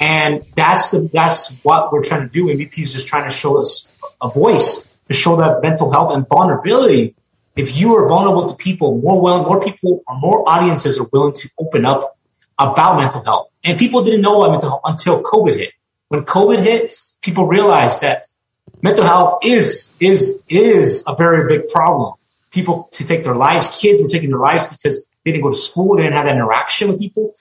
[0.00, 2.46] And that's the, that's what we're trying to do.
[2.46, 6.26] MVP is just trying to show us a voice to show that mental health and
[6.28, 7.14] vulnerability.
[7.54, 11.34] If you are vulnerable to people, more well, more people or more audiences are willing
[11.34, 12.18] to open up
[12.58, 13.50] about mental health.
[13.62, 15.72] And people didn't know about mental health until COVID hit.
[16.12, 18.24] When COVID hit, people realized that
[18.82, 22.16] mental health is, is, is a very big problem.
[22.50, 25.56] People to take their lives, kids were taking their lives because they didn't go to
[25.56, 25.96] school.
[25.96, 27.32] They didn't have that interaction with people.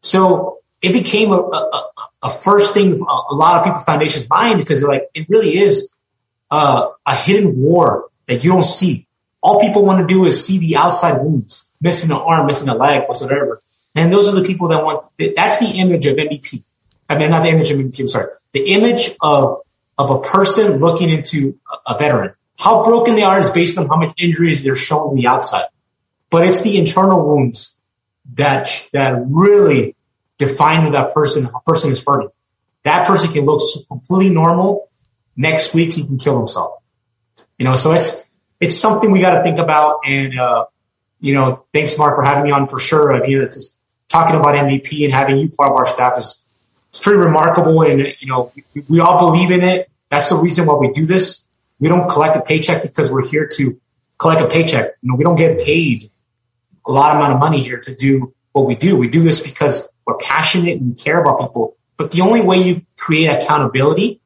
[0.00, 1.90] So it became a, a,
[2.22, 5.92] a first thing a lot of people foundations mind because they're like, it really is
[6.52, 9.08] uh, a hidden war that you don't see.
[9.40, 12.76] All people want to do is see the outside wounds, missing an arm, missing a
[12.76, 13.60] leg, whatsoever.
[13.96, 15.04] And those are the people that want,
[15.34, 16.62] that's the image of MVP.
[17.10, 18.28] I mean, not the image of I'm sorry.
[18.52, 19.62] The image of,
[19.98, 22.34] of a person looking into a veteran.
[22.56, 25.66] How broken they are is based on how much injuries they're showing on the outside.
[26.30, 27.76] But it's the internal wounds
[28.34, 29.96] that, that really
[30.38, 32.28] define that person, a person is hurting.
[32.84, 34.88] That person can look completely normal.
[35.36, 36.80] Next week, he can kill himself.
[37.58, 38.24] You know, so it's,
[38.60, 40.00] it's something we got to think about.
[40.06, 40.66] And, uh,
[41.18, 43.12] you know, thanks, Mark, for having me on for sure.
[43.12, 46.46] I mean, it's just talking about MVP and having you part of our staff is,
[46.90, 47.82] it's pretty remarkable.
[47.82, 48.52] And, you know,
[48.88, 49.90] we, all believe in it.
[50.10, 51.46] That's the reason why we do this.
[51.78, 53.80] We don't collect a paycheck because we're here to
[54.18, 54.96] collect a paycheck.
[55.00, 56.10] You know, we don't get paid
[56.86, 58.96] a lot amount of money here to do what we do.
[58.96, 61.76] We do this because we're passionate and we care about people.
[61.96, 64.20] But the only way you create accountability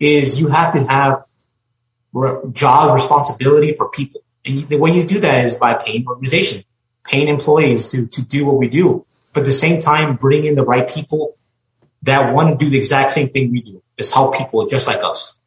[0.00, 1.24] is you have to have
[2.52, 4.22] job responsibility for people.
[4.44, 6.64] And the way you do that is by paying organization,
[7.04, 9.06] paying employees to, to do what we do.
[9.32, 11.37] But at the same time, bring in the right people
[12.02, 15.02] that want to do the exact same thing we do is help people just like
[15.02, 15.38] us.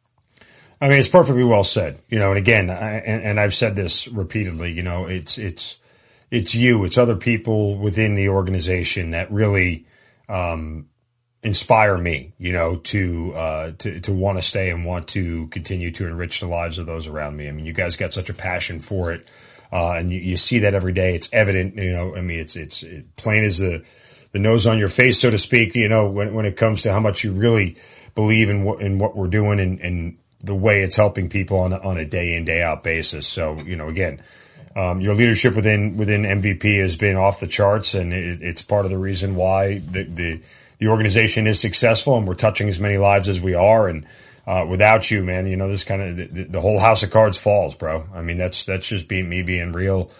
[0.80, 3.76] I mean, it's perfectly well said, you know, and again, I, and, and I've said
[3.76, 5.78] this repeatedly, you know, it's, it's,
[6.30, 9.86] it's you, it's other people within the organization that really,
[10.28, 10.88] um,
[11.44, 15.90] inspire me, you know, to, uh, to, to want to stay and want to continue
[15.90, 17.48] to enrich the lives of those around me.
[17.48, 19.26] I mean, you guys got such a passion for it.
[19.72, 21.14] Uh, and you, you see that every day.
[21.14, 23.84] It's evident, you know, I mean, it's, it's, it's plain as the,
[24.32, 26.92] the nose on your face, so to speak, you know, when, when it comes to
[26.92, 27.76] how much you really
[28.14, 31.72] believe in what, in what we're doing and, and the way it's helping people on
[31.72, 33.26] on a day in, day out basis.
[33.28, 34.20] So, you know, again,
[34.74, 38.84] um, your leadership within within MVP has been off the charts, and it, it's part
[38.84, 40.40] of the reason why the, the,
[40.78, 43.86] the organization is successful, and we're touching as many lives as we are.
[43.88, 44.06] And
[44.46, 47.38] uh, without you, man, you know this kind of the, the, whole house of cards
[47.38, 48.04] falls, bro.
[48.14, 50.10] I mean, that's that's just being me being real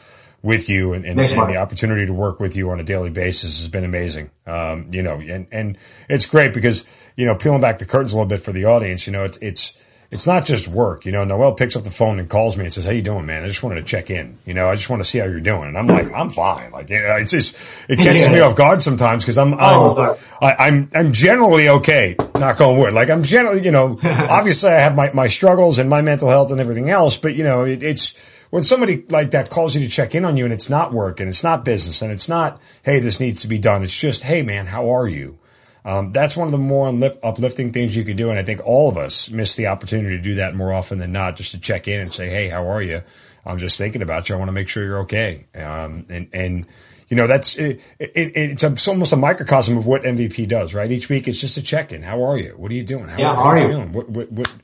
[0.42, 3.58] with you, and, and, and the opportunity to work with you on a daily basis
[3.58, 4.30] has been amazing.
[4.46, 5.78] Um, you know, and and
[6.08, 6.84] it's great because
[7.16, 9.38] you know peeling back the curtains a little bit for the audience, you know, it's
[9.38, 9.74] it's
[10.12, 11.06] it's not just work.
[11.06, 13.24] You know, Noel picks up the phone and calls me and says, "How you doing,
[13.24, 13.44] man?
[13.44, 14.38] I just wanted to check in.
[14.44, 16.70] You know, I just want to see how you're doing." And I'm like, "I'm fine."
[16.70, 17.56] Like, you know, it's just
[17.88, 22.16] it catches me off guard sometimes because I'm I'm, oh, I, I'm I'm generally okay.
[22.34, 22.92] Knock on wood.
[22.92, 26.50] Like I'm generally, you know, obviously I have my my struggles and my mental health
[26.50, 29.88] and everything else, but you know, it, it's when somebody like that calls you to
[29.88, 32.60] check in on you and it's not work and it's not business and it's not,
[32.82, 33.82] hey, this needs to be done.
[33.82, 35.38] It's just, hey, man, how are you?
[35.86, 36.88] Um, that's one of the more
[37.22, 38.28] uplifting things you can do.
[38.28, 41.12] And I think all of us miss the opportunity to do that more often than
[41.12, 43.00] not, just to check in and say, Hey, how are you?
[43.46, 44.34] I'm just thinking about you.
[44.34, 45.46] I want to make sure you're okay.
[45.54, 46.66] Um, and, and,
[47.08, 50.74] you know, that's, it, it, it's, a, it's, almost a microcosm of what MVP does,
[50.74, 50.90] right?
[50.90, 52.02] Each week it's just a check in.
[52.02, 52.50] How are you?
[52.50, 53.08] What are you doing?
[53.08, 53.68] How, yeah, how are you?
[53.68, 53.92] Doing?
[53.92, 54.54] What, what, what,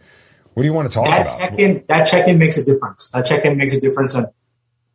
[0.59, 1.39] what do you want to talk that about?
[1.39, 3.11] Check-in, that check-in makes a difference.
[3.11, 4.17] That check-in makes a difference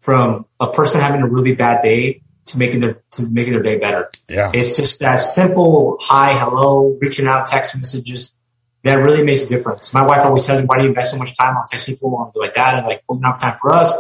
[0.02, 3.78] from a person having a really bad day to making their to making their day
[3.78, 4.12] better.
[4.28, 4.52] Yeah.
[4.54, 8.36] It's just that simple hi, hello, reaching out, text messages.
[8.84, 9.94] that really makes a difference.
[9.94, 12.22] My wife always tells me, why do you invest so much time on texting people
[12.22, 12.76] and like that?
[12.76, 13.94] And like, well, not time for us.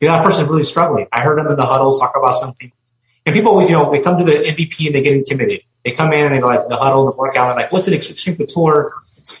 [0.00, 1.06] You know, that person's really struggling.
[1.12, 2.72] I heard them in the huddles talk about something.
[3.24, 5.64] And people always, you know, they come to the MVP and they get intimidated.
[5.84, 7.94] They come in and they go like the huddle, the workout, and like, what's an
[7.94, 8.94] Xtreme Couture?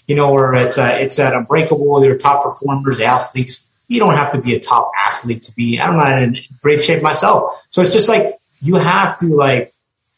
[0.06, 2.00] You know, or it's, uh, it's at unbreakable.
[2.00, 3.66] They're top performers, athletes.
[3.88, 7.02] You don't have to be a top athlete to be, I'm not in great shape
[7.02, 7.66] myself.
[7.70, 9.72] So it's just like, you have to like,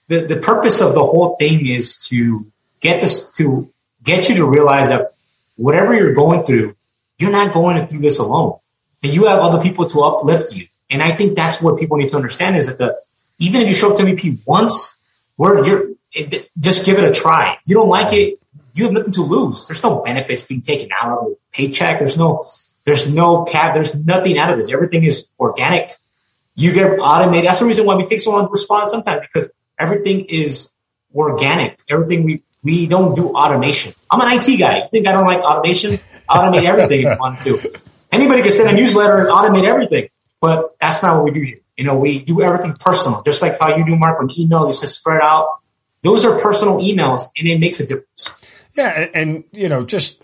[0.09, 3.70] the, the purpose of the whole thing is to get this, to
[4.02, 5.12] get you to realize that
[5.56, 6.74] whatever you're going through,
[7.18, 8.59] you're not going through this alone.
[9.02, 10.66] And you have other people to uplift you.
[10.90, 12.98] And I think that's what people need to understand is that the,
[13.38, 15.01] even if you show up to MVP once,
[15.36, 17.59] where you're, it, just give it a try.
[17.64, 18.39] You don't like it,
[18.81, 19.69] you have nothing to lose.
[19.69, 21.98] There's no benefits being taken out of a paycheck.
[21.98, 22.47] There's no,
[22.85, 23.74] there's no cap.
[23.74, 24.70] There's nothing out of this.
[24.70, 25.93] Everything is organic.
[26.55, 27.48] You get automated.
[27.48, 30.70] That's the reason why we take so long to respond sometimes because everything is
[31.15, 31.81] organic.
[31.89, 33.94] Everything we, we don't do automation.
[34.11, 34.78] I'm an IT guy.
[34.78, 35.93] You think I don't like automation?
[36.28, 37.81] Automate everything if you want to.
[38.12, 40.09] Anybody can send a newsletter and automate everything,
[40.40, 41.61] but that's not what we do here.
[41.77, 44.73] You know, we do everything personal, just like how you do, Mark, when email, you
[44.73, 45.61] just spread out.
[46.02, 48.39] Those are personal emails and it makes a difference.
[48.74, 48.88] Yeah.
[48.88, 50.22] And, and, you know, just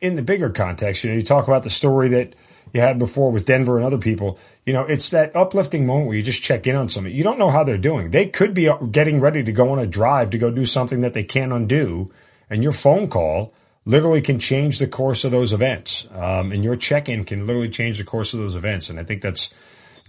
[0.00, 2.34] in the bigger context, you know, you talk about the story that
[2.72, 4.38] you had before with Denver and other people.
[4.66, 7.14] You know, it's that uplifting moment where you just check in on somebody.
[7.14, 8.10] You don't know how they're doing.
[8.10, 11.14] They could be getting ready to go on a drive to go do something that
[11.14, 12.10] they can't undo.
[12.50, 13.54] And your phone call
[13.84, 16.08] literally can change the course of those events.
[16.12, 18.90] Um, and your check in can literally change the course of those events.
[18.90, 19.52] And I think that's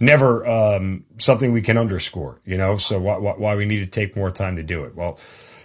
[0.00, 4.16] never um, something we can underscore, you know, so why, why, we need to take
[4.16, 4.94] more time to do it.
[4.94, 5.18] Well,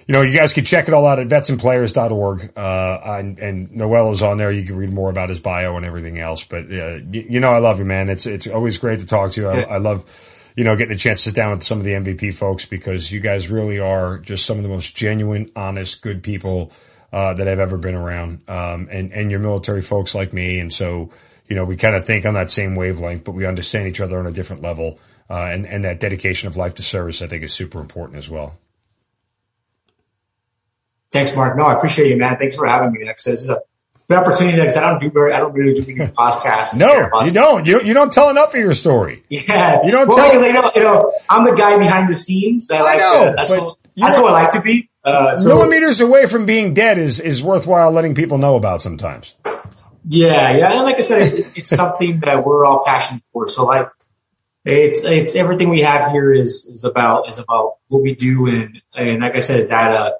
[0.07, 2.53] you know, you guys can check it all out at vetsandplayers.org.
[2.57, 4.51] Uh, and, and Noel is on there.
[4.51, 6.43] You can read more about his bio and everything else.
[6.43, 8.09] But, uh, you, you, know, I love you, man.
[8.09, 9.47] It's, it's always great to talk to you.
[9.47, 10.05] I, I love,
[10.55, 13.11] you know, getting a chance to sit down with some of the MVP folks because
[13.11, 16.71] you guys really are just some of the most genuine, honest, good people,
[17.13, 18.41] uh, that I've ever been around.
[18.49, 20.59] Um, and, and you're military folks like me.
[20.59, 21.11] And so,
[21.47, 24.17] you know, we kind of think on that same wavelength, but we understand each other
[24.17, 24.99] on a different level.
[25.29, 28.29] Uh, and, and that dedication of life to service, I think, is super important as
[28.29, 28.57] well.
[31.11, 31.57] Thanks, Mark.
[31.57, 32.37] No, I appreciate you, man.
[32.37, 33.03] Thanks for having me.
[33.03, 33.61] Next, this is a
[34.07, 36.73] good opportunity because I don't do very, I don't really do many podcasts.
[36.73, 37.65] no, you don't.
[37.65, 39.23] You, you don't tell enough of your story.
[39.29, 39.83] Yeah.
[39.83, 40.45] You don't well, tell.
[40.45, 42.69] You know, you know, I'm the guy behind the scenes.
[42.69, 43.25] I, I like know.
[43.25, 44.89] To, that's what, that's what I like to be.
[45.03, 49.35] Uh, so, millimeters away from being dead is, is worthwhile letting people know about sometimes.
[50.07, 53.47] Yeah, yeah, and like I said, it's, it's something that we're all passionate for.
[53.47, 53.87] So like,
[54.65, 58.81] it's it's everything we have here is is about is about what we do, and
[58.95, 60.11] and like I said, that uh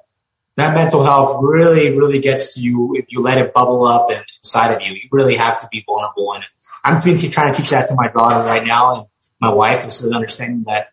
[0.62, 4.24] that mental health really really gets to you if you let it bubble up and
[4.42, 4.92] inside of you.
[4.92, 6.44] You really have to be vulnerable, and
[6.84, 9.06] I'm trying to teach that to my daughter right now, and
[9.40, 10.88] my wife is understanding that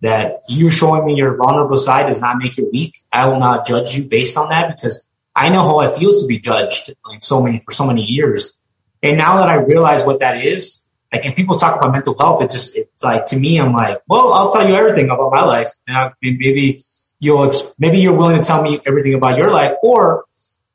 [0.00, 2.96] that you showing me your vulnerable side does not make you weak.
[3.12, 6.26] I will not judge you based on that because I know how it feels to
[6.26, 8.58] be judged like so many, for so many years.
[9.02, 12.42] And now that I realize what that is, like, and people talk about mental health,
[12.42, 15.44] it just, it's like, to me, I'm like, well, I'll tell you everything about my
[15.44, 15.70] life.
[15.86, 16.82] And I, maybe
[17.22, 20.24] you'll, maybe you're willing to tell me everything about your life or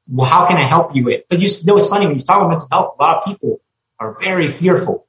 [0.10, 1.24] well, how can I help you with?
[1.30, 3.60] But you know, it's funny when you talk about mental health, a lot of people
[4.00, 5.06] are very fearful.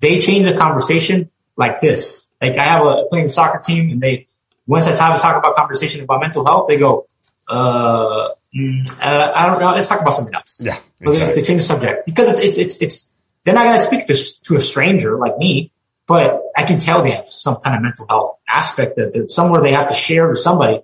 [0.00, 2.30] They change the conversation like this.
[2.40, 4.28] Like I have a playing soccer team and they,
[4.66, 7.08] once I talk about conversation about mental health, they go,
[7.48, 9.72] uh, Mm, uh, I don't know.
[9.72, 10.58] Let's talk about something else.
[10.62, 11.42] Yeah, exactly.
[11.42, 13.14] to change the subject because it's it's it's, it's
[13.44, 15.72] they're not going to speak this to a stranger like me,
[16.06, 19.60] but I can tell they have some kind of mental health aspect that they're somewhere
[19.60, 20.80] they have to share with somebody,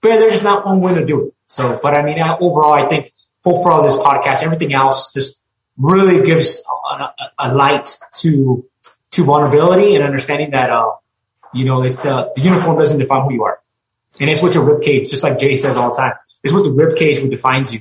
[0.00, 1.34] but there's not one way to do it.
[1.46, 3.12] So, but I mean, overall, I think
[3.44, 5.40] overall this podcast, everything else just
[5.76, 7.08] really gives a,
[7.38, 8.66] a light to
[9.12, 10.92] to vulnerability and understanding that uh,
[11.52, 13.60] you know the the uniform doesn't define who you are,
[14.18, 16.14] and it's what your rib cage, just like Jay says all the time
[16.44, 17.80] it's what the rib cage defines you.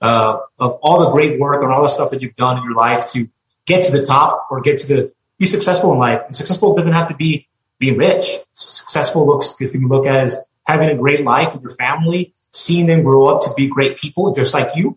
[0.00, 2.74] Uh, of all the great work and all the stuff that you've done in your
[2.74, 3.28] life to
[3.66, 6.22] get to the top or get to the, be successful in life.
[6.26, 7.48] And successful doesn't have to be
[7.78, 8.38] being rich.
[8.54, 12.86] Successful looks, because you look at as having a great life with your family, seeing
[12.86, 14.96] them grow up to be great people just like you.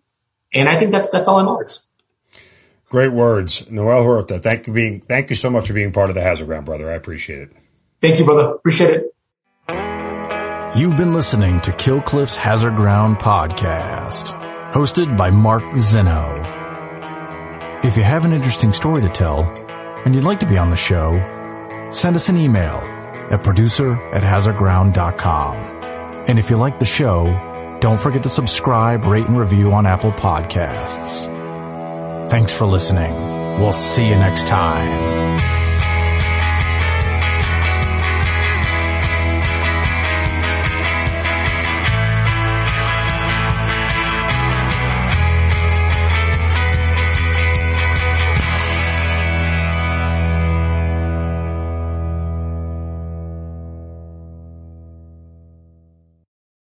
[0.54, 1.88] And I think that's, that's all that matters.
[2.90, 3.70] Great words.
[3.72, 6.46] Noel Huerta, thank you being, thank you so much for being part of the Hazard
[6.46, 6.92] Ground, brother.
[6.92, 7.52] I appreciate it.
[8.00, 8.54] Thank you, brother.
[8.54, 9.12] Appreciate it.
[10.78, 14.26] You've been listening to Kill Cliff's Hazard Ground podcast,
[14.72, 16.54] hosted by Mark Zinno.
[17.84, 19.65] If you have an interesting story to tell
[20.06, 21.20] and you'd like to be on the show,
[21.92, 22.78] send us an email
[23.32, 25.56] at producer at hazardground.com.
[26.28, 30.12] And if you like the show, don't forget to subscribe, rate, and review on Apple
[30.12, 31.30] Podcasts.
[32.30, 33.14] Thanks for listening.
[33.60, 35.75] We'll see you next time.